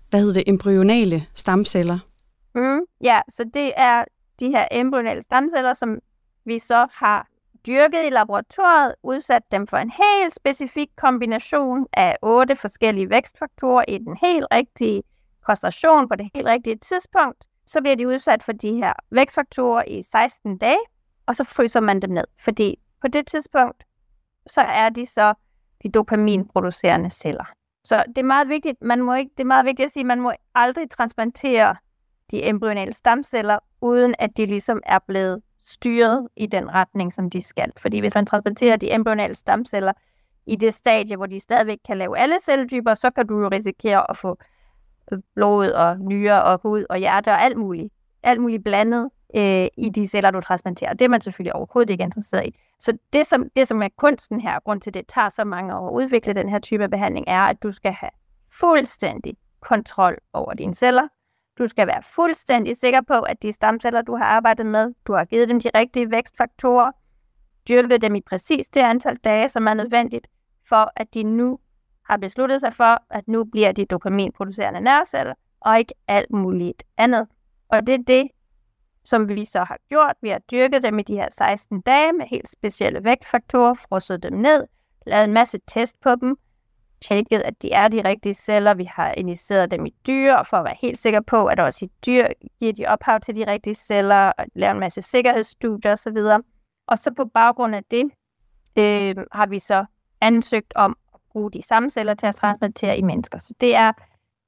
hvad 0.10 0.20
hedder 0.20 0.34
det, 0.34 0.44
embryonale 0.48 1.26
stamceller? 1.34 2.00
Mm, 2.56 2.80
ja, 3.02 3.22
så 3.30 3.44
det 3.54 3.72
er 3.78 4.06
de 4.40 4.50
her 4.50 4.68
embryonale 4.72 5.24
stamceller, 5.24 5.74
som 5.74 6.00
vi 6.46 6.60
så 6.60 6.88
har 6.94 7.28
dyrket 7.68 8.06
i 8.06 8.10
laboratoriet, 8.10 8.96
udsat 9.04 9.52
dem 9.52 9.68
for 9.68 9.78
en 9.78 9.90
helt 9.90 10.36
specifik 10.36 10.90
kombination 10.96 11.88
af 11.94 12.18
otte 12.22 12.56
forskellige 12.56 13.10
vækstfaktorer 13.10 13.86
i 13.88 13.98
den 13.98 14.18
helt 14.22 14.46
rigtige 14.52 15.04
koncentration 15.46 16.10
på 16.10 16.16
det 16.16 16.30
helt 16.36 16.48
rigtige 16.48 16.76
tidspunkt, 16.76 17.46
så 17.68 17.82
bliver 17.82 17.96
de 17.96 18.08
udsat 18.08 18.44
for 18.44 18.52
de 18.52 18.76
her 18.76 18.94
vækstfaktorer 19.12 19.84
i 19.88 20.02
16 20.02 20.58
dage, 20.58 20.80
og 21.26 21.36
så 21.36 21.44
fryser 21.44 21.80
man 21.80 22.00
dem 22.02 22.10
ned, 22.10 22.24
fordi 22.40 22.80
på 23.02 23.08
det 23.08 23.28
tidspunkt, 23.28 23.84
så 24.48 24.62
er 24.62 24.90
de 24.90 25.06
så 25.06 25.34
de 25.84 25.90
dopaminproducerende 25.92 27.10
celler. 27.10 27.46
Så 27.84 28.04
det 28.08 28.18
er 28.18 28.24
meget 28.24 28.50
vigtigt, 28.50 28.82
man 28.82 29.02
må 29.02 29.14
ikke, 29.14 29.32
det 29.38 29.44
er 29.44 29.48
meget 29.48 29.66
vigtigt 29.66 29.86
at 29.86 29.92
sige, 29.92 30.02
at 30.02 30.08
man 30.08 30.22
må 30.22 30.32
aldrig 30.56 30.90
transplantere 30.90 31.76
de 32.32 32.44
embryonale 32.44 32.94
stamceller, 32.94 33.60
uden 33.82 34.16
at 34.20 34.38
de 34.38 34.46
ligesom 34.46 34.82
er 34.86 35.00
blevet 35.08 35.42
styret 35.66 36.28
i 36.36 36.46
den 36.46 36.74
retning, 36.74 37.14
som 37.14 37.30
de 37.30 37.42
skal. 37.42 37.72
Fordi 37.78 38.00
hvis 38.00 38.16
man 38.16 38.26
transplanterer 38.26 38.76
de 38.76 38.94
embryonale 38.94 39.36
stamceller 39.36 39.94
i 40.46 40.56
det 40.56 40.74
stadie, 40.74 41.16
hvor 41.16 41.26
de 41.26 41.40
stadigvæk 41.40 41.78
kan 41.86 41.98
lave 41.98 42.18
alle 42.18 42.36
celletyper, 42.44 42.94
så 42.94 43.10
kan 43.10 43.28
du 43.28 43.40
jo 43.40 43.50
risikere 43.52 44.10
at 44.10 44.18
få 44.18 44.38
øh, 45.12 45.20
blod 45.36 45.70
og 45.70 46.00
nyre 46.00 46.44
og 46.44 46.60
hud 46.64 46.86
og 46.90 46.98
hjerte 46.98 47.30
og 47.30 47.42
alt 47.42 47.58
muligt. 47.58 47.94
Alt 48.24 48.42
muligt 48.42 48.64
blandet 48.64 49.10
øh, 49.36 49.68
i 49.78 49.90
de 49.90 50.08
celler, 50.08 50.32
du 50.32 50.42
transplanterer. 50.42 50.94
Det 50.94 51.06
er 51.06 51.10
man 51.10 51.22
selvfølgelig 51.22 51.56
overhovedet 51.56 51.90
ikke 51.90 52.04
interesseret 52.04 52.48
i. 52.48 52.56
Så 52.80 52.98
det 53.14 53.28
som, 53.28 53.50
det, 53.56 53.68
som 53.68 53.82
er 53.82 53.90
kunsten 53.98 54.42
her, 54.42 54.60
grund 54.60 54.82
til, 54.82 54.90
at 54.90 54.94
det 54.94 55.08
tager 55.08 55.30
så 55.30 55.44
mange 55.44 55.76
år 55.76 55.88
at 55.88 55.94
udvikle 55.94 56.34
den 56.34 56.50
her 56.50 56.60
type 56.60 56.90
behandling, 56.90 57.26
er, 57.28 57.42
at 57.42 57.64
du 57.64 57.72
skal 57.72 57.92
have 57.92 58.12
fuldstændig 58.60 59.38
kontrol 59.62 60.18
over 60.34 60.54
dine 60.54 60.74
celler. 60.74 61.08
Du 61.58 61.68
skal 61.68 61.88
være 61.88 62.04
fuldstændig 62.04 62.78
sikker 62.78 63.02
på, 63.02 63.22
at 63.22 63.44
de 63.44 63.52
stamceller, 63.52 64.02
du 64.02 64.16
har 64.16 64.26
arbejdet 64.26 64.66
med, 64.66 64.94
du 65.08 65.14
har 65.14 65.26
givet 65.26 65.50
dem 65.50 65.60
de 65.62 65.70
rigtige 65.76 66.12
vækstfaktorer, 66.12 66.92
dyrket 67.70 68.02
dem 68.02 68.16
i 68.16 68.22
præcis 68.22 68.70
det 68.70 68.82
antal 68.82 69.16
dage, 69.16 69.50
som 69.50 69.68
er 69.68 69.74
nødvendigt, 69.74 70.28
for 70.70 70.92
at 70.96 71.14
de 71.14 71.24
nu 71.24 71.60
har 72.06 72.18
besluttet 72.18 72.60
sig 72.60 72.74
for, 72.74 73.04
at 73.10 73.28
nu 73.28 73.44
bliver 73.44 73.72
de 73.72 73.86
dopaminproducerende 73.86 74.82
nerveceller, 74.82 75.34
og 75.60 75.80
ikke 75.80 75.94
alt 76.08 76.32
muligt 76.32 76.84
andet. 76.98 77.28
Og 77.70 77.88
det 77.88 77.96
er 77.96 78.04
det, 78.08 78.28
som 79.04 79.30
vi 79.30 79.46
så 79.46 79.60
har 79.60 79.78
gjort. 79.90 80.16
Vi 80.22 80.30
har 80.30 80.40
dyrket 80.40 80.84
dem 80.84 81.00
i 81.00 81.04
de 81.04 81.16
her 81.16 81.30
16 81.32 81.82
dage 81.82 82.14
med 82.14 82.26
helt 82.26 82.50
specielle 82.50 83.04
vægtfaktorer, 83.04 83.74
frosset 83.74 84.24
dem 84.24 84.34
ned, 84.34 84.68
lavet 85.06 85.24
en 85.24 85.34
masse 85.34 85.60
test 85.68 86.02
på 86.02 86.16
dem, 86.16 86.38
tjekket, 87.08 87.42
at 87.42 87.62
de 87.62 87.72
er 87.72 87.88
de 87.88 88.02
rigtige 88.02 88.34
celler. 88.34 88.74
Vi 88.74 88.84
har 88.84 89.12
injiceret 89.12 89.72
dem 89.72 89.86
i 89.86 89.94
dyr, 90.08 90.44
for 90.44 90.58
at 90.58 90.66
være 90.66 90.76
helt 90.82 91.00
sikker 91.00 91.22
på, 91.22 91.46
at 91.46 91.60
også 91.60 91.86
i 91.86 91.90
dyr 92.06 92.28
giver 92.60 92.74
de 92.74 92.86
ophav 92.86 93.20
til 93.20 93.36
de 93.36 93.48
rigtige 93.48 93.76
celler, 93.76 94.32
og 94.38 94.46
laver 94.56 94.72
en 94.72 94.80
masse 94.80 95.02
sikkerhedsstudier 95.02 95.92
osv. 95.92 96.18
Og 96.88 96.98
så 96.98 97.12
på 97.18 97.26
baggrund 97.26 97.76
af 97.76 97.84
det 97.92 98.04
øh, 98.78 99.16
har 99.32 99.48
vi 99.48 99.60
så 99.60 99.86
ansøgt 100.22 100.74
om 100.76 100.98
at 101.14 101.20
bruge 101.32 101.52
de 101.52 101.62
samme 101.62 101.90
celler 101.90 102.14
til 102.14 102.28
at 102.28 102.36
transplantere 102.36 102.98
i 102.98 103.02
mennesker. 103.02 103.40
Så 103.40 103.54
det 103.62 103.76
er 103.76 103.92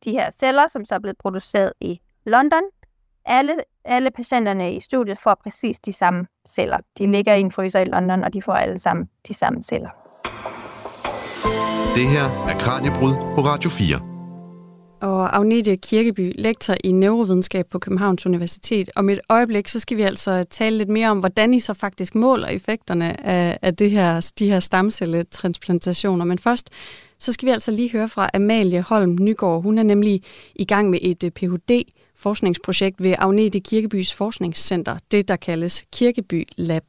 de 0.04 0.12
her 0.12 0.30
celler, 0.30 0.68
som 0.68 0.86
så 0.86 0.96
er 0.96 1.00
blevet 1.00 1.18
produceret 1.18 1.74
i 1.82 2.02
London, 2.26 2.64
alle, 3.26 3.56
alle 3.86 4.12
patienterne 4.12 4.76
i 4.76 4.80
studiet 4.80 5.18
får 5.18 5.36
præcis 5.44 5.80
de 5.80 5.94
samme 5.94 6.28
celler. 6.48 6.78
De 6.98 7.12
ligger 7.12 7.34
i 7.34 7.40
en 7.40 7.52
fryser 7.52 7.80
i 7.80 7.86
London, 7.86 8.24
og 8.24 8.34
de 8.34 8.42
får 8.42 8.54
alle 8.54 8.80
sammen 8.80 9.10
de 9.28 9.34
samme 9.34 9.64
celler. 9.64 10.07
Det 11.98 12.08
her 12.08 12.24
er 12.24 12.58
Kranjebrud 12.60 13.14
på 13.14 13.42
Radio 13.42 13.70
4. 13.70 14.00
Og 15.02 15.36
Agnete 15.36 15.78
Kirkeby, 15.78 16.34
lektor 16.42 16.76
i 16.84 16.92
neurovidenskab 16.92 17.66
på 17.72 17.80
Københavns 17.80 18.26
Universitet. 18.26 18.90
Om 18.96 19.10
et 19.10 19.20
øjeblik, 19.30 19.68
så 19.68 19.80
skal 19.80 19.98
vi 19.98 20.02
altså 20.02 20.44
tale 20.50 20.78
lidt 20.78 20.90
mere 20.90 21.10
om, 21.10 21.20
hvordan 21.20 21.54
I 21.54 21.60
så 21.60 21.74
faktisk 21.74 22.16
måler 22.16 22.48
effekterne 22.48 23.26
af, 23.26 23.58
af 23.62 23.76
det 23.76 23.92
her, 23.92 24.32
de 24.40 24.50
her 24.50 24.60
stamcelletransplantationer. 24.60 26.26
Men 26.26 26.40
først, 26.40 26.70
så 27.20 27.34
skal 27.34 27.46
vi 27.46 27.52
altså 27.52 27.72
lige 27.72 27.92
høre 27.92 28.10
fra 28.10 28.30
Amalie 28.34 28.82
Holm 28.82 29.18
Nygaard. 29.20 29.64
Hun 29.64 29.78
er 29.78 29.84
nemlig 29.84 30.24
i 30.56 30.66
gang 30.66 30.90
med 30.90 31.00
et 31.02 31.24
øh, 31.24 31.32
Ph.D 31.32 31.84
forskningsprojekt 32.16 33.04
ved 33.04 33.16
Agnete 33.18 33.60
Kirkebys 33.60 34.14
Forskningscenter, 34.14 34.98
det 35.12 35.28
der 35.28 35.36
kaldes 35.36 35.86
Kirkeby 35.94 36.48
Lab. 36.58 36.84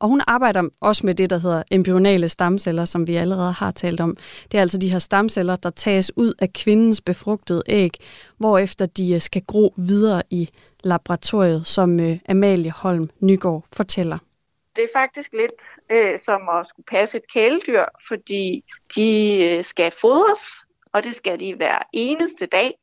Og 0.00 0.08
hun 0.08 0.20
arbejder 0.26 0.62
også 0.80 1.06
med 1.06 1.14
det, 1.14 1.30
der 1.30 1.38
hedder 1.38 1.62
embryonale 1.70 2.28
stamceller, 2.28 2.84
som 2.84 3.06
vi 3.06 3.16
allerede 3.16 3.52
har 3.52 3.70
talt 3.70 4.00
om. 4.00 4.16
Det 4.52 4.58
er 4.58 4.60
altså 4.60 4.78
de 4.78 4.88
her 4.88 4.98
stamceller, 4.98 5.56
der 5.56 5.70
tages 5.70 6.12
ud 6.16 6.32
af 6.38 6.52
kvindens 6.52 7.00
befrugtede 7.00 7.62
æg, 7.68 7.90
hvorefter 8.38 8.86
de 8.86 9.14
øh, 9.14 9.20
skal 9.20 9.42
gro 9.46 9.74
videre 9.76 10.22
i 10.30 10.48
laboratoriet, 10.84 11.66
som 11.66 12.00
øh, 12.00 12.18
Amalie 12.28 12.70
Holm 12.70 13.10
Nygaard 13.20 13.64
fortæller. 13.76 14.18
Det 14.76 14.84
er 14.84 14.98
faktisk 14.98 15.28
lidt 15.32 15.62
øh, 15.90 16.18
som 16.18 16.48
at 16.48 16.66
skulle 16.66 16.86
passe 16.90 17.18
et 17.18 17.32
kæledyr, 17.32 17.84
fordi 18.08 18.64
de 18.96 19.38
øh, 19.44 19.64
skal 19.64 19.92
fodres, 20.00 20.40
og 20.92 21.02
det 21.02 21.14
skal 21.14 21.40
de 21.40 21.54
hver 21.54 21.78
eneste 21.92 22.46
dag. 22.46 22.74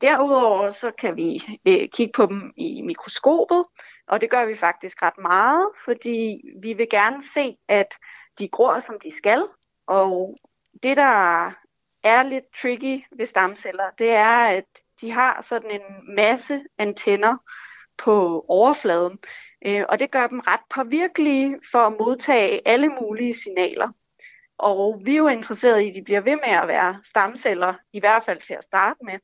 Derudover 0.00 0.70
så 0.70 0.90
kan 1.00 1.16
vi 1.16 1.40
øh, 1.66 1.88
kigge 1.88 2.12
på 2.16 2.26
dem 2.26 2.52
i 2.56 2.82
mikroskopet, 2.82 3.64
og 4.08 4.20
det 4.20 4.30
gør 4.30 4.44
vi 4.44 4.54
faktisk 4.54 5.02
ret 5.02 5.18
meget, 5.18 5.68
fordi 5.84 6.40
vi 6.62 6.72
vil 6.72 6.88
gerne 6.90 7.22
se, 7.22 7.56
at 7.68 7.94
de 8.38 8.48
gror, 8.48 8.78
som 8.78 9.00
de 9.00 9.16
skal. 9.16 9.46
Og 9.86 10.36
det, 10.82 10.96
der 10.96 11.46
er 12.02 12.22
lidt 12.22 12.44
tricky 12.62 13.04
ved 13.16 13.26
stamceller, 13.26 13.90
det 13.98 14.10
er, 14.10 14.36
at 14.36 14.64
de 15.00 15.10
har 15.10 15.42
sådan 15.42 15.70
en 15.70 16.14
masse 16.14 16.64
antenner 16.78 17.36
på 17.98 18.44
overfladen, 18.48 19.18
øh, 19.66 19.84
og 19.88 19.98
det 19.98 20.10
gør 20.10 20.26
dem 20.26 20.40
ret 20.40 20.60
påvirkelige 20.74 21.58
for 21.72 21.78
at 21.78 21.92
modtage 22.00 22.68
alle 22.68 22.88
mulige 22.88 23.34
signaler. 23.34 23.88
Og 24.58 25.00
vi 25.04 25.12
er 25.12 25.18
jo 25.18 25.28
interesserede 25.28 25.84
i, 25.84 25.88
at 25.88 25.94
de 25.94 26.04
bliver 26.04 26.20
ved 26.20 26.36
med 26.36 26.54
at 26.62 26.68
være 26.68 27.00
stamceller, 27.04 27.74
i 27.92 28.00
hvert 28.00 28.24
fald 28.24 28.40
til 28.40 28.54
at 28.54 28.64
starte 28.64 28.98
med. 29.04 29.18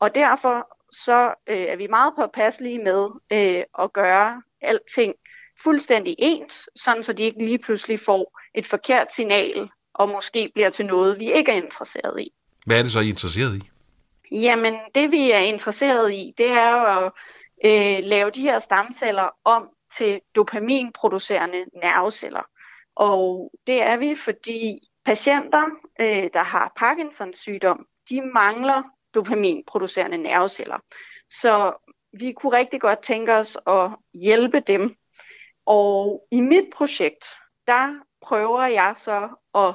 Og 0.00 0.14
derfor 0.14 0.76
så 0.92 1.34
øh, 1.46 1.56
er 1.56 1.76
vi 1.76 1.86
meget 1.86 2.12
påpasselige 2.16 2.78
med 2.78 3.08
øh, 3.32 3.64
at 3.78 3.92
gøre 3.92 4.42
alting 4.60 5.14
fuldstændig 5.62 6.14
ens, 6.18 6.68
sådan 6.76 7.04
så 7.04 7.12
de 7.12 7.22
ikke 7.22 7.44
lige 7.44 7.58
pludselig 7.58 8.00
får 8.00 8.40
et 8.54 8.66
forkert 8.66 9.12
signal, 9.12 9.70
og 9.94 10.08
måske 10.08 10.50
bliver 10.54 10.70
til 10.70 10.86
noget, 10.86 11.18
vi 11.18 11.32
ikke 11.32 11.52
er 11.52 11.56
interesseret 11.56 12.20
i. 12.20 12.32
Hvad 12.66 12.78
er 12.78 12.82
det 12.82 12.92
så, 12.92 13.00
I 13.00 13.02
er 13.02 13.08
interesseret 13.08 13.56
i? 13.56 13.70
Jamen, 14.30 14.74
det 14.94 15.10
vi 15.10 15.30
er 15.30 15.38
interesseret 15.38 16.12
i, 16.12 16.34
det 16.38 16.46
er 16.50 16.70
jo 16.70 17.06
at 17.06 17.12
øh, 17.64 18.04
lave 18.04 18.30
de 18.30 18.40
her 18.40 18.58
stamceller 18.58 19.28
om 19.44 19.68
til 19.98 20.20
dopaminproducerende 20.34 21.64
nerveceller. 21.74 22.42
Og 22.94 23.52
det 23.66 23.82
er 23.82 23.96
vi, 23.96 24.14
fordi 24.24 24.78
patienter, 25.04 25.64
øh, 26.00 26.30
der 26.32 26.42
har 26.42 26.72
Parkinsons 26.76 27.38
sygdom, 27.38 27.86
de 28.10 28.20
mangler 28.20 28.82
dopaminproducerende 29.14 30.18
nerveceller. 30.18 30.78
Så 31.30 31.72
vi 32.12 32.32
kunne 32.32 32.56
rigtig 32.56 32.80
godt 32.80 33.02
tænke 33.02 33.32
os 33.32 33.58
at 33.66 33.90
hjælpe 34.14 34.60
dem. 34.60 34.96
Og 35.66 36.26
i 36.30 36.40
mit 36.40 36.64
projekt, 36.74 37.24
der 37.66 37.94
prøver 38.22 38.66
jeg 38.66 38.94
så 38.96 39.28
at 39.54 39.74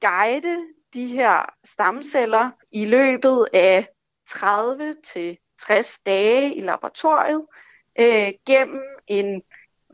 guide 0.00 0.58
de 0.94 1.06
her 1.06 1.54
stamceller 1.64 2.50
i 2.72 2.84
løbet 2.84 3.48
af 3.52 3.88
30 4.28 4.96
til 5.04 5.38
60 5.60 5.98
dage 6.06 6.54
i 6.54 6.60
laboratoriet 6.60 7.46
øh, 7.98 8.32
gennem 8.46 8.82
en 9.06 9.42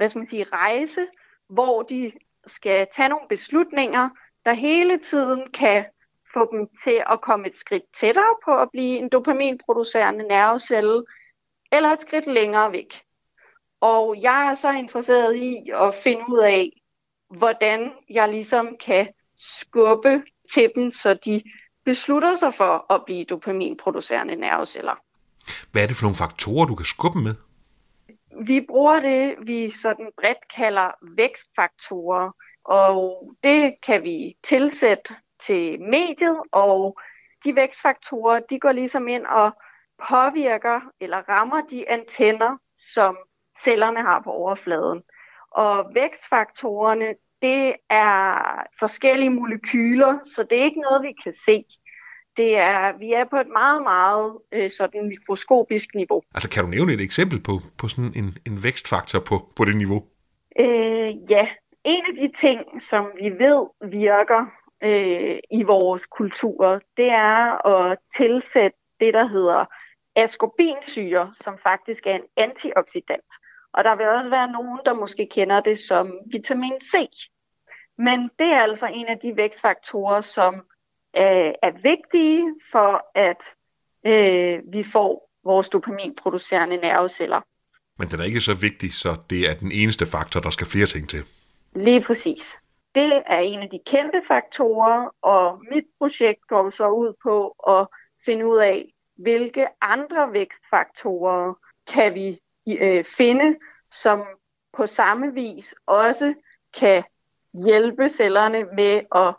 hvad 0.00 0.08
skal 0.08 0.18
man 0.18 0.26
sige, 0.26 0.44
rejse, 0.44 1.06
hvor 1.48 1.82
de 1.82 2.12
skal 2.46 2.86
tage 2.92 3.08
nogle 3.08 3.28
beslutninger, 3.28 4.08
der 4.44 4.52
hele 4.52 4.98
tiden 4.98 5.50
kan 5.50 5.84
få 6.32 6.48
dem 6.52 6.68
til 6.84 7.02
at 7.10 7.20
komme 7.20 7.46
et 7.46 7.56
skridt 7.56 7.82
tættere 7.94 8.34
på 8.44 8.56
at 8.56 8.68
blive 8.72 8.98
en 8.98 9.08
dopaminproducerende 9.08 10.28
nervecelle, 10.28 11.02
eller 11.72 11.88
et 11.88 12.00
skridt 12.00 12.26
længere 12.26 12.72
væk. 12.72 13.02
Og 13.80 14.16
jeg 14.22 14.46
er 14.50 14.54
så 14.54 14.70
interesseret 14.70 15.36
i 15.36 15.56
at 15.74 15.94
finde 15.94 16.24
ud 16.28 16.38
af, 16.38 16.70
hvordan 17.30 17.90
jeg 18.11 18.28
ligesom 18.28 18.76
kan 18.86 19.09
skubbe 19.36 20.22
til 20.55 20.72
dem, 20.74 20.90
så 20.90 21.14
de 21.14 21.42
beslutter 21.84 22.36
sig 22.36 22.55
for 22.55 22.92
at 22.92 23.05
blive 23.05 23.24
dopaminproducerende 23.24 24.36
nerveceller. 24.36 24.94
Hvad 25.72 25.82
er 25.82 25.86
det 25.86 25.96
for 25.96 26.05
nogle 26.05 26.16
faktorer, 26.16 26.66
du 26.66 26.74
kan 26.74 26.86
skubbe 26.86 27.18
med? 27.18 27.34
Vi 28.46 28.61
bruger 28.68 29.00
det, 29.00 29.34
vi 29.42 29.70
sådan 29.70 30.11
bredt 30.20 30.55
kalder 30.57 30.90
vækstfaktorer, 31.16 32.30
og 32.64 33.22
det 33.44 33.74
kan 33.86 34.02
vi 34.02 34.36
tilsætte 34.42 35.14
til 35.47 35.80
mediet, 35.80 36.43
og 36.53 36.99
de 37.45 37.57
vækstfaktorer, 37.57 38.41
de 38.51 38.61
går 38.61 38.72
ligesom 38.72 39.09
ind 39.09 39.26
og 39.26 39.53
påvirker 40.09 40.80
eller 41.01 41.18
rammer 41.28 41.61
de 41.70 41.91
antenner, 41.91 42.57
som 42.95 43.16
cellerne 43.64 44.01
har 44.01 44.20
på 44.24 44.30
overfladen. 44.30 45.03
Og 45.51 45.91
vækstfaktorerne, 45.95 47.14
det 47.43 47.74
er 47.91 48.43
forskellige 48.78 49.30
molekyler, 49.30 50.18
så 50.34 50.47
det 50.51 50.59
er 50.59 50.64
ikke 50.64 50.80
noget, 50.80 51.03
vi 51.03 51.12
kan 51.22 51.32
se. 51.32 51.64
Det 52.36 52.59
er, 52.59 52.99
vi 52.99 53.12
er 53.12 53.24
på 53.24 53.36
et 53.36 53.49
meget, 53.53 53.82
meget 53.82 54.38
øh, 54.53 54.70
sådan 54.70 55.09
mikroskopisk 55.09 55.95
niveau. 55.95 56.22
Altså 56.34 56.51
kan 56.51 56.64
du 56.64 56.70
nævne 56.70 56.93
et 56.93 57.01
eksempel 57.01 57.41
på, 57.43 57.61
på 57.78 57.88
sådan 57.88 58.12
en, 58.16 58.38
en 58.47 58.62
vækstfaktor 58.62 59.20
på, 59.20 59.53
på 59.57 59.64
det 59.64 59.76
niveau? 59.76 60.03
Øh, 60.61 61.30
ja, 61.30 61.49
en 61.84 62.05
af 62.09 62.14
de 62.14 62.32
ting, 62.41 62.82
som 62.91 63.05
vi 63.20 63.30
ved 63.30 63.91
virker 63.91 64.47
øh, 64.83 65.39
i 65.51 65.62
vores 65.62 66.07
kultur, 66.07 66.81
det 66.97 67.09
er 67.09 67.66
at 67.66 67.99
tilsætte 68.16 68.78
det, 69.01 69.14
der 69.14 69.26
hedder 69.26 69.64
ascorbinsyre, 70.16 71.35
som 71.41 71.59
faktisk 71.59 72.07
er 72.07 72.14
en 72.14 72.26
antioxidant. 72.37 73.31
Og 73.72 73.85
der 73.85 73.97
vil 73.97 74.09
også 74.09 74.31
være 74.31 74.53
nogen, 74.53 74.78
der 74.85 74.95
måske 74.95 75.28
kender 75.31 75.61
det 75.61 75.78
som 75.78 76.12
vitamin 76.26 76.81
C. 76.81 76.95
Men 77.99 78.31
det 78.39 78.47
er 78.47 78.61
altså 78.61 78.87
en 78.87 79.07
af 79.07 79.18
de 79.18 79.37
vækstfaktorer, 79.37 80.20
som 80.20 80.55
øh, 81.16 81.53
er 81.62 81.83
vigtige 81.83 82.55
for, 82.72 83.05
at 83.14 83.43
øh, 84.07 84.72
vi 84.72 84.83
får 84.83 85.31
vores 85.45 85.68
dopaminproducerende 85.68 86.76
nerveceller. 86.76 87.41
Men 87.99 88.11
den 88.11 88.20
er 88.20 88.24
ikke 88.24 88.41
så 88.41 88.59
vigtig, 88.61 88.93
så 88.93 89.16
det 89.31 89.51
er 89.51 89.55
den 89.55 89.72
eneste 89.72 90.07
faktor, 90.07 90.41
der 90.41 90.51
skal 90.51 90.66
flere 90.66 90.87
ting 90.87 91.09
til. 91.09 91.24
Lige 91.74 92.03
præcis. 92.03 92.59
Det 92.95 93.22
er 93.26 93.38
en 93.38 93.59
af 93.59 93.68
de 93.70 93.80
kendte 93.86 94.22
faktorer, 94.28 95.09
og 95.22 95.62
mit 95.72 95.84
projekt 95.99 96.41
går 96.49 96.70
så 96.70 96.88
ud 96.88 97.14
på 97.22 97.49
at 97.49 97.86
finde 98.24 98.47
ud 98.47 98.59
af, 98.59 98.95
hvilke 99.16 99.66
andre 99.80 100.32
vækstfaktorer 100.32 101.55
kan 101.93 102.14
vi 102.14 102.38
øh, 102.80 103.05
finde, 103.05 103.57
som 103.91 104.22
på 104.72 104.86
samme 104.86 105.34
vis 105.34 105.74
også 105.86 106.34
kan 106.80 107.03
hjælpe 107.66 108.09
cellerne 108.09 108.64
med 108.76 109.01
at 109.14 109.34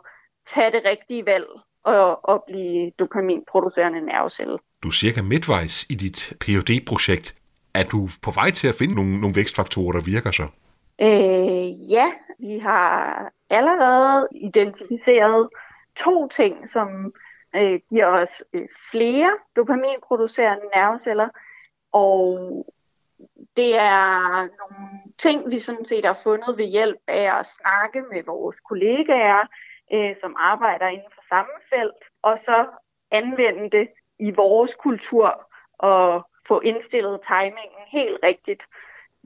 tage 0.46 0.72
det 0.72 0.84
rigtige 0.84 1.26
valg 1.26 1.46
og, 1.84 2.28
og 2.28 2.44
blive 2.46 2.90
dopaminproducerende 2.98 4.00
nervecelle. 4.00 4.58
Du 4.82 4.88
er 4.88 4.92
cirka 4.92 5.22
midtvejs 5.22 5.86
i 5.90 5.94
dit 5.94 6.32
phd 6.40 6.86
projekt 6.86 7.34
Er 7.74 7.84
du 7.84 8.08
på 8.22 8.30
vej 8.30 8.50
til 8.50 8.68
at 8.68 8.74
finde 8.74 8.94
nogle, 8.94 9.20
nogle 9.20 9.36
vækstfaktorer, 9.36 9.92
der 9.92 10.00
virker 10.00 10.30
så? 10.30 10.46
Øh, 11.00 11.90
ja, 11.90 12.12
vi 12.38 12.58
har 12.58 13.30
allerede 13.52 14.28
identificeret 14.32 15.48
to 15.96 16.28
ting, 16.28 16.68
som 16.68 17.12
øh, 17.56 17.80
giver 17.90 18.06
os 18.06 18.44
øh, 18.52 18.68
flere 18.90 19.38
dopaminproducerende 19.56 20.66
nerveceller, 20.74 21.28
og 21.92 22.66
det 23.56 23.78
er 23.78 24.40
nogle 24.40 24.88
ting, 25.18 25.50
vi 25.50 25.58
sådan 25.58 25.84
set 25.84 26.04
har 26.04 26.18
fundet 26.22 26.58
ved 26.58 26.64
hjælp 26.64 26.98
af 27.06 27.38
at 27.38 27.46
snakke 27.46 28.02
med 28.12 28.22
vores 28.24 28.60
kollegaer, 28.60 29.46
øh, 29.94 30.16
som 30.20 30.36
arbejder 30.38 30.86
inden 30.86 31.12
for 31.14 31.22
samme 31.28 31.52
felt, 31.70 32.04
og 32.22 32.38
så 32.38 32.66
anvende 33.10 33.70
det 33.70 33.88
i 34.18 34.30
vores 34.30 34.74
kultur 34.74 35.50
og 35.78 36.28
få 36.48 36.60
indstillet 36.60 37.20
timingen 37.28 37.82
helt 37.88 38.18
rigtigt, 38.22 38.62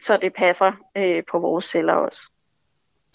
så 0.03 0.17
det 0.17 0.35
passer 0.35 0.73
øh, 0.97 1.25
på 1.31 1.39
vores 1.39 1.65
celler 1.65 1.95
også. 1.95 2.21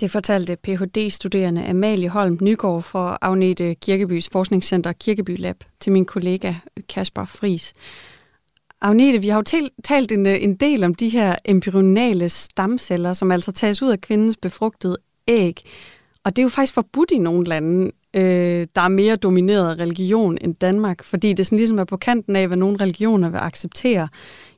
Det 0.02 0.12
fortalte 0.12 0.56
Ph.D.-studerende 0.56 1.70
Amalie 1.70 2.10
Holm 2.10 2.38
Nygaard 2.42 2.82
fra 2.82 3.18
Agnete 3.22 3.74
Kirkebys 3.74 4.30
Forskningscenter 4.32 4.92
Kirkeby 4.92 5.40
Lab 5.40 5.56
til 5.80 5.92
min 5.92 6.06
kollega 6.06 6.54
Kasper 6.90 7.26
Fris. 7.26 7.74
Agnete, 8.82 9.22
vi 9.22 9.28
har 9.28 9.38
jo 9.38 9.72
talt 9.84 10.12
en, 10.12 10.26
en 10.26 10.56
del 10.56 10.84
om 10.84 10.94
de 10.94 11.10
her 11.10 11.36
embryonale 11.46 12.30
stamceller, 12.30 13.14
som 13.14 13.32
altså 13.32 13.52
tages 13.52 13.82
ud 13.82 13.90
af 13.90 14.02
kvindens 14.02 14.38
befrugtede 14.38 14.98
æg. 15.28 15.64
Og 16.24 16.36
det 16.36 16.42
er 16.42 16.44
jo 16.44 16.50
faktisk 16.50 16.74
forbudt 16.74 17.12
i 17.12 17.18
nogle 17.18 17.46
lande, 17.46 17.92
øh, 18.14 18.68
der 18.76 18.82
er 18.82 18.88
mere 18.88 19.16
domineret 19.16 19.70
af 19.70 19.84
religion 19.84 20.38
end 20.42 20.56
Danmark, 20.56 21.04
fordi 21.04 21.34
det 21.34 21.46
sådan 21.46 21.58
ligesom 21.58 21.80
er 21.80 21.84
på 21.84 21.98
kanten 21.98 22.36
af, 22.36 22.48
hvad 22.48 22.58
nogle 22.58 22.78
religioner 22.82 23.30
vil 23.30 23.38
acceptere 23.38 24.08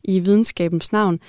i 0.03 0.19
videnskabens 0.19 0.91
navn. 0.91 1.19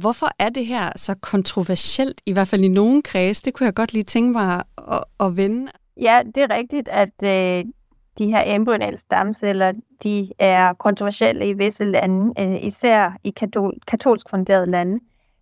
Hvorfor 0.00 0.28
er 0.38 0.48
det 0.48 0.66
her 0.66 0.92
så 0.96 1.14
kontroversielt, 1.14 2.20
i 2.26 2.32
hvert 2.32 2.48
fald 2.48 2.60
i 2.60 2.68
nogle 2.68 3.02
kreds? 3.02 3.42
Det 3.42 3.54
kunne 3.54 3.64
jeg 3.64 3.74
godt 3.74 3.92
lige 3.92 4.02
tænke 4.02 4.32
mig 4.32 4.62
at, 4.92 5.04
at 5.20 5.36
vende. 5.36 5.72
Ja, 6.00 6.22
det 6.34 6.42
er 6.42 6.50
rigtigt, 6.50 6.88
at 6.88 7.22
øh, 7.22 7.64
de 8.18 8.30
her 8.30 8.42
embryonale 8.46 8.96
stamceller, 8.96 9.72
de 10.02 10.32
er 10.38 10.72
kontroversielle 10.72 11.48
i 11.48 11.52
visse 11.52 11.84
lande, 11.84 12.42
øh, 12.42 12.64
især 12.64 13.16
i 13.24 13.34
katol- 13.40 13.78
katolsk 13.86 14.30
funderede 14.30 14.66
lande. 14.66 15.00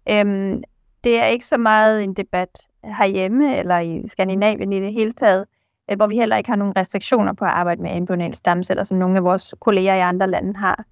Øhm, 0.08 0.62
det 1.04 1.18
er 1.20 1.26
ikke 1.26 1.46
så 1.46 1.56
meget 1.56 2.04
en 2.04 2.14
debat 2.14 2.60
herhjemme 2.84 3.56
eller 3.56 3.78
i 3.78 4.08
Skandinavien 4.08 4.72
i 4.72 4.80
det 4.80 4.92
hele 4.92 5.12
taget, 5.12 5.46
øh, 5.90 5.96
hvor 5.96 6.06
vi 6.06 6.16
heller 6.16 6.36
ikke 6.36 6.50
har 6.50 6.56
nogen 6.56 6.76
restriktioner 6.76 7.32
på 7.32 7.44
at 7.44 7.50
arbejde 7.50 7.82
med 7.82 7.96
embryonale 7.96 8.34
stamceller, 8.34 8.82
som 8.82 8.96
nogle 8.98 9.16
af 9.16 9.24
vores 9.24 9.54
kolleger 9.60 9.94
i 9.94 10.00
andre 10.00 10.30
lande 10.30 10.56
har. 10.56 10.84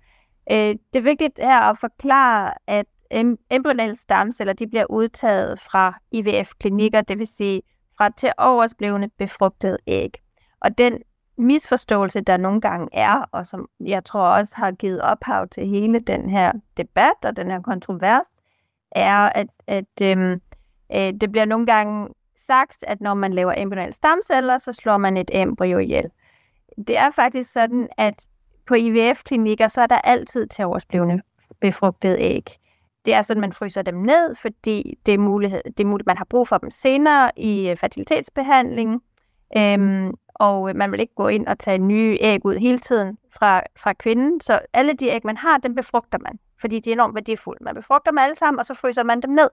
Øh, 0.50 0.56
det 0.92 0.96
er 0.96 1.00
vigtigt 1.00 1.38
her 1.38 1.60
at 1.60 1.78
forklare, 1.78 2.52
at 2.66 2.86
embryonale 3.50 3.96
stamceller 3.96 4.52
de 4.52 4.66
bliver 4.66 4.84
udtaget 4.90 5.60
fra 5.60 5.98
IVF-klinikker, 6.10 7.00
det 7.00 7.18
vil 7.18 7.26
sige 7.26 7.62
fra 7.98 8.08
til 8.08 8.32
oversblevende 8.38 9.08
befrugtede 9.18 9.78
æg. 9.86 10.12
Og 10.60 10.78
den 10.78 11.02
misforståelse, 11.38 12.20
der 12.20 12.36
nogle 12.36 12.60
gange 12.60 12.88
er, 12.92 13.24
og 13.32 13.46
som 13.46 13.68
jeg 13.80 14.04
tror 14.04 14.26
også 14.26 14.56
har 14.56 14.72
givet 14.72 15.00
ophav 15.00 15.48
til 15.48 15.66
hele 15.66 16.00
den 16.00 16.30
her 16.30 16.52
debat 16.76 17.24
og 17.24 17.36
den 17.36 17.50
her 17.50 17.60
kontrovers, 17.60 18.26
er, 18.90 19.18
at, 19.18 19.46
at 19.66 20.02
øhm, 20.02 20.40
øh, 20.94 21.12
det 21.20 21.32
bliver 21.32 21.44
nogle 21.44 21.66
gange 21.66 22.08
sagt, 22.36 22.84
at 22.86 23.00
når 23.00 23.14
man 23.14 23.32
laver 23.32 23.54
embryonale 23.56 23.92
stamceller, 23.92 24.58
så 24.58 24.72
slår 24.72 24.96
man 24.96 25.16
et 25.16 25.30
embryo 25.34 25.78
ihjel. 25.78 26.10
Det 26.86 26.98
er 26.98 27.10
faktisk 27.10 27.52
sådan, 27.52 27.88
at 27.98 28.26
på 28.66 28.74
IVF-klinikker, 28.74 29.68
så 29.68 29.80
er 29.80 29.86
der 29.86 29.98
altid 29.98 30.46
til 30.46 30.64
oversblevende 30.64 31.22
befrugtede 31.60 32.20
æg. 32.20 32.61
Det 33.04 33.14
er 33.14 33.22
sådan, 33.22 33.40
man 33.40 33.52
fryser 33.52 33.82
dem 33.82 33.94
ned, 33.94 34.34
fordi 34.34 34.98
det 35.06 35.14
er, 35.14 35.18
mulighed, 35.18 35.62
det 35.64 35.80
er 35.80 35.88
muligt, 35.88 36.06
man 36.06 36.16
har 36.16 36.24
brug 36.24 36.48
for 36.48 36.58
dem 36.58 36.70
senere 36.70 37.30
i 37.36 37.68
øh, 37.68 37.76
fertilitetsbehandlingen. 37.76 39.00
Øhm, 39.56 40.14
og 40.34 40.68
øh, 40.68 40.76
man 40.76 40.92
vil 40.92 41.00
ikke 41.00 41.14
gå 41.14 41.28
ind 41.28 41.46
og 41.46 41.58
tage 41.58 41.78
nye 41.78 42.18
æg 42.20 42.44
ud 42.44 42.56
hele 42.56 42.78
tiden 42.78 43.18
fra, 43.30 43.62
fra 43.76 43.92
kvinden. 43.92 44.40
Så 44.40 44.60
alle 44.72 44.92
de 44.92 45.08
æg, 45.08 45.20
man 45.24 45.36
har, 45.36 45.58
dem 45.58 45.74
befrugter 45.74 46.18
man, 46.18 46.38
fordi 46.60 46.80
de 46.80 46.90
er 46.90 46.94
enormt 46.94 47.14
værdifulde. 47.14 47.64
Man 47.64 47.74
befrugter 47.74 48.10
dem 48.10 48.18
alle 48.18 48.36
sammen, 48.36 48.58
og 48.58 48.66
så 48.66 48.74
fryser 48.74 49.02
man 49.02 49.20
dem 49.20 49.30
ned. 49.30 49.48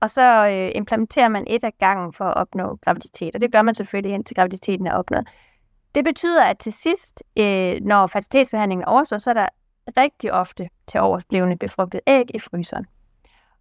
Og 0.00 0.10
så 0.10 0.46
øh, 0.48 0.72
implementerer 0.74 1.28
man 1.28 1.44
et 1.46 1.64
af 1.64 1.72
gangen 1.78 2.12
for 2.12 2.24
at 2.24 2.36
opnå 2.36 2.78
graviditet, 2.84 3.34
og 3.34 3.40
det 3.40 3.52
gør 3.52 3.62
man 3.62 3.74
selvfølgelig 3.74 4.14
indtil 4.14 4.36
graviditeten 4.36 4.86
er 4.86 4.92
opnået. 4.92 5.28
Det 5.94 6.04
betyder, 6.04 6.44
at 6.44 6.58
til 6.58 6.72
sidst, 6.72 7.22
øh, 7.38 7.80
når 7.82 8.06
fertilitetsbehandlingen 8.06 8.84
er 8.84 8.90
overstået, 8.90 9.22
så 9.22 9.30
er 9.30 9.34
der 9.34 9.48
rigtig 9.96 10.32
ofte 10.32 10.68
til 10.86 11.00
oversblevende 11.00 11.56
befrugtet 11.56 12.00
æg 12.06 12.34
i 12.34 12.38
fryseren. 12.38 12.86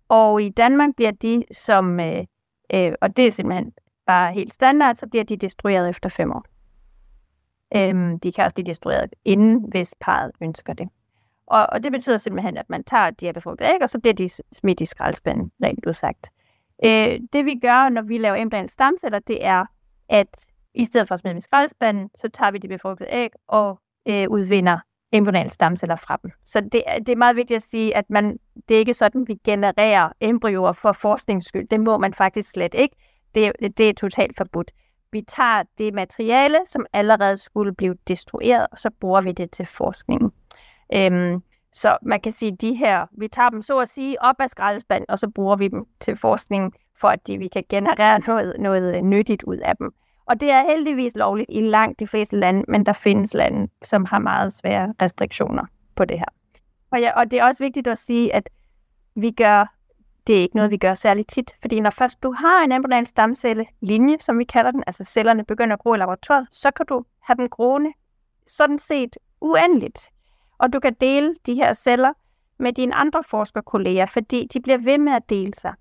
Og 0.10 0.42
i 0.42 0.50
Danmark 0.50 0.90
bliver 0.96 1.12
de 1.12 1.44
som, 1.52 2.00
øh, 2.00 2.26
øh, 2.74 2.94
og 3.02 3.18
det 3.18 3.28
er 3.28 3.32
simpelthen 3.32 3.74
bare 4.08 4.34
helt 4.34 4.54
standard, 4.54 4.96
så 4.96 5.08
bliver 5.08 5.24
de 5.24 5.38
destrueret 5.38 5.90
efter 5.90 6.10
fem 6.10 6.32
år. 6.32 6.46
Øhm, 7.76 8.20
de 8.20 8.32
kan 8.32 8.44
også 8.44 8.54
blive 8.54 8.66
destrueret 8.66 9.14
inden, 9.26 9.66
hvis 9.70 9.96
parret 10.00 10.32
ønsker 10.42 10.74
det. 10.74 10.90
Og, 11.48 11.68
og 11.72 11.84
det 11.84 11.92
betyder 11.92 12.18
simpelthen, 12.18 12.58
at 12.58 12.70
man 12.70 12.84
tager 12.84 13.10
de 13.10 13.26
her 13.26 13.34
befrugtede 13.34 13.70
æg, 13.70 13.82
og 13.82 13.90
så 13.90 14.00
bliver 14.00 14.14
de 14.14 14.30
smidt 14.54 14.82
i 14.82 14.86
skraldespanden, 14.86 15.52
rent 15.64 15.86
udsagt. 15.86 16.32
Øh, 16.84 17.20
det 17.34 17.46
vi 17.46 17.60
gør, 17.62 17.90
når 17.90 18.02
vi 18.02 18.18
laver 18.18 18.36
implantat 18.36 18.72
stamceller, 18.72 19.20
det 19.20 19.46
er, 19.46 19.66
at 20.10 20.46
i 20.74 20.86
stedet 20.86 21.08
for 21.08 21.16
at 21.16 21.20
smide 21.20 21.32
dem 21.32 21.38
i 21.38 21.42
skraldespanden, 21.42 22.10
så 22.18 22.30
tager 22.30 22.52
vi 22.52 22.58
de 22.58 22.68
befrugtede 22.68 23.10
æg 23.12 23.30
og 23.48 23.80
øh, 24.08 24.30
udvinder 24.30 24.80
embryonale 25.12 25.50
stamceller 25.50 25.96
fra 25.96 26.20
dem. 26.24 26.32
Så 26.44 26.62
det, 26.62 26.84
det 26.98 27.10
er 27.10 27.16
meget 27.16 27.36
vigtigt 27.36 27.56
at 27.56 27.62
sige, 27.62 27.98
at 27.98 28.10
man, 28.10 28.40
det 28.70 28.76
er 28.76 28.80
ikke 28.80 28.94
sådan, 28.94 29.28
vi 29.28 29.36
genererer 29.44 30.10
embryoer 30.22 30.72
for 30.72 30.92
forskningsskyld. 30.92 31.68
Det 31.68 31.80
må 31.80 31.98
man 31.98 32.14
faktisk 32.14 32.52
slet 32.52 32.74
ikke. 32.74 32.96
Det, 33.36 33.52
det 33.78 33.90
er 33.90 33.94
totalt 33.94 34.38
forbudt. 34.38 34.72
Vi 35.12 35.22
tager 35.22 35.64
det 35.78 35.94
materiale, 35.94 36.58
som 36.66 36.86
allerede 36.94 37.38
skulle 37.38 37.76
blive 37.76 37.96
destrueret, 38.08 38.68
og 38.72 38.78
så 38.78 38.90
bruger 39.00 39.22
vi 39.22 39.32
det 39.32 39.52
til 39.52 39.66
forskning. 39.66 40.34
Øhm, 40.94 41.44
så 41.74 41.98
man 42.02 42.22
kan 42.22 42.32
sige, 42.32 42.52
at 42.52 42.62
de 42.62 42.74
her, 42.74 43.06
vi 43.12 43.28
tager 43.28 43.50
dem 43.50 43.62
så 43.62 43.80
at 43.80 43.90
sige 43.90 44.22
op 44.22 44.36
af 44.40 44.50
skraldespanden, 44.50 45.10
og 45.10 45.20
så 45.20 45.30
bruger 45.30 45.56
vi 45.56 45.68
dem 45.68 45.86
til 46.00 46.16
forskning, 46.16 46.74
for 47.00 47.08
at 47.08 47.28
de, 47.28 47.38
vi 47.38 47.48
kan 47.48 47.64
generere 47.70 48.20
noget, 48.28 48.56
noget 48.60 48.96
øh, 48.96 49.02
nyttigt 49.02 49.44
ud 49.44 49.58
af 49.58 49.78
dem. 49.78 49.94
Og 50.30 50.42
det 50.42 50.52
er 50.52 50.62
heldigvis 50.62 51.16
lovligt 51.16 51.50
i 51.50 51.62
langt 51.62 52.00
de 52.00 52.08
fleste 52.08 52.40
lande, 52.40 52.64
men 52.68 52.86
der 52.86 52.94
findes 52.94 53.34
lande, 53.34 53.68
som 53.84 54.06
har 54.06 54.20
meget 54.20 54.54
svære 54.54 54.94
restriktioner 55.02 55.64
på 55.96 56.06
det 56.06 56.20
her. 56.20 56.26
Og, 56.92 57.00
ja, 57.00 57.20
og 57.20 57.32
det 57.32 57.40
er 57.40 57.44
også 57.44 57.64
vigtigt 57.64 57.88
at 57.88 57.98
sige, 57.98 58.36
at 58.36 58.50
vi 59.16 59.32
gør, 59.32 59.76
det 60.28 60.38
er 60.38 60.42
ikke 60.42 60.56
noget, 60.56 60.72
vi 60.72 60.78
gør 60.78 60.94
særlig 60.94 61.28
tit, 61.28 61.56
fordi 61.62 61.80
når 61.80 61.90
først 61.90 62.24
du 62.24 62.32
har 62.32 62.64
en 62.64 62.72
embryonal 62.72 63.08
stamcelle 63.08 63.66
linje, 63.82 64.18
som 64.20 64.40
vi 64.40 64.44
kalder 64.44 64.72
den, 64.72 64.84
altså 64.88 65.04
cellerne 65.04 65.46
begynder 65.46 65.74
at 65.76 65.80
gro 65.80 65.94
i 65.94 65.98
laboratoriet, 65.98 66.48
så 66.52 66.72
kan 66.72 66.86
du 66.86 67.04
have 67.20 67.38
dem 67.38 67.50
groende 67.50 67.94
sådan 68.48 68.80
set 68.80 69.18
uendeligt. 69.42 70.10
Og 70.58 70.74
du 70.74 70.80
kan 70.80 70.94
dele 71.02 71.36
de 71.46 71.56
her 71.56 71.74
celler 71.74 72.14
med 72.58 72.74
dine 72.74 72.96
andre 72.96 73.24
forskerkolleger, 73.24 74.06
fordi 74.06 74.48
de 74.54 74.60
bliver 74.62 74.78
ved 74.78 74.98
med 74.98 75.14
at 75.14 75.30
dele 75.30 75.54
sig. 75.54 75.74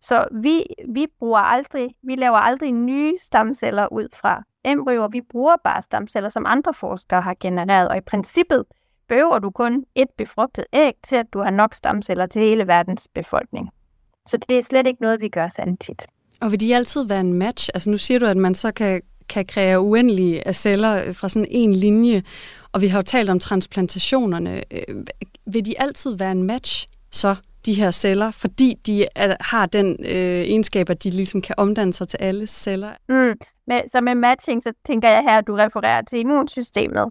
Så 0.00 0.26
vi, 0.42 0.64
vi 0.88 1.06
bruger 1.18 1.38
aldrig, 1.38 1.90
vi 2.02 2.14
laver 2.14 2.36
aldrig 2.36 2.72
nye 2.72 3.14
stamceller 3.22 3.92
ud 3.92 4.08
fra 4.14 4.42
embryoer. 4.64 5.08
Vi 5.08 5.20
bruger 5.30 5.56
bare 5.64 5.82
stamceller, 5.82 6.28
som 6.28 6.46
andre 6.46 6.74
forskere 6.74 7.22
har 7.22 7.36
genereret. 7.40 7.88
Og 7.88 7.96
i 7.96 8.00
princippet 8.00 8.64
behøver 9.08 9.38
du 9.38 9.50
kun 9.50 9.84
et 9.94 10.08
befrugtet 10.18 10.64
æg 10.72 10.92
til, 11.02 11.16
at 11.16 11.26
du 11.32 11.38
har 11.38 11.50
nok 11.50 11.74
stamceller 11.74 12.26
til 12.26 12.42
hele 12.42 12.66
verdens 12.66 13.08
befolkning. 13.14 13.70
Så 14.26 14.36
det 14.48 14.58
er 14.58 14.62
slet 14.62 14.86
ikke 14.86 15.02
noget, 15.02 15.20
vi 15.20 15.28
gør 15.28 15.48
særlig 15.48 15.78
tit. 15.80 16.06
Og 16.40 16.50
vil 16.50 16.60
de 16.60 16.76
altid 16.76 17.06
være 17.06 17.20
en 17.20 17.32
match? 17.32 17.68
Altså 17.74 17.90
nu 17.90 17.98
siger 17.98 18.18
du, 18.18 18.26
at 18.26 18.36
man 18.36 18.54
så 18.54 18.72
kan, 18.72 19.00
kan 19.28 19.46
kreere 19.46 19.80
uendelige 19.80 20.46
af 20.46 20.54
celler 20.54 21.04
øh, 21.04 21.14
fra 21.14 21.28
sådan 21.28 21.48
en 21.50 21.72
linje, 21.72 22.22
og 22.72 22.80
vi 22.80 22.86
har 22.86 22.98
jo 22.98 23.02
talt 23.02 23.30
om 23.30 23.38
transplantationerne. 23.38 24.62
Øh, 24.70 25.04
vil 25.46 25.66
de 25.66 25.80
altid 25.80 26.16
være 26.16 26.32
en 26.32 26.42
match 26.42 26.88
så, 27.10 27.36
de 27.66 27.74
her 27.74 27.90
celler, 27.90 28.30
fordi 28.30 28.74
de 28.86 29.06
er, 29.14 29.36
har 29.40 29.66
den 29.66 29.96
øh, 30.00 30.42
egenskab, 30.50 30.90
at 30.90 31.04
de 31.04 31.10
ligesom 31.10 31.42
kan 31.42 31.54
omdanne 31.58 31.92
sig 31.92 32.08
til 32.08 32.18
alle 32.20 32.46
celler? 32.46 32.92
Mm. 33.08 33.38
Men, 33.66 33.88
så 33.88 34.00
med 34.00 34.14
matching, 34.14 34.62
så 34.62 34.72
tænker 34.86 35.08
jeg 35.08 35.22
her, 35.22 35.38
at 35.38 35.46
du 35.46 35.54
refererer 35.54 36.02
til 36.02 36.18
immunsystemet. 36.18 37.10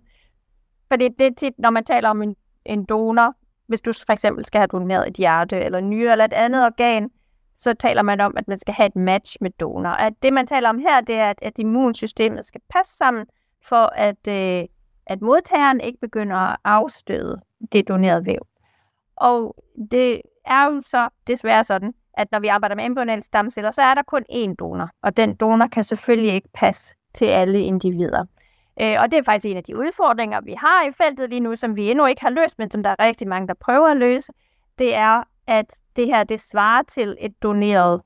For 0.88 0.96
det 0.96 1.22
er 1.22 1.32
tit, 1.38 1.54
når 1.58 1.70
man 1.70 1.86
taler 1.86 2.10
om 2.10 2.22
en, 2.22 2.36
en 2.66 2.86
donor, 2.86 3.34
hvis 3.68 3.82
du 3.82 3.94
for 4.06 4.14
eksempel 4.14 4.46
skal 4.46 4.60
have 4.60 4.68
doneret 4.68 5.08
et 5.08 5.16
hjerte 5.16 5.60
eller 5.60 5.80
nyre 5.80 6.12
eller 6.12 6.26
et 6.26 6.34
andet 6.34 6.66
organ, 6.66 7.10
så 7.56 7.74
taler 7.74 8.02
man 8.02 8.22
om, 8.22 8.34
at 8.38 8.48
man 8.48 8.60
skal 8.60 8.74
have 8.74 8.88
et 8.88 8.96
match 8.96 9.38
med 9.42 9.52
donor. 9.60 9.90
At 9.90 10.14
det, 10.24 10.34
man 10.34 10.48
taler 10.48 10.70
om 10.70 10.80
her, 10.80 11.02
det 11.02 11.16
er, 11.16 11.30
at, 11.30 11.40
at 11.42 11.54
immunsystemet 11.58 12.46
skal 12.46 12.62
passe 12.70 12.98
sammen, 12.98 13.26
for 13.66 13.92
at, 13.96 14.28
øh, 14.28 14.68
at 15.08 15.22
modtageren 15.22 15.82
ikke 15.82 16.00
begynder 16.00 16.36
at 16.36 16.58
afstøde 16.64 17.42
det 17.72 17.88
donerede 17.88 18.26
væv. 18.26 18.48
Og 19.16 19.56
det 19.92 20.22
er 20.46 20.66
jo 20.66 20.82
så 20.82 21.10
desværre 21.28 21.64
sådan, 21.64 21.94
at 22.14 22.32
når 22.32 22.40
vi 22.40 22.48
arbejder 22.48 22.76
med 22.76 22.86
embryonale 22.86 23.22
stamceller, 23.22 23.72
så 23.72 23.82
er 23.82 23.94
der 23.94 24.04
kun 24.04 24.24
én 24.32 24.56
donor, 24.56 24.90
og 25.02 25.18
den 25.18 25.36
donor 25.36 25.68
kan 25.68 25.84
selvfølgelig 25.84 26.34
ikke 26.34 26.50
passe 26.54 26.96
til 27.14 27.26
alle 27.26 27.62
individer. 27.62 28.26
Øh, 28.82 28.96
og 29.02 29.12
det 29.12 29.20
er 29.20 29.24
faktisk 29.24 29.52
en 29.52 29.58
af 29.58 29.64
de 29.64 29.78
udfordringer, 29.78 30.42
vi 30.42 30.54
har 30.54 30.88
i 30.88 30.92
feltet 30.92 31.30
lige 31.30 31.40
nu, 31.40 31.56
som 31.56 31.76
vi 31.76 31.92
endnu 31.92 32.06
ikke 32.06 32.22
har 32.22 32.30
løst, 32.30 32.60
men 32.60 32.72
som 32.72 32.84
der 32.84 32.90
er 32.90 33.06
rigtig 33.06 33.28
mange, 33.28 33.48
der 33.48 33.54
prøver 33.54 33.88
at 33.88 33.98
løse. 33.98 34.32
Det 34.80 34.96
er, 34.96 35.24
at 35.48 35.76
det 35.96 36.08
her 36.08 36.24
det 36.24 36.42
svarer 36.42 36.84
til 36.84 37.18
et 37.20 37.44
doneret 37.44 38.02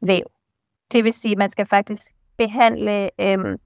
væv. 0.00 0.24
Det 0.92 1.04
vil 1.04 1.12
sige, 1.12 1.32
at 1.32 1.38
man 1.38 1.50
skal 1.50 1.66
faktisk 1.66 2.02
behandle 2.36 3.10
øhm, 3.20 3.58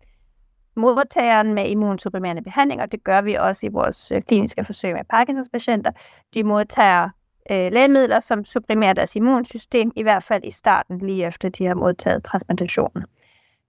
modtageren 0.78 1.54
med 1.54 1.68
immunsupprimerende 1.70 2.42
behandling, 2.42 2.82
og 2.82 2.92
det 2.92 3.04
gør 3.04 3.20
vi 3.20 3.34
også 3.34 3.66
i 3.66 3.68
vores 3.68 4.12
øh, 4.12 4.20
kliniske 4.22 4.64
forsøg 4.64 4.94
med 4.94 5.04
Parkinsons 5.10 5.48
patienter. 5.48 5.90
De 6.34 6.44
modtager 6.44 7.08
øh, 7.50 7.72
lægemidler, 7.72 8.20
som 8.20 8.44
supprimerer 8.44 8.92
deres 8.92 9.16
immunsystem, 9.16 9.92
i 9.96 10.02
hvert 10.02 10.22
fald 10.22 10.44
i 10.44 10.50
starten, 10.50 10.98
lige 10.98 11.26
efter 11.26 11.48
de 11.48 11.66
har 11.66 11.74
modtaget 11.74 12.24
transplantationen. 12.24 13.04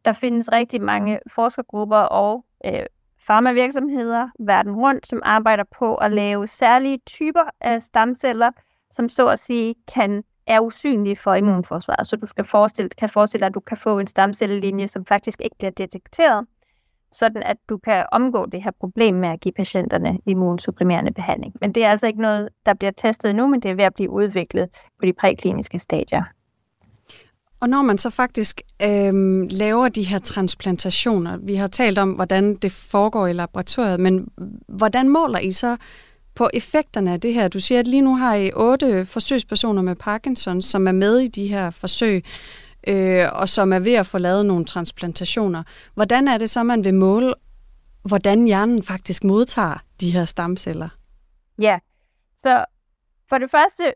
Der 0.06 0.14
findes 0.14 0.52
rigtig 0.52 0.82
mange 0.82 1.20
forskergrupper 1.34 1.98
og 1.98 2.46
øh, 2.66 2.86
farmavirksomheder 3.28 4.30
verden 4.40 4.76
rundt, 4.76 5.08
som 5.08 5.22
arbejder 5.24 5.64
på 5.80 5.96
at 5.96 6.12
lave 6.12 6.48
særlige 6.48 7.00
typer 7.06 7.44
af 7.62 7.82
stamceller, 7.82 8.52
som 8.92 9.10
så 9.10 9.28
at 9.28 9.40
sige 9.40 9.76
kan 9.94 10.24
er 10.48 10.60
usynlige 10.60 11.16
for 11.16 11.34
immunforsvaret. 11.34 12.08
Så 12.08 12.16
du 12.16 12.28
skal 12.28 12.46
forestille, 12.46 12.90
kan 12.90 13.10
forestille 13.10 13.42
dig, 13.42 13.48
at 13.48 13.54
du 13.54 13.60
kan 13.60 13.78
få 13.78 14.00
en 14.00 14.08
stamcellelinje, 14.08 14.88
som 14.88 15.06
faktisk 15.06 15.42
ikke 15.42 15.56
bliver 15.58 15.72
detekteret, 15.72 16.46
sådan 17.12 17.44
at 17.44 17.58
du 17.70 17.78
kan 17.78 18.06
omgå 18.12 18.46
det 18.46 18.64
her 18.64 18.72
problem 18.80 19.16
med 19.16 19.30
at 19.30 19.40
give 19.40 19.52
patienterne 19.52 20.20
immunsupprimerende 20.26 21.12
behandling. 21.12 21.54
Men 21.62 21.72
det 21.72 21.84
er 21.84 21.90
altså 21.90 22.08
ikke 22.08 22.22
noget, 22.22 22.50
der 22.66 22.74
bliver 22.74 22.92
testet 22.92 23.36
nu, 23.36 23.48
men 23.48 23.60
det 23.60 23.72
er 23.72 23.76
ved 23.76 23.84
at 23.84 23.94
blive 23.94 24.10
udviklet 24.10 24.70
på 25.00 25.06
de 25.06 25.14
prækliniske 25.14 25.80
stadier. 25.80 26.24
Og 27.62 27.70
når 27.70 27.82
man 27.82 27.98
så 27.98 28.10
faktisk 28.10 28.62
øh, 28.84 29.14
laver 29.52 29.90
de 29.90 30.04
her 30.04 30.20
transplantationer, 30.20 31.38
vi 31.38 31.56
har 31.56 31.68
talt 31.68 31.98
om, 31.98 32.12
hvordan 32.12 32.56
det 32.56 32.72
foregår 32.72 33.28
i 33.28 33.34
laboratoriet, 33.34 34.00
men 34.00 34.28
hvordan 34.68 35.10
måler 35.10 35.40
I 35.40 35.52
så 35.52 35.78
på 36.36 36.50
effekterne 36.54 37.14
af 37.14 37.22
det 37.22 37.34
her? 37.34 37.48
Du 37.48 37.60
siger, 37.60 37.80
at 37.80 37.88
lige 37.88 38.02
nu 38.02 38.16
har 38.16 38.36
I 38.36 38.52
otte 38.56 39.06
forsøgspersoner 39.06 39.82
med 39.82 39.96
Parkinson, 39.96 40.62
som 40.62 40.88
er 40.88 40.92
med 40.92 41.20
i 41.20 41.28
de 41.28 41.48
her 41.48 41.70
forsøg, 41.70 42.24
øh, 42.88 43.26
og 43.34 43.50
som 43.50 43.74
er 43.74 43.80
ved 43.80 43.94
at 43.94 44.06
få 44.06 44.18
lavet 44.18 44.46
nogle 44.46 44.66
transplantationer. 44.66 45.64
Hvordan 45.94 46.28
er 46.28 46.38
det 46.38 46.50
så, 46.50 46.64
man 46.64 46.84
vil 46.84 46.94
måle, 46.94 47.34
hvordan 48.04 48.46
hjernen 48.46 48.84
faktisk 48.84 49.24
modtager 49.24 49.84
de 50.02 50.12
her 50.12 50.26
stamceller? 50.26 50.90
Ja, 51.60 51.80
så 52.38 52.66
for 53.30 53.38
det 53.38 53.52
første 53.52 53.94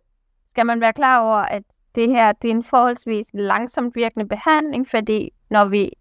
skal 0.51 0.65
man 0.65 0.81
være 0.81 0.93
klar 0.93 1.19
over, 1.19 1.37
at 1.37 1.63
det 1.95 2.09
her 2.09 2.31
det 2.31 2.47
er 2.47 2.55
en 2.55 2.63
forholdsvis 2.63 3.27
langsomt 3.33 3.95
virkende 3.95 4.27
behandling, 4.27 4.87
fordi 4.89 5.29
når 5.49 5.65
vi 5.65 5.91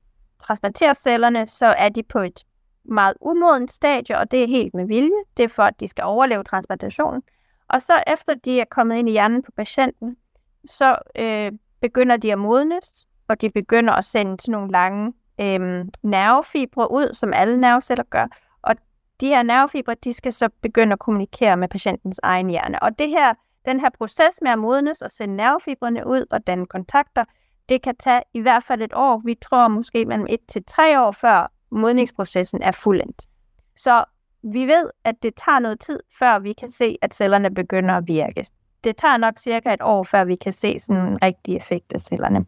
transplanterer 0.42 0.94
cellerne, 0.94 1.46
så 1.46 1.66
er 1.66 1.88
de 1.88 2.02
på 2.02 2.18
et 2.18 2.44
meget 2.84 3.14
umodent 3.20 3.72
stadie, 3.72 4.18
og 4.18 4.30
det 4.30 4.42
er 4.42 4.46
helt 4.46 4.74
med 4.74 4.86
vilje. 4.86 5.22
Det 5.36 5.42
er 5.42 5.48
for, 5.48 5.62
at 5.62 5.80
de 5.80 5.88
skal 5.88 6.04
overleve 6.04 6.44
transplantationen. 6.44 7.22
Og 7.68 7.82
så 7.82 8.02
efter 8.06 8.34
de 8.34 8.60
er 8.60 8.64
kommet 8.70 8.96
ind 8.96 9.08
i 9.08 9.12
hjernen 9.12 9.42
på 9.42 9.52
patienten, 9.56 10.16
så 10.64 10.96
øh, 11.18 11.52
begynder 11.82 12.16
de 12.16 12.32
at 12.32 12.38
modnes, 12.38 13.06
og 13.28 13.40
de 13.40 13.50
begynder 13.50 13.92
at 13.92 14.04
sende 14.04 14.36
sådan 14.40 14.52
nogle 14.52 14.70
lange 14.70 15.12
øh, 15.40 15.84
nervefibre 16.02 16.90
ud, 16.90 17.14
som 17.14 17.32
alle 17.32 17.60
nerveceller 17.60 18.04
gør. 18.04 18.26
Og 18.62 18.74
de 19.20 19.26
her 19.26 19.42
nervefibre, 19.42 19.94
de 20.04 20.12
skal 20.12 20.32
så 20.32 20.48
begynde 20.62 20.92
at 20.92 20.98
kommunikere 20.98 21.56
med 21.56 21.68
patientens 21.68 22.20
egen 22.22 22.50
hjerne. 22.50 22.82
Og 22.82 22.98
det 22.98 23.08
her 23.08 23.34
den 23.64 23.80
her 23.80 23.90
proces 23.98 24.38
med 24.42 24.50
at 24.50 24.58
modnes 24.58 25.02
og 25.02 25.10
sende 25.10 25.36
nervefibrene 25.36 26.06
ud 26.06 26.24
og 26.30 26.46
danne 26.46 26.66
kontakter, 26.66 27.24
det 27.68 27.82
kan 27.82 27.96
tage 27.96 28.22
i 28.34 28.40
hvert 28.40 28.62
fald 28.62 28.82
et 28.82 28.92
år. 28.94 29.22
Vi 29.24 29.34
tror 29.34 29.68
måske 29.68 30.04
mellem 30.04 30.26
et 30.30 30.40
til 30.48 30.64
tre 30.64 31.00
år, 31.00 31.12
før 31.12 31.52
modningsprocessen 31.70 32.62
er 32.62 32.72
fuldendt. 32.72 33.22
Så 33.76 34.04
vi 34.42 34.66
ved, 34.66 34.90
at 35.04 35.22
det 35.22 35.34
tager 35.46 35.58
noget 35.58 35.80
tid, 35.80 36.00
før 36.18 36.38
vi 36.38 36.52
kan 36.52 36.70
se, 36.70 36.98
at 37.02 37.14
cellerne 37.14 37.54
begynder 37.54 37.94
at 37.94 38.06
virke. 38.06 38.46
Det 38.84 38.96
tager 38.96 39.16
nok 39.16 39.38
cirka 39.38 39.74
et 39.74 39.82
år, 39.82 40.02
før 40.02 40.24
vi 40.24 40.36
kan 40.36 40.52
se 40.52 40.78
sådan 40.78 41.06
en 41.06 41.22
rigtig 41.22 41.56
effekt 41.56 41.92
af 41.92 42.00
cellerne. 42.00 42.44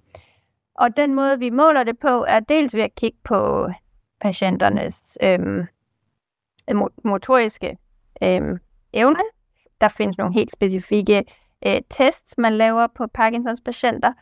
Og 0.74 0.96
den 0.96 1.14
måde, 1.14 1.38
vi 1.38 1.50
måler 1.50 1.84
det 1.84 1.98
på, 1.98 2.24
er 2.28 2.40
dels 2.40 2.74
ved 2.74 2.82
at 2.82 2.94
kigge 2.94 3.18
på 3.24 3.68
patienternes 4.20 5.18
øhm, 5.22 5.66
motoriske 7.04 7.76
øhm, 8.22 8.58
evne, 8.92 9.20
der 9.80 9.88
findes 9.88 10.18
nogle 10.18 10.34
helt 10.34 10.52
specifikke 10.52 11.24
øh, 11.66 11.80
tests, 11.90 12.38
man 12.38 12.52
laver 12.52 12.86
på 12.86 13.06
Parkinsons 13.06 13.60
patienter. 13.60 14.12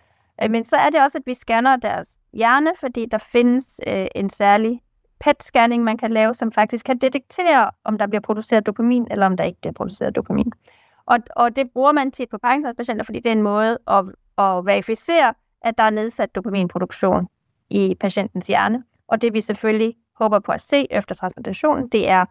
Øh, 0.43 0.51
men 0.51 0.65
så 0.65 0.77
er 0.77 0.91
det 0.91 1.03
også, 1.03 1.19
at 1.19 1.23
vi 1.27 1.35
scanner 1.35 1.77
deres 1.77 2.19
hjerne, 2.33 2.71
fordi 2.81 3.07
der 3.07 3.19
findes 3.19 3.81
øh, 3.87 4.07
en 4.15 4.31
særlig 4.31 4.81
PET-scanning, 5.25 5.85
man 5.85 5.97
kan 5.97 6.11
lave, 6.11 6.35
som 6.35 6.53
faktisk 6.53 6.87
kan 6.87 6.99
detektere, 6.99 7.71
om 7.85 7.99
der 7.99 8.07
bliver 8.07 8.21
produceret 8.21 8.67
dopamin, 8.67 9.07
eller 9.11 9.27
om 9.27 9.37
der 9.37 9.45
ikke 9.45 9.61
bliver 9.61 9.73
produceret 9.73 10.17
dopamin. 10.17 10.53
Og, 11.07 11.19
og 11.37 11.57
det 11.57 11.71
bruger 11.71 11.93
man 11.93 12.13
tit 12.13 12.29
på 12.29 12.39
Parkinsons 12.39 12.77
patienter, 12.77 13.05
fordi 13.05 13.21
det 13.21 13.27
er 13.27 13.33
en 13.33 13.43
måde 13.43 13.79
at, 13.87 14.05
at 14.39 14.67
verificere, 14.67 15.35
at 15.63 15.79
der 15.79 15.85
er 15.85 15.91
nedsat 15.91 16.35
dopaminproduktion 16.35 17.29
i 17.71 17.97
patientens 18.01 18.47
hjerne. 18.47 18.85
Og 19.09 19.23
det 19.23 19.35
vi 19.35 19.41
selvfølgelig 19.41 19.95
håber 20.19 20.39
på 20.39 20.53
at 20.53 20.61
se 20.61 20.93
efter 20.93 21.15
transplantationen, 21.15 21.89
det 21.89 22.09
er, 22.09 22.25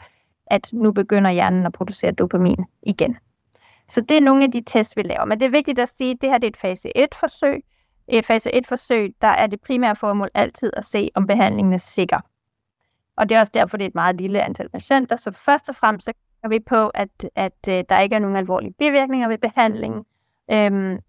at 0.47 0.69
nu 0.73 0.91
begynder 0.91 1.31
hjernen 1.31 1.65
at 1.65 1.73
producere 1.73 2.11
dopamin 2.11 2.65
igen. 2.83 3.17
Så 3.87 4.01
det 4.01 4.17
er 4.17 4.21
nogle 4.21 4.43
af 4.43 4.51
de 4.51 4.63
tests, 4.67 4.97
vi 4.97 5.01
laver. 5.01 5.25
Men 5.25 5.39
det 5.39 5.45
er 5.45 5.49
vigtigt 5.49 5.79
at 5.79 5.89
sige, 5.97 6.11
at 6.11 6.21
det 6.21 6.29
her 6.29 6.37
det 6.37 6.47
er 6.47 6.51
et 6.51 6.57
fase 6.57 6.91
1-forsøg. 6.97 7.63
I 8.07 8.17
et 8.17 8.25
fase 8.25 8.49
1-forsøg, 8.55 9.13
der 9.21 9.27
er 9.27 9.47
det 9.47 9.61
primære 9.61 9.95
formål 9.95 10.29
altid 10.33 10.71
at 10.77 10.85
se, 10.85 11.09
om 11.15 11.27
behandlingen 11.27 11.73
er 11.73 11.77
sikker. 11.77 12.19
Og 13.17 13.29
det 13.29 13.35
er 13.35 13.39
også 13.39 13.51
derfor, 13.53 13.77
det 13.77 13.83
er 13.83 13.89
et 13.89 13.95
meget 13.95 14.15
lille 14.15 14.41
antal 14.41 14.69
patienter. 14.69 15.15
Så 15.15 15.31
først 15.31 15.69
og 15.69 15.75
fremmest 15.75 16.05
så 16.05 16.13
er 16.43 16.49
vi 16.49 16.59
på, 16.59 16.87
at, 16.87 17.09
at 17.35 17.53
øh, 17.69 17.83
der 17.89 17.99
ikke 17.99 18.15
er 18.15 18.19
nogen 18.19 18.35
alvorlige 18.35 18.73
bivirkninger 18.79 19.27
ved 19.27 19.37
behandlingen. 19.37 20.03
Øhm, 20.51 20.99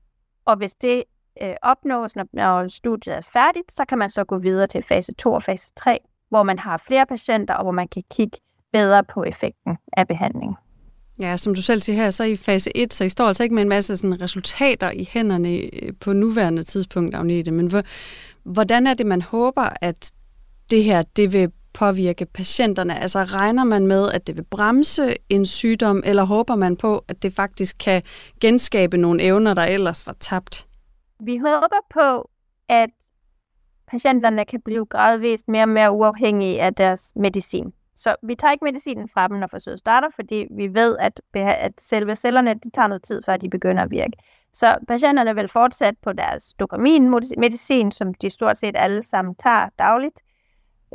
og 0.44 0.56
hvis 0.56 0.74
det 0.74 1.04
øh, 1.42 1.54
opnås, 1.62 2.16
når, 2.16 2.26
når 2.32 2.68
studiet 2.68 3.16
er 3.16 3.20
færdigt, 3.32 3.72
så 3.72 3.84
kan 3.84 3.98
man 3.98 4.10
så 4.10 4.24
gå 4.24 4.38
videre 4.38 4.66
til 4.66 4.82
fase 4.82 5.14
2 5.14 5.32
og 5.32 5.42
fase 5.42 5.72
3, 5.76 5.98
hvor 6.28 6.42
man 6.42 6.58
har 6.58 6.76
flere 6.76 7.06
patienter, 7.06 7.54
og 7.54 7.62
hvor 7.62 7.72
man 7.72 7.88
kan 7.88 8.02
kigge 8.10 8.38
bedre 8.72 9.04
på 9.04 9.24
effekten 9.24 9.76
af 9.92 10.08
behandlingen. 10.08 10.56
Ja, 11.18 11.36
som 11.36 11.54
du 11.54 11.62
selv 11.62 11.80
siger 11.80 11.96
her, 11.96 12.10
så 12.10 12.22
er 12.22 12.28
I 12.28 12.36
fase 12.36 12.76
1, 12.76 12.94
så 12.94 13.04
I 13.04 13.08
står 13.08 13.26
altså 13.26 13.42
ikke 13.42 13.54
med 13.54 13.62
en 13.62 13.68
masse 13.68 13.96
sådan, 13.96 14.20
resultater 14.22 14.90
i 14.90 15.08
hænderne 15.12 15.48
øh, 15.48 15.92
på 16.00 16.12
nuværende 16.12 16.62
tidspunkt, 16.62 17.14
Agnete. 17.14 17.50
Men 17.50 17.70
hvordan 18.44 18.86
er 18.86 18.94
det, 18.94 19.06
man 19.06 19.22
håber, 19.22 19.68
at 19.80 20.12
det 20.70 20.84
her 20.84 21.02
det 21.02 21.32
vil 21.32 21.52
påvirke 21.74 22.26
patienterne? 22.26 22.98
Altså 22.98 23.18
regner 23.18 23.64
man 23.64 23.86
med, 23.86 24.12
at 24.12 24.26
det 24.26 24.36
vil 24.36 24.44
bremse 24.44 25.14
en 25.28 25.46
sygdom, 25.46 26.02
eller 26.06 26.24
håber 26.24 26.54
man 26.54 26.76
på, 26.76 27.04
at 27.08 27.22
det 27.22 27.32
faktisk 27.32 27.76
kan 27.78 28.02
genskabe 28.40 28.96
nogle 28.96 29.22
evner, 29.22 29.54
der 29.54 29.64
ellers 29.64 30.06
var 30.06 30.16
tabt? 30.20 30.66
Vi 31.20 31.36
håber 31.36 31.86
på, 31.90 32.30
at 32.68 32.90
patienterne 33.86 34.44
kan 34.44 34.60
blive 34.64 34.86
gradvist 34.86 35.48
mere 35.48 35.62
og 35.62 35.68
mere 35.68 35.92
uafhængige 35.92 36.62
af 36.62 36.74
deres 36.74 37.12
medicin. 37.16 37.72
Så 37.96 38.16
vi 38.22 38.34
tager 38.34 38.52
ikke 38.52 38.64
medicinen 38.64 39.08
fra 39.08 39.28
dem, 39.28 39.36
når 39.36 39.46
forsøget 39.46 39.78
starter, 39.78 40.08
fordi 40.14 40.46
vi 40.50 40.74
ved, 40.74 40.96
at, 40.98 41.20
at 41.34 41.72
selve 41.78 42.16
cellerne 42.16 42.54
de 42.54 42.70
tager 42.70 42.88
noget 42.88 43.02
tid, 43.02 43.22
før 43.26 43.36
de 43.36 43.50
begynder 43.50 43.82
at 43.82 43.90
virke. 43.90 44.12
Så 44.52 44.78
patienterne 44.88 45.34
vil 45.34 45.48
fortsætte 45.48 45.98
på 46.02 46.12
deres 46.12 46.54
dopaminmedicin, 46.60 47.92
som 47.92 48.14
de 48.14 48.30
stort 48.30 48.58
set 48.58 48.76
alle 48.76 49.02
sammen 49.02 49.34
tager 49.34 49.68
dagligt. 49.78 50.20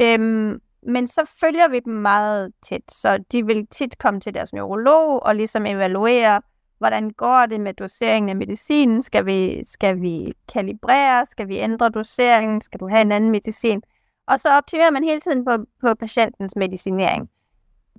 Øhm, 0.02 0.60
men 0.84 1.08
så 1.08 1.36
følger 1.40 1.68
vi 1.68 1.80
dem 1.80 1.94
meget 1.94 2.54
tæt, 2.62 2.92
så 2.92 3.24
de 3.32 3.46
vil 3.46 3.68
tit 3.68 3.98
komme 3.98 4.20
til 4.20 4.34
deres 4.34 4.54
neurolog 4.54 5.24
og 5.24 5.36
ligesom 5.36 5.66
evaluere, 5.66 6.42
hvordan 6.78 7.10
går 7.10 7.46
det 7.46 7.62
med 7.62 7.74
doseringen 7.74 8.30
af 8.30 8.36
medicinen? 8.36 9.02
Skal 9.02 9.26
vi, 9.26 9.66
skal 9.66 10.02
vi 10.02 10.34
kalibrere? 10.54 11.26
Skal 11.26 11.48
vi 11.48 11.58
ændre 11.58 11.90
doseringen? 11.90 12.62
Skal 12.62 12.80
du 12.80 12.88
have 12.88 13.02
en 13.02 13.12
anden 13.12 13.32
medicin? 13.32 13.82
Og 14.28 14.40
så 14.40 14.50
optimerer 14.50 14.92
man 14.92 15.04
hele 15.04 15.20
tiden 15.20 15.46
på, 15.46 15.58
på 15.82 15.96
patientens 15.96 16.56
medicinering. 16.56 17.30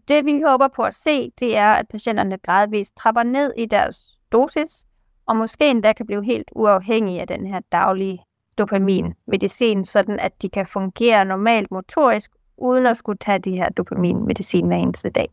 Det 0.09 0.25
vi 0.25 0.43
håber 0.43 0.69
på 0.69 0.83
at 0.83 0.95
se, 0.95 1.31
det 1.39 1.57
er, 1.57 1.73
at 1.73 1.89
patienterne 1.89 2.39
gradvist 2.39 2.97
trapper 2.97 3.23
ned 3.23 3.53
i 3.57 3.67
deres 3.67 4.01
dosis, 4.33 4.85
og 5.27 5.37
måske 5.37 5.71
endda 5.71 5.93
kan 5.93 6.07
blive 6.07 6.25
helt 6.25 6.49
uafhængige 6.53 7.21
af 7.21 7.27
den 7.27 7.47
her 7.47 7.61
daglige 7.73 8.25
dopaminmedicin, 8.59 9.85
sådan 9.85 10.21
at 10.21 10.43
de 10.43 10.49
kan 10.49 10.67
fungere 10.67 11.25
normalt 11.25 11.71
motorisk, 11.71 12.31
uden 12.59 12.87
at 12.87 12.97
skulle 12.97 13.19
tage 13.19 13.39
de 13.39 13.51
her 13.51 13.69
dopaminmedicin 13.69 14.67
hver 14.67 14.77
eneste 14.77 15.11
dag. 15.11 15.29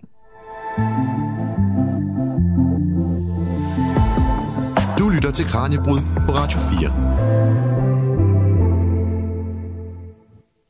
Du 5.00 5.10
lytter 5.10 5.32
til 5.32 5.46
Kranjebrud 5.46 6.00
på 6.26 6.32
Radio 6.32 6.60
4. 6.60 7.16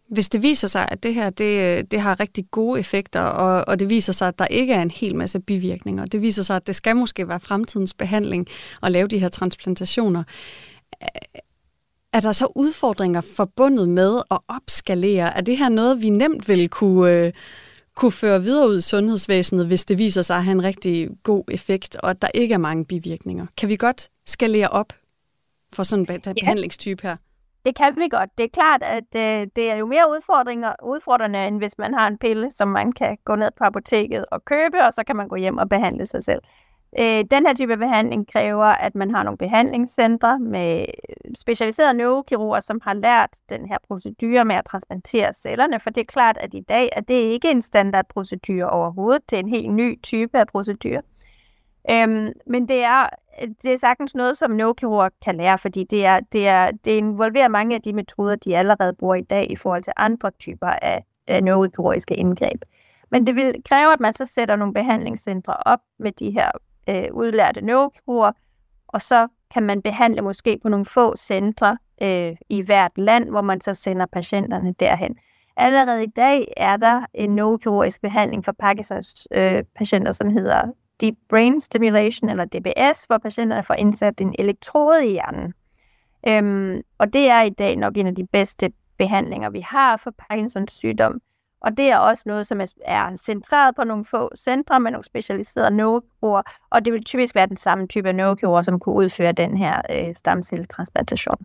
Hvis 0.10 0.30
det 0.30 0.44
viser 0.44 0.68
sig, 0.68 0.88
at 0.92 1.04
det 1.04 1.14
her 1.14 1.30
det, 1.30 1.92
det 1.92 2.02
har 2.02 2.20
rigtig 2.20 2.46
gode 2.52 2.80
effekter, 2.80 3.22
og, 3.22 3.64
og 3.68 3.80
det 3.80 3.90
viser 3.90 4.14
sig, 4.14 4.28
at 4.28 4.40
der 4.40 4.48
ikke 4.48 4.74
er 4.74 4.82
en 4.82 4.92
hel 4.92 5.16
masse 5.16 5.40
bivirkninger, 5.40 6.06
det 6.06 6.22
viser 6.22 6.44
sig, 6.44 6.56
at 6.56 6.68
det 6.68 6.76
skal 6.76 6.96
måske 6.96 7.28
være 7.28 7.40
fremtidens 7.40 7.94
behandling 7.94 8.46
at 8.84 8.92
lave 8.92 9.08
de 9.08 9.20
her 9.20 9.30
transplantationer, 9.30 10.24
er 12.16 12.20
der 12.20 12.32
så 12.32 12.52
udfordringer 12.56 13.22
forbundet 13.22 13.90
med 13.90 14.22
at 14.32 14.40
opskalere? 14.48 15.38
Er 15.38 15.42
det 15.42 15.58
her 15.58 15.70
noget, 15.70 16.02
vi 16.02 16.10
nemt 16.10 16.48
vil 16.48 16.70
kunne, 16.70 17.12
øh, 17.12 17.34
kunne 17.96 18.12
føre 18.12 18.42
videre 18.42 18.70
ud 18.70 18.78
i 18.78 18.82
sundhedsvæsenet, 18.82 19.68
hvis 19.68 19.86
det 19.86 19.98
viser 19.98 20.22
sig 20.22 20.38
at 20.38 20.44
have 20.44 20.52
en 20.52 20.64
rigtig 20.64 21.10
god 21.24 21.44
effekt, 21.52 21.96
og 21.96 22.10
at 22.10 22.22
der 22.22 22.28
ikke 22.34 22.54
er 22.54 22.58
mange 22.58 22.86
bivirkninger? 22.86 23.46
Kan 23.58 23.70
vi 23.70 23.76
godt 23.76 24.10
skalere 24.26 24.68
op 24.68 24.94
for 25.74 25.84
sådan 25.84 26.06
en 26.26 26.36
behandlingstype 26.36 27.08
her? 27.08 27.16
Det 27.66 27.76
kan 27.76 27.94
vi 27.98 28.08
godt. 28.08 28.30
Det 28.38 28.44
er 28.44 28.50
klart, 28.54 28.84
at 28.84 29.16
øh, 29.16 29.48
det 29.56 29.72
er 29.72 29.76
jo 29.76 29.86
mere 29.86 30.10
udfordringer, 30.12 30.74
udfordrende, 30.84 31.48
end 31.48 31.58
hvis 31.58 31.78
man 31.78 31.94
har 31.94 32.08
en 32.08 32.18
pille, 32.18 32.52
som 32.52 32.68
man 32.68 32.92
kan 32.92 33.18
gå 33.26 33.36
ned 33.36 33.50
på 33.58 33.64
apoteket 33.64 34.26
og 34.32 34.46
købe, 34.46 34.78
og 34.86 34.94
så 34.94 35.04
kan 35.08 35.16
man 35.16 35.28
gå 35.28 35.36
hjem 35.36 35.58
og 35.58 35.70
behandle 35.70 36.06
sig 36.06 36.24
selv. 36.24 36.40
Øh, 37.00 37.26
den 37.32 37.46
her 37.46 37.54
type 37.54 37.78
behandling 37.78 38.32
kræver, 38.32 38.66
at 38.66 38.96
man 38.96 39.12
har 39.12 39.24
nogle 39.24 39.38
behandlingscentre 39.38 40.40
med 40.40 40.80
øh, 40.82 41.36
specialiserede 41.38 41.94
neurokirurger, 41.94 42.60
som 42.60 42.82
har 42.84 42.94
lært 42.94 43.30
den 43.50 43.66
her 43.66 43.78
procedure 43.88 44.46
med 44.46 44.56
at 44.56 44.66
transplantere 44.66 45.34
cellerne, 45.34 45.80
for 45.80 45.90
det 45.90 46.02
er 46.02 46.06
klart, 46.06 46.38
at 46.38 46.54
i 46.54 46.62
dag 46.62 46.90
er 46.92 47.02
det 47.02 47.14
ikke 47.14 47.52
en 47.52 47.62
standardprocedure 47.62 48.70
overhovedet, 48.70 49.32
det 49.32 49.36
er 49.36 49.40
en 49.40 49.50
helt 49.50 49.74
ny 49.74 50.02
type 50.02 50.40
af 50.40 50.48
procedure. 50.48 51.02
Øhm, 51.92 52.28
men 52.48 52.68
det 52.68 52.84
er, 52.84 53.10
det 53.64 53.74
er 53.74 53.78
sagtens 53.78 54.16
noget, 54.16 54.38
som 54.38 54.52
neurokirurger 54.52 55.10
kan 55.26 55.36
lære, 55.36 55.58
fordi 55.58 55.84
det, 55.84 56.06
er, 56.06 56.20
det, 56.20 56.48
er, 56.48 56.72
det 56.72 56.92
involverer 56.92 57.48
mange 57.48 57.76
af 57.76 57.82
de 57.82 57.94
metoder, 57.94 58.36
de 58.36 58.58
allerede 58.58 58.94
bruger 58.94 59.16
i 59.16 59.22
dag 59.22 59.52
i 59.52 59.56
forhold 59.56 59.84
til 59.84 59.94
andre 59.98 60.32
typer 60.32 60.68
af, 60.68 61.04
af 61.28 61.44
neurokirurgiske 61.44 62.16
indgreb. 62.16 62.62
Men 63.12 63.28
det 63.28 63.36
vil 63.36 63.56
kræve, 63.66 63.94
at 63.94 64.00
man 64.00 64.14
så 64.14 64.26
sætter 64.26 64.56
nogle 64.56 64.74
behandlingscentre 64.74 65.58
op 65.66 65.80
med 66.00 66.12
de 66.12 66.32
her 66.32 66.52
øh, 66.90 67.08
udlærte 67.14 67.62
neurokirurger, 67.62 68.32
og 68.88 69.02
så 69.02 69.28
kan 69.54 69.64
man 69.64 69.82
behandle 69.82 70.22
måske 70.22 70.60
på 70.62 70.70
nogle 70.70 70.86
få 70.86 71.18
centre 71.18 71.78
øh, 72.02 72.36
i 72.50 72.62
hvert 72.62 72.92
land, 72.96 73.30
hvor 73.30 73.42
man 73.42 73.62
så 73.62 73.74
sender 73.74 74.06
patienterne 74.06 74.74
derhen. 74.80 75.18
Allerede 75.58 76.04
i 76.04 76.08
dag 76.16 76.54
er 76.58 76.78
der 76.78 77.06
en 77.14 77.36
neurokirurgisk 77.36 78.02
behandling 78.02 78.46
for 78.46 78.52
Parkinsons 78.52 79.28
øh, 79.32 79.64
patienter, 79.76 80.12
som 80.12 80.30
hedder 80.30 80.72
Deep 81.02 81.16
Brain 81.30 81.62
Stimulation, 81.62 82.30
eller 82.30 82.46
DBS, 82.46 83.04
hvor 83.04 83.18
patienterne 83.18 83.64
får 83.64 83.74
indsat 83.74 84.22
en 84.22 84.36
elektrode 84.40 85.08
i 85.08 85.12
hjernen. 85.12 85.54
Øhm, 86.28 86.82
og 86.98 87.14
det 87.14 87.30
er 87.30 87.42
i 87.42 87.50
dag 87.50 87.76
nok 87.76 87.98
en 87.98 88.08
af 88.08 88.16
de 88.16 88.28
bedste 88.28 88.72
behandlinger, 88.98 89.50
vi 89.50 89.60
har 89.60 89.98
for 89.98 90.12
Parkinsons 90.30 90.72
sygdom. 90.72 91.22
Og 91.66 91.78
det 91.78 91.86
er 91.86 91.98
også 91.98 92.24
noget, 92.26 92.48
som 92.48 92.62
er 92.86 93.16
centreret 93.16 93.76
på 93.76 93.84
nogle 93.84 94.06
få 94.06 94.30
centre 94.38 94.80
med 94.80 94.92
nogle 94.92 95.06
specialiserede 95.06 95.76
neurokirurger, 95.76 96.42
og 96.70 96.86
det 96.86 96.94
vil 96.94 97.04
typisk 97.04 97.36
være 97.36 97.48
den 97.48 97.58
samme 97.58 97.88
type 97.88 98.10
af 98.10 98.66
som 98.66 98.80
kunne 98.80 98.96
udføre 98.96 99.32
den 99.32 99.58
her 99.58 99.82
øh, 99.92 100.16
stamcelletransplantation. 100.16 101.38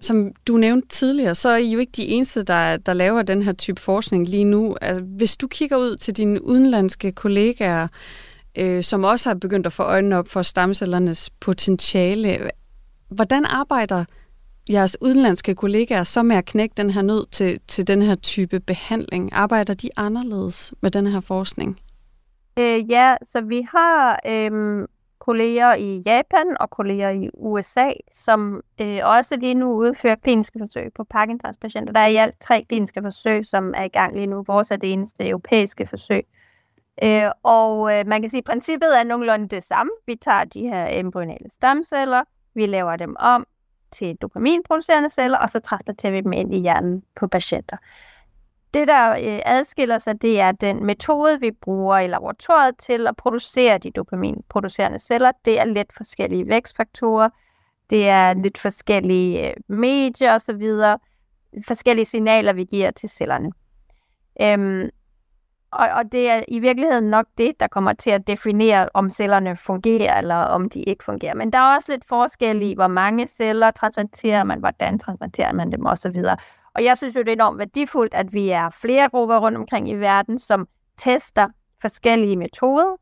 Som 0.00 0.32
du 0.48 0.56
nævnte 0.56 0.88
tidligere, 0.88 1.34
så 1.34 1.48
er 1.48 1.56
I 1.56 1.72
jo 1.72 1.78
ikke 1.78 1.92
de 1.92 2.06
eneste, 2.06 2.42
der, 2.42 2.76
der 2.76 2.92
laver 2.92 3.22
den 3.22 3.42
her 3.42 3.52
type 3.52 3.80
forskning 3.80 4.28
lige 4.28 4.44
nu. 4.44 4.76
Altså, 4.80 5.02
hvis 5.02 5.36
du 5.36 5.48
kigger 5.48 5.76
ud 5.76 5.96
til 5.96 6.16
dine 6.16 6.44
udenlandske 6.44 7.12
kollegaer, 7.12 7.88
øh, 8.58 8.82
som 8.82 9.04
også 9.04 9.28
har 9.28 9.34
begyndt 9.34 9.66
at 9.66 9.72
få 9.72 9.82
øjnene 9.82 10.16
op 10.16 10.28
for 10.28 10.42
stamcellernes 10.42 11.30
potentiale, 11.30 12.50
hvordan 13.08 13.44
arbejder 13.44 14.04
jeres 14.72 14.96
udenlandske 15.00 15.54
kollegaer 15.54 16.04
så 16.04 16.22
med 16.22 16.36
at 16.36 16.44
knække 16.44 16.72
den 16.76 16.90
her 16.90 17.02
nød 17.02 17.26
til, 17.30 17.60
til 17.68 17.86
den 17.86 18.02
her 18.02 18.14
type 18.14 18.60
behandling? 18.60 19.32
Arbejder 19.32 19.74
de 19.74 19.88
anderledes 19.96 20.74
med 20.80 20.90
den 20.90 21.06
her 21.06 21.20
forskning? 21.20 21.80
Øh, 22.58 22.90
ja, 22.90 23.16
så 23.26 23.40
vi 23.40 23.66
har 23.72 24.20
øh, 24.26 24.88
kolleger 25.18 25.74
i 25.74 26.02
Japan 26.06 26.56
og 26.60 26.70
kolleger 26.70 27.10
i 27.10 27.30
USA, 27.34 27.90
som 28.12 28.62
øh, 28.80 28.98
også 29.02 29.36
lige 29.36 29.54
nu 29.54 29.72
udfører 29.72 30.14
kliniske 30.14 30.58
forsøg 30.58 30.92
på 30.94 31.04
Parkinsons 31.04 31.56
patienter. 31.56 31.92
Der 31.92 32.00
er 32.00 32.06
i 32.06 32.16
alt 32.16 32.40
tre 32.40 32.64
kliniske 32.68 33.02
forsøg, 33.02 33.46
som 33.46 33.74
er 33.76 33.84
i 33.84 33.88
gang 33.88 34.14
lige 34.14 34.26
nu. 34.26 34.44
Vores 34.46 34.70
er 34.70 34.76
det 34.76 34.92
eneste 34.92 35.28
europæiske 35.28 35.86
forsøg. 35.86 36.26
Øh, 37.02 37.30
og 37.42 37.92
øh, 37.92 38.06
man 38.06 38.20
kan 38.20 38.30
sige, 38.30 38.38
at 38.38 38.44
princippet 38.44 38.98
er 38.98 39.04
nogenlunde 39.04 39.48
det 39.48 39.62
samme. 39.62 39.92
Vi 40.06 40.16
tager 40.16 40.44
de 40.44 40.60
her 40.60 40.86
embryonale 40.86 41.50
stamceller, 41.50 42.22
vi 42.54 42.66
laver 42.66 42.96
dem 42.96 43.16
om, 43.18 43.46
til 43.92 44.16
dopaminproducerende 44.16 45.10
celler, 45.10 45.38
og 45.38 45.50
så 45.50 45.60
transporterer 45.60 46.12
vi 46.12 46.20
dem 46.20 46.32
ind 46.32 46.54
i 46.54 46.58
hjernen 46.58 47.02
på 47.16 47.26
patienter. 47.26 47.76
Det, 48.74 48.88
der 48.88 49.10
øh, 49.10 49.40
adskiller 49.44 49.98
sig, 49.98 50.22
det 50.22 50.40
er 50.40 50.52
den 50.52 50.86
metode, 50.86 51.40
vi 51.40 51.50
bruger 51.50 51.98
i 51.98 52.06
laboratoriet 52.06 52.76
til 52.76 53.06
at 53.06 53.16
producere 53.16 53.78
de 53.78 53.90
dopaminproducerende 53.90 54.98
celler. 54.98 55.32
Det 55.44 55.60
er 55.60 55.64
lidt 55.64 55.92
forskellige 55.96 56.48
vækstfaktorer, 56.48 57.28
det 57.90 58.08
er 58.08 58.34
lidt 58.34 58.58
forskellige 58.58 59.48
øh, 59.48 59.54
medier 59.68 60.34
osv., 60.34 60.62
forskellige 61.66 62.04
signaler, 62.04 62.52
vi 62.52 62.64
giver 62.64 62.90
til 62.90 63.08
cellerne. 63.08 63.52
Øhm, 64.42 64.90
og, 65.72 65.88
og 65.88 66.12
det 66.12 66.30
er 66.30 66.42
i 66.48 66.58
virkeligheden 66.58 67.04
nok 67.04 67.26
det, 67.38 67.60
der 67.60 67.66
kommer 67.66 67.92
til 67.92 68.10
at 68.10 68.26
definere, 68.26 68.88
om 68.94 69.10
cellerne 69.10 69.56
fungerer, 69.56 70.18
eller 70.18 70.34
om 70.34 70.70
de 70.70 70.82
ikke 70.82 71.04
fungerer. 71.04 71.34
Men 71.34 71.52
der 71.52 71.58
er 71.58 71.74
også 71.76 71.92
lidt 71.92 72.04
forskel 72.08 72.62
i, 72.62 72.74
hvor 72.74 72.86
mange 72.86 73.26
celler 73.26 73.70
transplanterer 73.70 74.44
man, 74.44 74.58
hvordan 74.58 74.98
transplanterer 74.98 75.52
man 75.52 75.72
dem 75.72 75.86
osv. 75.86 76.24
Og 76.74 76.84
jeg 76.84 76.96
synes 76.96 77.16
jo, 77.16 77.20
det 77.20 77.28
er 77.28 77.32
enormt 77.32 77.58
værdifuldt, 77.58 78.14
at 78.14 78.32
vi 78.32 78.50
er 78.50 78.70
flere 78.70 79.08
grupper 79.08 79.38
rundt 79.38 79.58
omkring 79.58 79.88
i 79.88 79.94
verden, 79.94 80.38
som 80.38 80.68
tester 80.98 81.48
forskellige 81.80 82.36
metoder, 82.36 82.96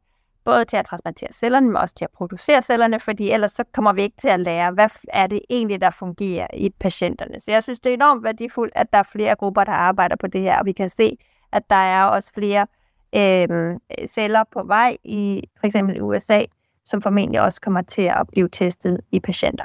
både 0.44 0.64
til 0.64 0.76
at 0.76 0.84
transplantere 0.84 1.32
cellerne, 1.32 1.66
men 1.66 1.76
også 1.76 1.94
til 1.94 2.04
at 2.04 2.10
producere 2.10 2.62
cellerne, 2.62 3.00
fordi 3.00 3.30
ellers 3.30 3.52
så 3.52 3.64
kommer 3.74 3.92
vi 3.92 4.02
ikke 4.02 4.16
til 4.16 4.28
at 4.28 4.40
lære, 4.40 4.70
hvad 4.70 4.88
er 5.08 5.26
det 5.26 5.40
egentlig, 5.50 5.80
der 5.80 5.90
fungerer 5.90 6.46
i 6.54 6.70
patienterne. 6.80 7.40
Så 7.40 7.52
jeg 7.52 7.62
synes, 7.62 7.80
det 7.80 7.90
er 7.90 7.94
enormt 7.94 8.24
værdifuldt, 8.24 8.72
at 8.76 8.92
der 8.92 8.98
er 8.98 9.02
flere 9.02 9.36
grupper, 9.36 9.64
der 9.64 9.72
arbejder 9.72 10.16
på 10.16 10.26
det 10.26 10.40
her, 10.40 10.58
og 10.58 10.66
vi 10.66 10.72
kan 10.72 10.90
se, 10.90 11.16
at 11.53 11.70
der 11.70 11.76
er 11.76 12.05
også 12.05 12.32
flere 12.34 12.66
øh, 13.14 13.76
celler 14.07 14.44
på 14.53 14.62
vej 14.62 14.96
i 15.05 15.42
for 15.61 15.66
eksempel 15.66 16.03
USA, 16.03 16.44
som 16.84 17.03
formentlig 17.03 17.40
også 17.40 17.61
kommer 17.61 17.82
til 17.82 18.03
at 18.03 18.26
blive 18.32 18.49
testet 18.49 19.01
i 19.12 19.20
patienter. 19.20 19.64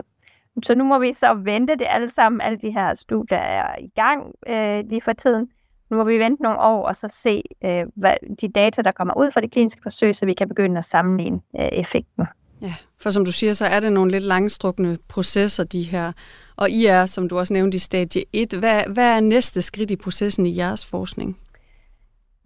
Så 0.64 0.76
nu 0.76 0.84
må 0.84 1.00
vi 1.00 1.14
så 1.14 1.34
vente 1.34 1.76
det 1.76 1.88
alle 1.90 2.10
sammen. 2.10 2.42
Alle 2.42 2.58
de 2.58 2.72
her 2.72 2.94
studier 2.94 3.38
er 3.38 3.76
i 3.80 3.92
gang 3.96 4.32
øh, 4.48 4.90
lige 4.90 5.02
for 5.02 5.14
tiden. 5.14 5.50
Nu 5.90 5.98
må 5.98 6.04
vi 6.04 6.20
vente 6.20 6.44
nogle 6.44 6.60
år 6.60 6.88
og 6.88 6.96
så 6.96 7.08
se 7.12 7.44
øh, 7.66 7.86
hvad, 7.96 8.16
de 8.42 8.48
data, 8.48 8.82
der 8.82 8.92
kommer 8.92 9.18
ud 9.18 9.32
fra 9.32 9.42
de 9.42 9.50
kliniske 9.50 9.82
forsøg, 9.84 10.16
så 10.16 10.26
vi 10.26 10.34
kan 10.34 10.48
begynde 10.48 10.78
at 10.78 10.86
sammenligne 10.86 11.42
øh, 11.60 11.66
effekten. 11.66 12.26
Ja, 12.62 12.74
for 13.00 13.10
som 13.10 13.26
du 13.26 13.32
siger, 13.32 13.54
så 13.54 13.66
er 13.66 13.80
det 13.80 13.94
nogle 13.94 14.12
lidt 14.12 14.24
langstrukne 14.24 14.98
processer, 15.08 15.64
de 15.64 15.84
her. 15.84 16.12
Og 16.56 16.70
I 16.70 16.86
er, 16.86 17.06
som 17.06 17.30
du 17.30 17.40
også 17.40 17.54
nævnte, 17.54 17.76
i 17.76 17.80
stadie 17.80 18.24
1. 18.34 18.54
Hvad, 18.54 18.84
hvad 18.88 19.16
er 19.16 19.20
næste 19.20 19.62
skridt 19.62 19.92
i 19.92 19.96
processen 19.96 20.46
i 20.46 20.58
jeres 20.58 20.86
forskning? 20.86 21.38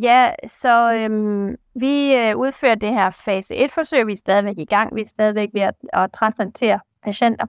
Ja, 0.02 0.32
så 0.48 0.94
øhm, 0.94 1.56
vi 1.76 2.16
øh, 2.16 2.38
udfører 2.38 2.76
det 2.76 2.94
her 2.94 3.10
fase 3.10 3.54
1-forsøg. 3.66 4.08
Vi 4.08 4.14
er 4.14 4.18
stadigvæk 4.18 4.58
i 4.58 4.66
gang. 4.66 4.96
Vi 4.96 5.02
er 5.02 5.08
stadigvæk 5.08 5.50
ved 5.54 5.62
at, 5.62 5.76
at 5.94 6.12
transplantere 6.14 6.80
patienter. 7.04 7.46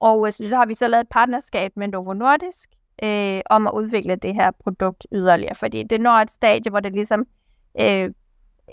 Og 0.00 0.26
øh, 0.26 0.32
så 0.32 0.56
har 0.56 0.66
vi 0.66 0.74
så 0.74 0.88
lavet 0.88 1.00
et 1.00 1.08
partnerskab 1.08 1.72
med 1.76 1.88
Novo 1.88 2.12
Nordisk 2.12 2.70
øh, 3.02 3.40
om 3.50 3.66
at 3.66 3.72
udvikle 3.74 4.16
det 4.16 4.34
her 4.34 4.50
produkt 4.50 5.06
yderligere. 5.12 5.54
Fordi 5.54 5.82
det 5.82 6.00
når 6.00 6.10
et 6.10 6.30
stadie, 6.30 6.70
hvor 6.70 6.80
det 6.80 6.92
ligesom 6.92 7.26
øh, 7.80 8.10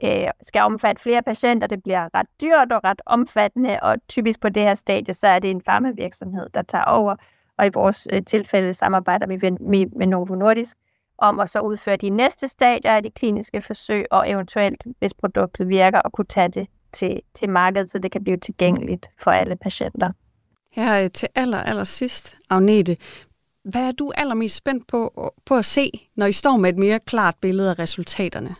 øh, 0.04 0.28
skal 0.42 0.62
omfatte 0.62 1.02
flere 1.02 1.24
patienter. 1.24 1.68
Det 1.68 1.84
bliver 1.84 2.10
ret 2.14 2.28
dyrt 2.42 2.72
og 2.72 2.84
ret 2.84 3.02
omfattende, 3.06 3.80
og 3.82 3.98
typisk 4.08 4.40
på 4.40 4.50
det 4.50 4.64
her 4.64 4.76
stadie, 4.76 5.14
så 5.14 5.28
er 5.28 5.40
det 5.40 5.52
en 5.52 5.62
farmavirksomhed, 5.62 6.50
der 6.50 6.62
tager 6.62 6.86
over. 6.86 7.16
Og 7.58 7.66
i 7.66 7.70
vores 7.74 8.08
øh, 8.14 8.26
tilfælde 8.26 8.74
samarbejder 8.74 9.28
vi 9.28 9.38
med, 9.60 9.86
med 9.96 10.08
Novo 10.08 10.36
Nordisk 10.36 10.78
om 11.18 11.40
at 11.40 11.50
så 11.50 11.60
udføre 11.60 11.98
de 11.98 12.10
næste 12.10 12.48
stadier 12.48 12.92
af 12.92 13.04
de 13.04 13.12
kliniske 13.12 13.62
forsøg, 13.62 14.06
og 14.12 14.30
eventuelt, 14.30 14.84
hvis 15.00 15.14
produktet 15.14 15.68
virker, 15.68 16.02
at 16.06 16.12
kunne 16.12 16.26
tage 16.26 16.50
det 16.50 16.68
til, 16.92 17.22
til 17.34 17.50
markedet, 17.50 17.92
så 17.92 18.00
det 18.00 18.12
kan 18.12 18.24
blive 18.24 18.38
tilgængeligt 18.38 19.10
for 19.20 19.32
alle 19.32 19.56
patienter. 19.56 20.12
Her 20.72 21.08
til 21.08 21.30
aller, 21.36 21.58
aller 21.58 21.84
sidst, 21.84 22.38
Agnete, 22.50 22.98
hvad 23.64 23.88
er 23.88 23.92
du 23.92 24.12
allermest 24.16 24.56
spændt 24.56 24.88
på, 24.88 25.32
på 25.46 25.56
at 25.56 25.66
se, 25.66 26.10
når 26.16 26.26
I 26.26 26.32
står 26.32 26.58
med 26.58 26.70
et 26.70 26.78
mere 26.78 27.00
klart 27.00 27.36
billede 27.42 27.70
af 27.70 27.80
resultaterne? 27.80 28.56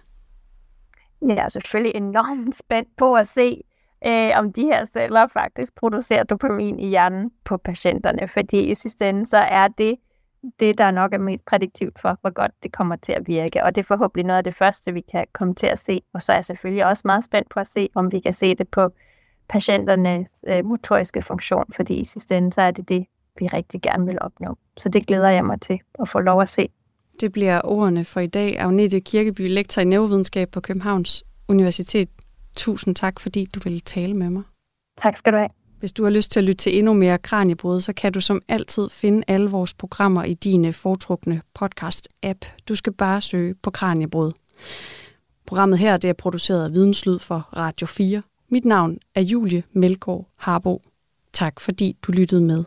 Jeg 1.22 1.38
er 1.38 1.50
selvfølgelig 1.50 1.96
enormt 1.96 2.56
spændt 2.56 2.90
på 2.98 3.14
at 3.14 3.28
se, 3.28 3.62
øh, 4.06 4.32
om 4.36 4.54
de 4.54 4.64
her 4.64 4.86
celler 4.86 5.28
faktisk 5.28 5.76
producerer 5.76 6.24
dopamin 6.24 6.80
i 6.80 6.90
hjernen 6.90 7.32
på 7.46 7.58
patienterne, 7.58 8.28
fordi 8.28 8.60
i 8.60 8.76
sidste 8.76 9.10
ende 9.10 9.26
så 9.26 9.38
er 9.38 9.68
det 9.68 9.96
det, 10.60 10.78
der 10.78 10.92
nok 10.92 11.14
er 11.14 11.18
mest 11.18 11.46
prædiktivt 11.46 12.00
for, 12.00 12.18
hvor 12.22 12.30
godt 12.30 12.52
det 12.64 12.72
kommer 12.72 12.96
til 12.96 13.14
at 13.14 13.28
virke. 13.28 13.64
Og 13.64 13.76
det 13.76 13.82
er 13.82 13.86
forhåbentlig 13.86 14.26
noget 14.26 14.38
af 14.38 14.44
det 14.44 14.56
første, 14.56 14.94
vi 14.94 15.02
kan 15.02 15.26
komme 15.34 15.56
til 15.56 15.68
at 15.68 15.80
se. 15.80 16.02
Og 16.14 16.22
så 16.22 16.32
er 16.32 16.38
jeg 16.38 16.46
selvfølgelig 16.46 16.86
også 16.86 17.02
meget 17.06 17.26
spændt 17.26 17.50
på 17.50 17.60
at 17.60 17.68
se, 17.68 17.90
om 17.96 18.12
vi 18.12 18.20
kan 18.20 18.34
se 18.34 18.56
det 18.56 18.68
på 18.68 18.90
patienternes 19.50 20.30
øh, 20.48 20.66
motoriske 20.66 21.22
funktion, 21.22 21.66
fordi 21.76 21.94
i 21.94 22.06
sidste 22.06 22.38
ende, 22.38 22.54
så 22.54 22.62
er 22.62 22.72
det 22.72 22.90
det, 22.90 23.06
vi 23.40 23.48
rigtig 23.48 23.82
gerne 23.82 24.06
vil 24.06 24.18
opnå. 24.22 24.58
Så 24.78 24.90
det 24.90 25.08
glæder 25.08 25.30
jeg 25.30 25.46
mig 25.46 25.62
til 25.62 25.80
at 26.00 26.10
få 26.10 26.20
lov 26.20 26.42
at 26.42 26.50
se. 26.50 26.70
Det 27.22 27.32
bliver 27.32 27.62
ordene 27.64 28.06
for 28.06 28.20
i 28.20 28.28
dag. 28.28 28.60
Agnete 28.60 29.00
Kirkeby, 29.00 29.54
lektor 29.54 29.82
i 29.82 29.86
neurovidenskab 29.86 30.50
på 30.50 30.62
Københavns 30.62 31.24
Universitet. 31.48 32.10
Tusind 32.56 32.96
tak, 32.96 33.20
fordi 33.20 33.46
du 33.56 33.60
ville 33.64 33.80
tale 33.80 34.14
med 34.14 34.30
mig. 34.30 34.44
Tak 34.98 35.18
skal 35.18 35.34
du 35.34 35.38
have. 35.38 35.57
Hvis 35.80 35.94
du 35.94 36.04
har 36.04 36.10
lyst 36.10 36.32
til 36.32 36.40
at 36.40 36.44
lytte 36.44 36.58
til 36.58 36.78
endnu 36.78 36.94
mere 36.94 37.18
Kranjebrud, 37.18 37.82
så 37.82 37.94
kan 37.94 38.14
du 38.14 38.22
som 38.22 38.42
altid 38.48 38.90
finde 38.90 39.24
alle 39.28 39.50
vores 39.50 39.74
programmer 39.74 40.24
i 40.24 40.34
dine 40.34 40.68
øh, 40.68 40.74
foretrukne 40.74 41.42
podcast-app. 41.60 42.62
Du 42.68 42.76
skal 42.76 42.94
bare 42.94 43.22
søge 43.22 43.56
på 43.56 43.72
Kranjebrud. 43.72 44.32
Programmet 45.46 45.80
her 45.80 45.98
det 45.98 46.10
er 46.10 46.14
produceret 46.14 46.64
af 46.64 46.72
Videnslyd 46.72 47.20
for 47.20 47.50
Radio 47.58 47.88
4. 47.88 48.22
Mit 48.50 48.66
navn 48.66 48.98
er 49.16 49.22
Julie 49.22 49.64
Melgaard 49.72 50.28
Harbo. 50.36 50.82
Tak 51.34 51.60
fordi 51.60 51.98
du 52.02 52.12
lyttede 52.12 52.42
med. 52.42 52.64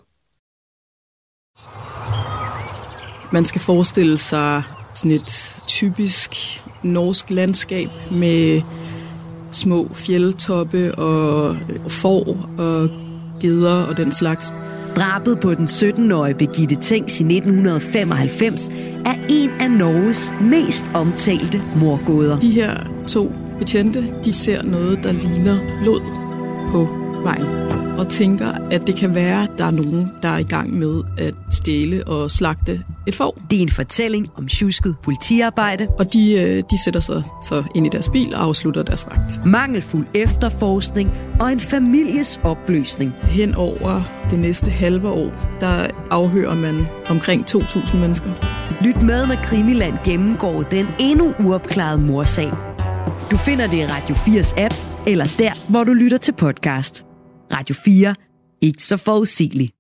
Man 3.33 3.45
skal 3.45 3.61
forestille 3.61 4.19
sig 4.19 4.63
sådan 4.95 5.11
et 5.11 5.63
typisk 5.67 6.35
norsk 6.83 7.31
landskab 7.31 7.89
med 8.13 8.63
små 9.53 9.89
fjeldtoppe 9.95 10.95
og 10.95 11.57
får 11.89 12.51
og 12.59 12.89
geder 13.41 13.83
og 13.83 13.97
den 13.97 14.13
slags. 14.13 14.55
Drabet 14.97 15.41
på 15.41 15.55
den 15.55 15.65
17-årige 15.65 16.35
Birgitte 16.35 16.77
Tengs 16.81 17.21
i 17.21 17.25
1995 17.25 18.69
er 19.07 19.15
en 19.29 19.51
af 19.61 19.71
Norges 19.71 20.33
mest 20.41 20.91
omtalte 20.95 21.63
morgåder. 21.77 22.39
De 22.39 22.51
her 22.51 22.77
to 23.09 23.33
betjente, 23.59 24.15
de 24.25 24.33
ser 24.33 24.63
noget, 24.63 24.99
der 25.03 25.13
ligner 25.13 25.59
blod 25.83 26.01
på 26.73 27.00
vejen 27.23 27.71
og 28.01 28.09
tænker, 28.09 28.53
at 28.71 28.87
det 28.87 28.97
kan 28.97 29.15
være, 29.15 29.43
at 29.43 29.51
der 29.59 29.65
er 29.65 29.71
nogen, 29.71 30.11
der 30.23 30.29
er 30.29 30.39
i 30.39 30.43
gang 30.43 30.79
med 30.79 31.03
at 31.19 31.35
stjæle 31.51 32.07
og 32.07 32.31
slagte 32.31 32.83
et 33.07 33.15
får. 33.15 33.39
Det 33.51 33.59
er 33.59 33.63
en 33.63 33.71
fortælling 33.71 34.29
om 34.37 34.49
tjusket 34.49 34.97
politiarbejde. 35.03 35.89
Og 35.99 36.13
de, 36.13 36.33
øh, 36.33 36.63
de 36.71 36.85
sætter 36.85 37.01
sig 37.01 37.23
så 37.49 37.65
ind 37.75 37.87
i 37.87 37.89
deres 37.89 38.09
bil 38.09 38.35
og 38.35 38.43
afslutter 38.43 38.83
deres 38.83 39.07
vagt. 39.07 39.47
Mangelfuld 39.47 40.07
efterforskning 40.15 41.13
og 41.41 41.53
en 41.53 41.61
families 41.61 42.41
opløsning. 42.45 43.13
Hen 43.23 43.55
over 43.55 44.03
det 44.31 44.39
næste 44.39 44.71
halve 44.71 45.09
år, 45.09 45.59
der 45.61 45.87
afhører 46.11 46.55
man 46.55 46.87
omkring 47.09 47.45
2.000 47.51 47.97
mennesker. 47.97 48.31
Lyt 48.85 49.03
med, 49.03 49.27
når 49.27 49.37
Krimiland 49.43 49.97
gennemgår 50.05 50.63
den 50.63 50.87
endnu 51.01 51.35
uopklarede 51.41 52.01
morsag. 52.01 52.53
Du 53.31 53.37
finder 53.37 53.67
det 53.67 53.77
i 53.77 53.87
Radio 53.87 54.15
4's 54.15 54.61
app, 54.61 54.75
eller 55.07 55.25
der, 55.39 55.71
hvor 55.71 55.85
du 55.85 55.93
lytter 55.93 56.19
til 56.19 56.33
podcast. 56.33 57.10
Radio 57.53 57.75
4. 57.75 58.15
Ikke 58.61 58.83
så 58.83 58.97
forudsigeligt. 58.97 59.73